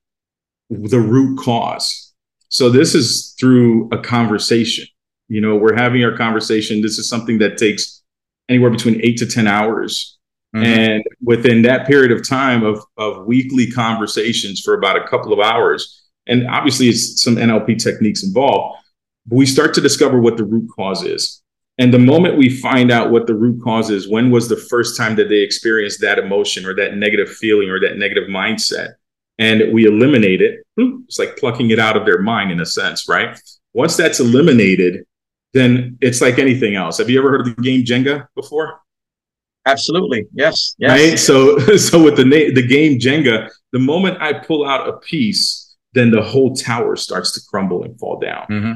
the 0.69 0.99
root 0.99 1.39
cause 1.39 2.12
so 2.53 2.69
this 2.69 2.93
is 2.93 3.35
through 3.39 3.89
a 3.91 3.97
conversation 3.97 4.85
you 5.27 5.41
know 5.41 5.55
we're 5.55 5.75
having 5.75 6.03
our 6.03 6.15
conversation 6.15 6.81
this 6.81 6.97
is 6.97 7.09
something 7.09 7.37
that 7.39 7.57
takes 7.57 8.03
anywhere 8.49 8.69
between 8.69 8.99
eight 9.03 9.17
to 9.17 9.25
ten 9.25 9.47
hours 9.47 10.17
mm-hmm. 10.55 10.65
and 10.65 11.03
within 11.21 11.61
that 11.63 11.87
period 11.87 12.11
of 12.11 12.27
time 12.27 12.63
of, 12.63 12.83
of 12.97 13.25
weekly 13.25 13.69
conversations 13.69 14.61
for 14.61 14.73
about 14.73 14.95
a 14.95 15.07
couple 15.07 15.33
of 15.33 15.39
hours 15.39 16.03
and 16.27 16.47
obviously 16.47 16.87
it's 16.89 17.21
some 17.21 17.35
nlp 17.35 17.81
techniques 17.81 18.23
involved 18.23 18.77
we 19.29 19.45
start 19.45 19.73
to 19.73 19.81
discover 19.81 20.19
what 20.19 20.37
the 20.37 20.43
root 20.43 20.69
cause 20.75 21.03
is. 21.03 21.41
And 21.79 21.93
the 21.93 21.99
moment 21.99 22.37
we 22.37 22.49
find 22.49 22.91
out 22.91 23.09
what 23.09 23.25
the 23.25 23.33
root 23.33 23.63
cause 23.63 23.89
is, 23.89 24.07
when 24.07 24.29
was 24.29 24.47
the 24.47 24.57
first 24.57 24.95
time 24.95 25.15
that 25.15 25.29
they 25.29 25.39
experienced 25.39 26.01
that 26.01 26.19
emotion 26.19 26.65
or 26.65 26.75
that 26.75 26.97
negative 26.97 27.29
feeling 27.29 27.69
or 27.69 27.79
that 27.79 27.97
negative 27.97 28.29
mindset? 28.29 28.93
And 29.39 29.73
we 29.73 29.85
eliminate 29.85 30.41
it. 30.41 30.62
It's 30.77 31.19
like 31.19 31.37
plucking 31.37 31.69
it 31.69 31.79
out 31.79 31.97
of 31.97 32.05
their 32.05 32.21
mind 32.21 32.51
in 32.51 32.59
a 32.59 32.65
sense, 32.65 33.07
right? 33.07 33.39
Once 33.73 33.95
that's 33.95 34.19
eliminated, 34.19 35.05
then 35.53 35.97
it's 36.01 36.21
like 36.21 36.39
anything 36.39 36.75
else. 36.75 36.97
Have 36.97 37.09
you 37.09 37.19
ever 37.19 37.29
heard 37.29 37.47
of 37.47 37.55
the 37.55 37.61
game 37.61 37.83
Jenga 37.83 38.27
before? 38.35 38.81
Absolutely. 39.65 40.25
Yes. 40.33 40.75
Yes. 40.77 40.91
Right. 40.91 41.19
So, 41.19 41.57
so 41.77 42.03
with 42.03 42.17
the 42.17 42.25
na- 42.25 42.53
the 42.53 42.65
game 42.65 42.99
Jenga, 42.99 43.49
the 43.71 43.79
moment 43.79 44.21
I 44.21 44.33
pull 44.33 44.67
out 44.67 44.89
a 44.89 44.93
piece, 44.93 45.75
then 45.93 46.11
the 46.11 46.21
whole 46.21 46.55
tower 46.55 46.95
starts 46.95 47.31
to 47.33 47.41
crumble 47.49 47.83
and 47.83 47.97
fall 47.99 48.19
down. 48.19 48.47
Mm-hmm. 48.49 48.73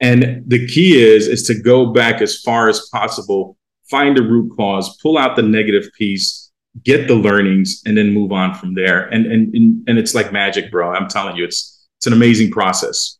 And 0.00 0.44
the 0.46 0.66
key 0.66 1.02
is 1.02 1.26
is 1.26 1.42
to 1.44 1.54
go 1.54 1.86
back 1.92 2.22
as 2.22 2.40
far 2.40 2.68
as 2.68 2.88
possible, 2.92 3.56
find 3.90 4.16
the 4.16 4.22
root 4.22 4.56
cause, 4.56 4.96
pull 5.02 5.18
out 5.18 5.36
the 5.36 5.42
negative 5.42 5.90
piece, 5.96 6.49
get 6.84 7.08
the 7.08 7.14
learnings, 7.14 7.82
and 7.86 7.96
then 7.96 8.12
move 8.12 8.32
on 8.32 8.54
from 8.54 8.74
there. 8.74 9.08
And 9.08 9.26
and 9.26 9.88
and 9.88 9.98
it's 9.98 10.14
like 10.14 10.32
magic, 10.32 10.70
bro. 10.70 10.90
I'm 10.92 11.08
telling 11.08 11.36
you, 11.36 11.44
it's 11.44 11.88
it's 11.98 12.06
an 12.06 12.12
amazing 12.12 12.50
process. 12.50 13.18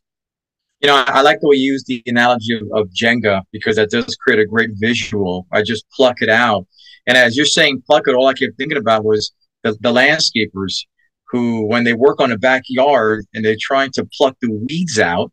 You 0.81 0.87
know, 0.87 1.03
I 1.05 1.21
like 1.21 1.39
the 1.41 1.47
way 1.47 1.57
you 1.57 1.73
use 1.73 1.83
the 1.83 2.01
analogy 2.07 2.55
of, 2.55 2.63
of 2.73 2.89
Jenga 2.89 3.43
because 3.51 3.75
that 3.75 3.91
does 3.91 4.15
create 4.15 4.39
a 4.39 4.45
great 4.45 4.71
visual. 4.73 5.45
I 5.51 5.61
just 5.61 5.87
pluck 5.91 6.21
it 6.21 6.29
out. 6.29 6.65
And 7.05 7.15
as 7.15 7.37
you're 7.37 7.45
saying 7.45 7.83
pluck 7.85 8.07
it, 8.07 8.15
all 8.15 8.25
I 8.25 8.33
kept 8.33 8.57
thinking 8.57 8.79
about 8.79 9.03
was 9.03 9.31
the, 9.63 9.73
the 9.81 9.93
landscapers 9.93 10.85
who, 11.27 11.65
when 11.67 11.83
they 11.83 11.93
work 11.93 12.19
on 12.19 12.31
a 12.31 12.37
backyard 12.37 13.25
and 13.33 13.45
they're 13.45 13.55
trying 13.59 13.91
to 13.91 14.07
pluck 14.17 14.35
the 14.41 14.51
weeds 14.51 14.97
out, 14.97 15.31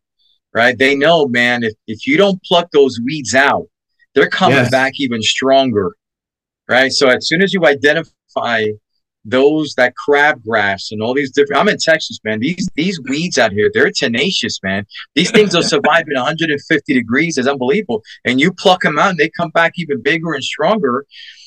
right? 0.55 0.77
They 0.79 0.95
know, 0.95 1.27
man, 1.27 1.63
if, 1.65 1.73
if 1.87 2.07
you 2.07 2.17
don't 2.17 2.43
pluck 2.45 2.69
those 2.73 3.01
weeds 3.03 3.35
out, 3.35 3.67
they're 4.15 4.29
coming 4.29 4.59
yes. 4.59 4.71
back 4.71 4.95
even 4.97 5.23
stronger, 5.23 5.97
right? 6.69 6.93
So 6.93 7.09
as 7.09 7.27
soon 7.27 7.43
as 7.43 7.53
you 7.53 7.65
identify 7.67 8.65
those 9.25 9.75
that 9.75 9.95
crabgrass 9.95 10.91
and 10.91 11.03
all 11.03 11.13
these 11.13 11.31
different 11.31 11.61
I'm 11.61 11.69
in 11.69 11.77
Texas, 11.79 12.19
man. 12.25 12.41
These 12.41 12.69
these 12.75 13.01
weeds 13.09 13.37
out 13.37 13.53
here, 13.53 13.71
they're 13.73 13.91
tenacious, 13.91 14.59
man. 14.63 14.87
These 15.15 15.31
things 15.31 15.55
will 15.55 15.63
survive 15.75 16.05
in 16.09 16.17
150 16.17 16.95
degrees. 16.95 17.37
It's 17.37 17.49
unbelievable. 17.49 18.03
And 18.25 18.41
you 18.41 18.53
pluck 18.53 18.83
them 18.83 18.99
out 18.99 19.11
and 19.11 19.19
they 19.19 19.31
come 19.31 19.51
back 19.51 19.73
even 19.77 20.03
bigger 20.03 20.33
and 20.33 20.43
stronger 20.43 21.05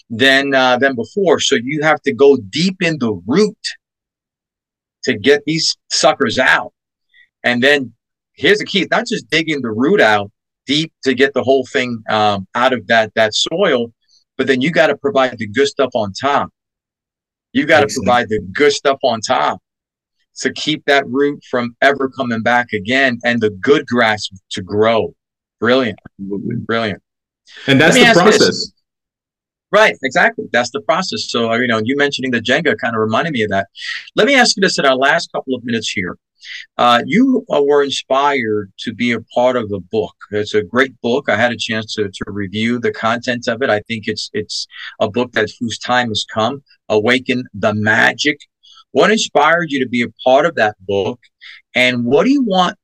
than 0.09 0.53
uh, 0.53 0.77
than 0.77 0.95
before. 0.95 1.39
So 1.39 1.55
you 1.55 1.81
have 1.81 2.01
to 2.03 2.13
go 2.13 2.37
deep 2.37 2.77
in 2.81 2.99
the 2.99 3.19
root 3.25 3.57
to 5.03 5.17
get 5.17 5.43
these 5.45 5.75
suckers 5.89 6.37
out. 6.37 6.73
And 7.43 7.63
then 7.63 7.93
here's 8.33 8.59
the 8.59 8.65
key: 8.65 8.81
it's 8.81 8.91
not 8.91 9.07
just 9.07 9.29
digging 9.29 9.61
the 9.61 9.71
root 9.71 10.01
out 10.01 10.31
deep 10.67 10.93
to 11.03 11.13
get 11.13 11.33
the 11.33 11.43
whole 11.43 11.65
thing 11.65 12.03
um, 12.09 12.47
out 12.53 12.73
of 12.73 12.85
that 12.87 13.11
that 13.15 13.33
soil, 13.33 13.91
but 14.37 14.47
then 14.47 14.61
you 14.61 14.71
got 14.71 14.87
to 14.87 14.97
provide 14.97 15.37
the 15.37 15.47
good 15.47 15.67
stuff 15.67 15.91
on 15.93 16.13
top. 16.13 16.49
You 17.53 17.65
got 17.65 17.81
to 17.81 17.93
provide 17.93 18.29
the 18.29 18.39
good 18.53 18.71
stuff 18.71 18.97
on 19.03 19.21
top 19.21 19.61
to 20.37 20.53
keep 20.53 20.85
that 20.85 21.05
root 21.07 21.43
from 21.49 21.75
ever 21.81 22.09
coming 22.09 22.41
back 22.41 22.73
again, 22.73 23.19
and 23.25 23.41
the 23.41 23.49
good 23.49 23.85
grass 23.85 24.29
to 24.51 24.61
grow. 24.61 25.13
Brilliant, 25.59 25.99
brilliant. 26.17 27.01
And 27.67 27.79
that's 27.79 27.95
the 27.95 28.11
process. 28.13 28.71
Right, 29.71 29.95
exactly. 30.03 30.45
That's 30.51 30.71
the 30.71 30.81
process. 30.81 31.29
So, 31.29 31.53
you 31.53 31.67
know, 31.67 31.81
you 31.83 31.95
mentioning 31.95 32.31
the 32.31 32.41
Jenga 32.41 32.77
kind 32.77 32.93
of 32.95 32.99
reminded 32.99 33.31
me 33.31 33.43
of 33.43 33.49
that. 33.51 33.67
Let 34.15 34.27
me 34.27 34.35
ask 34.35 34.57
you 34.57 34.61
this 34.61 34.77
in 34.77 34.85
our 34.85 34.95
last 34.95 35.31
couple 35.31 35.55
of 35.55 35.63
minutes 35.63 35.89
here. 35.89 36.17
Uh, 36.77 37.01
you 37.05 37.45
were 37.49 37.83
inspired 37.83 38.71
to 38.79 38.93
be 38.93 39.11
a 39.11 39.21
part 39.33 39.55
of 39.55 39.69
the 39.69 39.79
book. 39.79 40.15
It's 40.31 40.53
a 40.53 40.63
great 40.63 40.99
book. 41.01 41.29
I 41.29 41.35
had 41.35 41.51
a 41.51 41.57
chance 41.57 41.93
to, 41.95 42.09
to 42.09 42.23
review 42.27 42.79
the 42.79 42.91
content 42.91 43.47
of 43.47 43.61
it. 43.61 43.69
I 43.69 43.81
think 43.81 44.07
it's 44.07 44.29
it's 44.33 44.67
a 44.99 45.09
book 45.09 45.31
that 45.33 45.49
whose 45.59 45.77
time 45.77 46.09
has 46.09 46.25
come. 46.33 46.63
Awaken 46.89 47.43
the 47.53 47.73
magic. 47.73 48.39
What 48.91 49.11
inspired 49.11 49.71
you 49.71 49.79
to 49.83 49.89
be 49.89 50.01
a 50.01 50.13
part 50.23 50.45
of 50.45 50.55
that 50.55 50.75
book? 50.85 51.19
And 51.75 52.05
what 52.05 52.25
do 52.25 52.31
you 52.31 52.43
want 52.43 52.77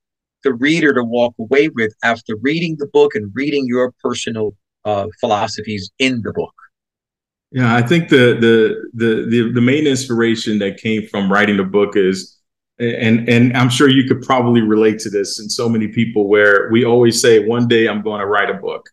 the 0.43 0.53
reader 0.53 0.93
to 0.93 1.03
walk 1.03 1.35
away 1.39 1.67
with 1.69 1.93
after 2.03 2.35
reading 2.41 2.77
the 2.79 2.87
book 2.87 3.15
and 3.15 3.31
reading 3.33 3.65
your 3.67 3.93
personal 4.01 4.55
uh, 4.85 5.07
philosophies 5.19 5.91
in 5.99 6.21
the 6.21 6.31
book? 6.31 6.53
Yeah, 7.51 7.75
I 7.75 7.81
think 7.81 8.09
the, 8.09 8.37
the 8.39 8.89
the 8.93 9.25
the 9.29 9.51
the 9.53 9.61
main 9.61 9.87
inspiration 9.87 10.59
that 10.59 10.77
came 10.77 11.07
from 11.07 11.31
writing 11.31 11.57
the 11.57 11.63
book 11.63 11.95
is, 11.95 12.36
and 12.79 13.27
and 13.27 13.55
I'm 13.57 13.69
sure 13.69 13.89
you 13.89 14.07
could 14.07 14.21
probably 14.21 14.61
relate 14.61 14.99
to 14.99 15.09
this, 15.09 15.39
and 15.39 15.51
so 15.51 15.67
many 15.67 15.87
people 15.87 16.27
where 16.27 16.69
we 16.71 16.85
always 16.85 17.21
say, 17.21 17.45
one 17.45 17.67
day 17.67 17.87
I'm 17.87 18.01
going 18.01 18.19
to 18.19 18.27
write 18.27 18.49
a 18.49 18.55
book, 18.55 18.89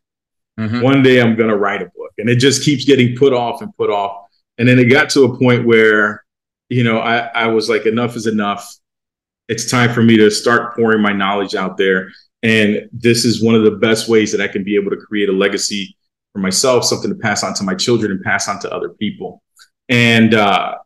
mm-hmm. 0.58 0.80
one 0.80 1.02
day 1.02 1.20
I'm 1.20 1.36
going 1.36 1.50
to 1.50 1.56
write 1.56 1.82
a 1.82 1.90
book, 1.96 2.12
and 2.18 2.28
it 2.28 2.36
just 2.36 2.64
keeps 2.64 2.84
getting 2.84 3.16
put 3.16 3.32
off 3.32 3.62
and 3.62 3.76
put 3.76 3.90
off, 3.90 4.26
and 4.58 4.68
then 4.68 4.78
it 4.78 4.86
got 4.86 5.10
to 5.10 5.24
a 5.24 5.38
point 5.38 5.66
where, 5.66 6.24
you 6.68 6.84
know, 6.84 6.98
I 6.98 7.18
I 7.34 7.46
was 7.48 7.68
like, 7.68 7.86
enough 7.86 8.16
is 8.16 8.26
enough. 8.26 8.74
It's 9.48 9.70
time 9.70 9.92
for 9.92 10.02
me 10.02 10.16
to 10.16 10.30
start 10.30 10.74
pouring 10.74 11.02
my 11.02 11.12
knowledge 11.12 11.54
out 11.54 11.76
there, 11.76 12.10
and 12.42 12.88
this 12.92 13.24
is 13.24 13.42
one 13.42 13.54
of 13.54 13.64
the 13.64 13.72
best 13.72 14.08
ways 14.08 14.32
that 14.32 14.40
I 14.40 14.48
can 14.48 14.64
be 14.64 14.76
able 14.76 14.90
to 14.90 14.96
create 14.96 15.28
a 15.28 15.32
legacy 15.32 15.96
for 16.32 16.38
myself, 16.40 16.84
something 16.84 17.10
to 17.10 17.16
pass 17.16 17.44
on 17.44 17.54
to 17.54 17.64
my 17.64 17.74
children 17.74 18.10
and 18.10 18.22
pass 18.22 18.48
on 18.48 18.58
to 18.60 18.72
other 18.72 18.88
people. 18.88 19.42
And 19.88 20.34
uh, 20.34 20.78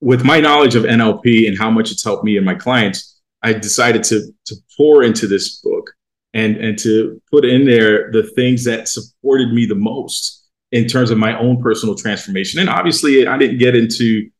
with 0.00 0.24
my 0.24 0.40
knowledge 0.40 0.74
of 0.74 0.84
NLP 0.84 1.46
and 1.46 1.58
how 1.58 1.70
much 1.70 1.90
it's 1.90 2.04
helped 2.04 2.24
me 2.24 2.36
and 2.36 2.46
my 2.46 2.54
clients, 2.54 3.20
I 3.42 3.52
decided 3.52 4.02
to 4.04 4.32
to 4.46 4.56
pour 4.76 5.02
into 5.02 5.26
this 5.26 5.60
book 5.60 5.90
and 6.34 6.56
and 6.56 6.78
to 6.80 7.20
put 7.30 7.44
in 7.44 7.64
there 7.64 8.10
the 8.12 8.24
things 8.34 8.64
that 8.64 8.88
supported 8.88 9.52
me 9.52 9.66
the 9.66 9.74
most 9.74 10.48
in 10.72 10.86
terms 10.86 11.10
of 11.10 11.18
my 11.18 11.38
own 11.38 11.60
personal 11.62 11.94
transformation. 11.94 12.60
And 12.60 12.68
obviously, 12.68 13.26
I 13.26 13.36
didn't 13.38 13.58
get 13.58 13.74
into 13.74 14.30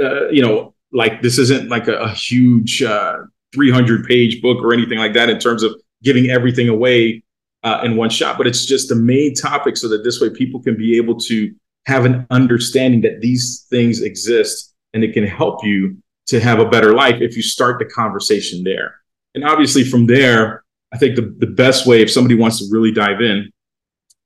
uh, 0.00 0.28
you 0.28 0.42
know 0.42 0.74
like 0.92 1.22
this 1.22 1.38
isn't 1.38 1.68
like 1.68 1.88
a, 1.88 1.96
a 1.96 2.10
huge 2.10 2.82
uh, 2.82 3.18
300 3.54 4.06
page 4.06 4.40
book 4.40 4.62
or 4.62 4.72
anything 4.72 4.98
like 4.98 5.14
that 5.14 5.28
in 5.28 5.38
terms 5.38 5.62
of 5.62 5.74
giving 6.02 6.30
everything 6.30 6.68
away 6.68 7.22
uh, 7.64 7.80
in 7.82 7.96
one 7.96 8.10
shot, 8.10 8.38
but 8.38 8.46
it's 8.46 8.64
just 8.64 8.88
the 8.88 8.94
main 8.94 9.34
topic 9.34 9.76
so 9.76 9.88
that 9.88 10.04
this 10.04 10.20
way 10.20 10.30
people 10.30 10.62
can 10.62 10.76
be 10.76 10.96
able 10.96 11.18
to 11.18 11.52
have 11.86 12.04
an 12.04 12.26
understanding 12.30 13.00
that 13.00 13.20
these 13.20 13.66
things 13.70 14.02
exist 14.02 14.75
and 14.94 15.04
it 15.04 15.12
can 15.12 15.26
help 15.26 15.64
you 15.64 15.96
to 16.26 16.40
have 16.40 16.58
a 16.58 16.68
better 16.68 16.92
life 16.92 17.20
if 17.20 17.36
you 17.36 17.42
start 17.42 17.78
the 17.78 17.84
conversation 17.84 18.64
there. 18.64 18.96
And 19.34 19.44
obviously, 19.44 19.84
from 19.84 20.06
there, 20.06 20.64
I 20.92 20.98
think 20.98 21.16
the, 21.16 21.34
the 21.38 21.46
best 21.46 21.86
way 21.86 22.00
if 22.02 22.10
somebody 22.10 22.34
wants 22.34 22.58
to 22.58 22.66
really 22.70 22.92
dive 22.92 23.20
in 23.20 23.50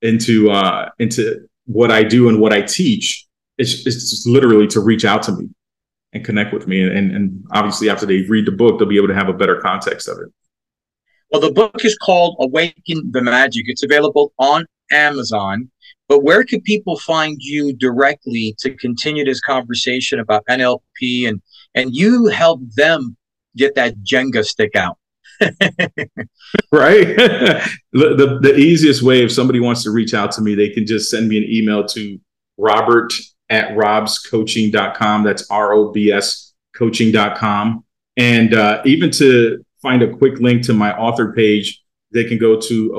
into 0.03 0.51
uh, 0.51 0.91
into 0.99 1.49
what 1.67 1.91
I 1.91 2.03
do 2.03 2.29
and 2.29 2.41
what 2.41 2.53
I 2.53 2.63
teach, 2.63 3.27
it's, 3.59 3.87
it's 3.87 4.27
literally 4.27 4.67
to 4.69 4.81
reach 4.81 5.05
out 5.05 5.23
to 5.25 5.33
me 5.33 5.49
and 6.13 6.25
connect 6.25 6.53
with 6.53 6.67
me. 6.67 6.83
And, 6.83 7.15
and 7.15 7.45
obviously, 7.53 7.91
after 7.91 8.07
they 8.07 8.23
read 8.23 8.47
the 8.47 8.53
book, 8.53 8.79
they'll 8.79 8.89
be 8.89 8.97
able 8.97 9.09
to 9.09 9.15
have 9.15 9.29
a 9.29 9.35
better 9.35 9.61
context 9.61 10.09
of 10.09 10.19
it. 10.19 10.29
Well, 11.31 11.41
the 11.41 11.53
book 11.53 11.85
is 11.85 11.97
called 11.99 12.37
Awaken 12.41 13.11
the 13.13 13.23
Magic. 13.23 13.65
It's 13.67 13.85
available 13.85 14.33
on 14.39 14.67
Amazon. 14.91 15.71
But 16.11 16.25
where 16.25 16.43
could 16.43 16.65
people 16.65 16.99
find 16.99 17.37
you 17.41 17.73
directly 17.73 18.57
to 18.59 18.75
continue 18.75 19.25
this 19.25 19.41
conversation 19.41 20.19
about 20.19 20.45
NLP 20.51 21.29
and 21.29 21.41
and 21.77 21.95
you 21.95 22.27
help 22.27 22.61
them 22.75 23.17
get 23.57 23.77
that 23.77 23.95
Jenga 24.03 24.45
stick 24.45 24.75
out? 24.75 24.99
right. 25.41 25.57
the, 26.73 27.69
the, 27.93 28.39
the 28.43 28.57
easiest 28.57 29.03
way 29.03 29.23
if 29.23 29.31
somebody 29.31 29.61
wants 29.61 29.85
to 29.85 29.93
reach 29.93 30.13
out 30.13 30.33
to 30.33 30.43
me, 30.43 30.57
they 30.57 30.71
can 30.71 30.85
just 30.85 31.13
send 31.13 31.29
me 31.29 31.39
an 31.39 31.45
email 31.45 31.87
to 31.87 32.19
Robert 32.59 33.13
at 33.49 33.71
robscoaching.com. 33.77 35.23
That's 35.23 35.49
R 35.49 35.73
O 35.75 35.93
B 35.93 36.11
S 36.11 36.55
coaching.com. 36.77 37.85
And 38.17 38.53
uh, 38.53 38.83
even 38.85 39.13
to 39.13 39.65
find 39.81 40.03
a 40.03 40.13
quick 40.13 40.41
link 40.41 40.67
to 40.67 40.75
my 40.75 40.93
author 40.93 41.33
page, 41.33 41.81
they 42.13 42.25
can 42.25 42.39
go 42.39 42.61
to 42.61 42.97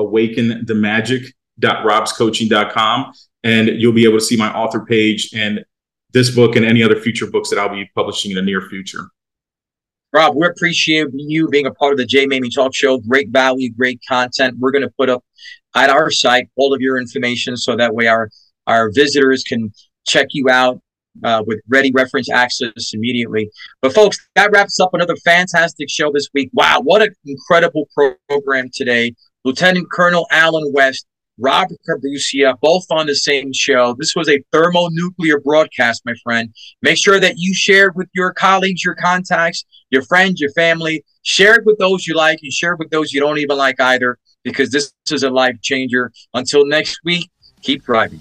awakenthemagic.robscoaching.com 1.60 3.12
and 3.44 3.68
you'll 3.68 3.92
be 3.92 4.04
able 4.04 4.18
to 4.18 4.24
see 4.24 4.36
my 4.36 4.52
author 4.52 4.84
page 4.84 5.30
and 5.34 5.64
this 6.12 6.34
book 6.34 6.56
and 6.56 6.64
any 6.64 6.82
other 6.82 6.96
future 6.96 7.26
books 7.26 7.50
that 7.50 7.58
I'll 7.58 7.68
be 7.68 7.90
publishing 7.94 8.30
in 8.30 8.36
the 8.36 8.42
near 8.42 8.60
future. 8.60 9.08
Rob, 10.12 10.36
we 10.36 10.46
appreciate 10.46 11.08
you 11.14 11.48
being 11.48 11.66
a 11.66 11.72
part 11.72 11.92
of 11.92 11.98
the 11.98 12.04
Jay 12.04 12.26
Mamie 12.26 12.50
Talk 12.50 12.74
Show. 12.74 12.98
Great 12.98 13.30
value, 13.30 13.72
great 13.72 14.00
content. 14.06 14.56
We're 14.58 14.70
going 14.70 14.82
to 14.82 14.92
put 14.98 15.08
up 15.08 15.24
at 15.74 15.88
our 15.88 16.10
site 16.10 16.50
all 16.56 16.74
of 16.74 16.82
your 16.82 16.98
information 16.98 17.56
so 17.56 17.76
that 17.76 17.94
way 17.94 18.06
our 18.06 18.28
our 18.66 18.90
visitors 18.92 19.42
can 19.42 19.72
check 20.06 20.28
you 20.30 20.50
out 20.50 20.80
uh, 21.24 21.42
with 21.46 21.60
ready 21.68 21.90
reference 21.92 22.30
access 22.30 22.92
immediately. 22.92 23.50
But 23.80 23.94
folks, 23.94 24.18
that 24.34 24.50
wraps 24.52 24.78
up 24.80 24.92
another 24.92 25.16
fantastic 25.24 25.88
show 25.88 26.12
this 26.12 26.28
week. 26.34 26.50
Wow, 26.52 26.80
what 26.82 27.02
an 27.02 27.14
incredible 27.24 27.88
program 28.28 28.68
today. 28.72 29.14
Lieutenant 29.44 29.90
Colonel 29.90 30.26
Allen 30.30 30.72
West, 30.72 31.06
Robert 31.42 31.78
Carbuccia, 31.88 32.54
both 32.60 32.86
on 32.90 33.06
the 33.06 33.16
same 33.16 33.52
show. 33.52 33.96
This 33.98 34.14
was 34.14 34.28
a 34.28 34.40
thermonuclear 34.52 35.40
broadcast, 35.40 36.02
my 36.06 36.14
friend. 36.22 36.54
Make 36.82 36.96
sure 36.96 37.18
that 37.18 37.34
you 37.36 37.52
share 37.52 37.88
it 37.88 37.96
with 37.96 38.08
your 38.14 38.32
colleagues, 38.32 38.84
your 38.84 38.94
contacts, 38.94 39.64
your 39.90 40.02
friends, 40.02 40.40
your 40.40 40.52
family. 40.52 41.04
Share 41.22 41.56
it 41.56 41.66
with 41.66 41.78
those 41.78 42.06
you 42.06 42.14
like 42.14 42.38
and 42.42 42.52
share 42.52 42.74
it 42.74 42.78
with 42.78 42.90
those 42.90 43.12
you 43.12 43.20
don't 43.20 43.38
even 43.38 43.56
like 43.56 43.80
either, 43.80 44.18
because 44.44 44.70
this 44.70 44.94
is 45.10 45.24
a 45.24 45.30
life 45.30 45.60
changer. 45.62 46.12
Until 46.32 46.64
next 46.64 47.00
week, 47.04 47.28
keep 47.60 47.84
thriving. 47.84 48.20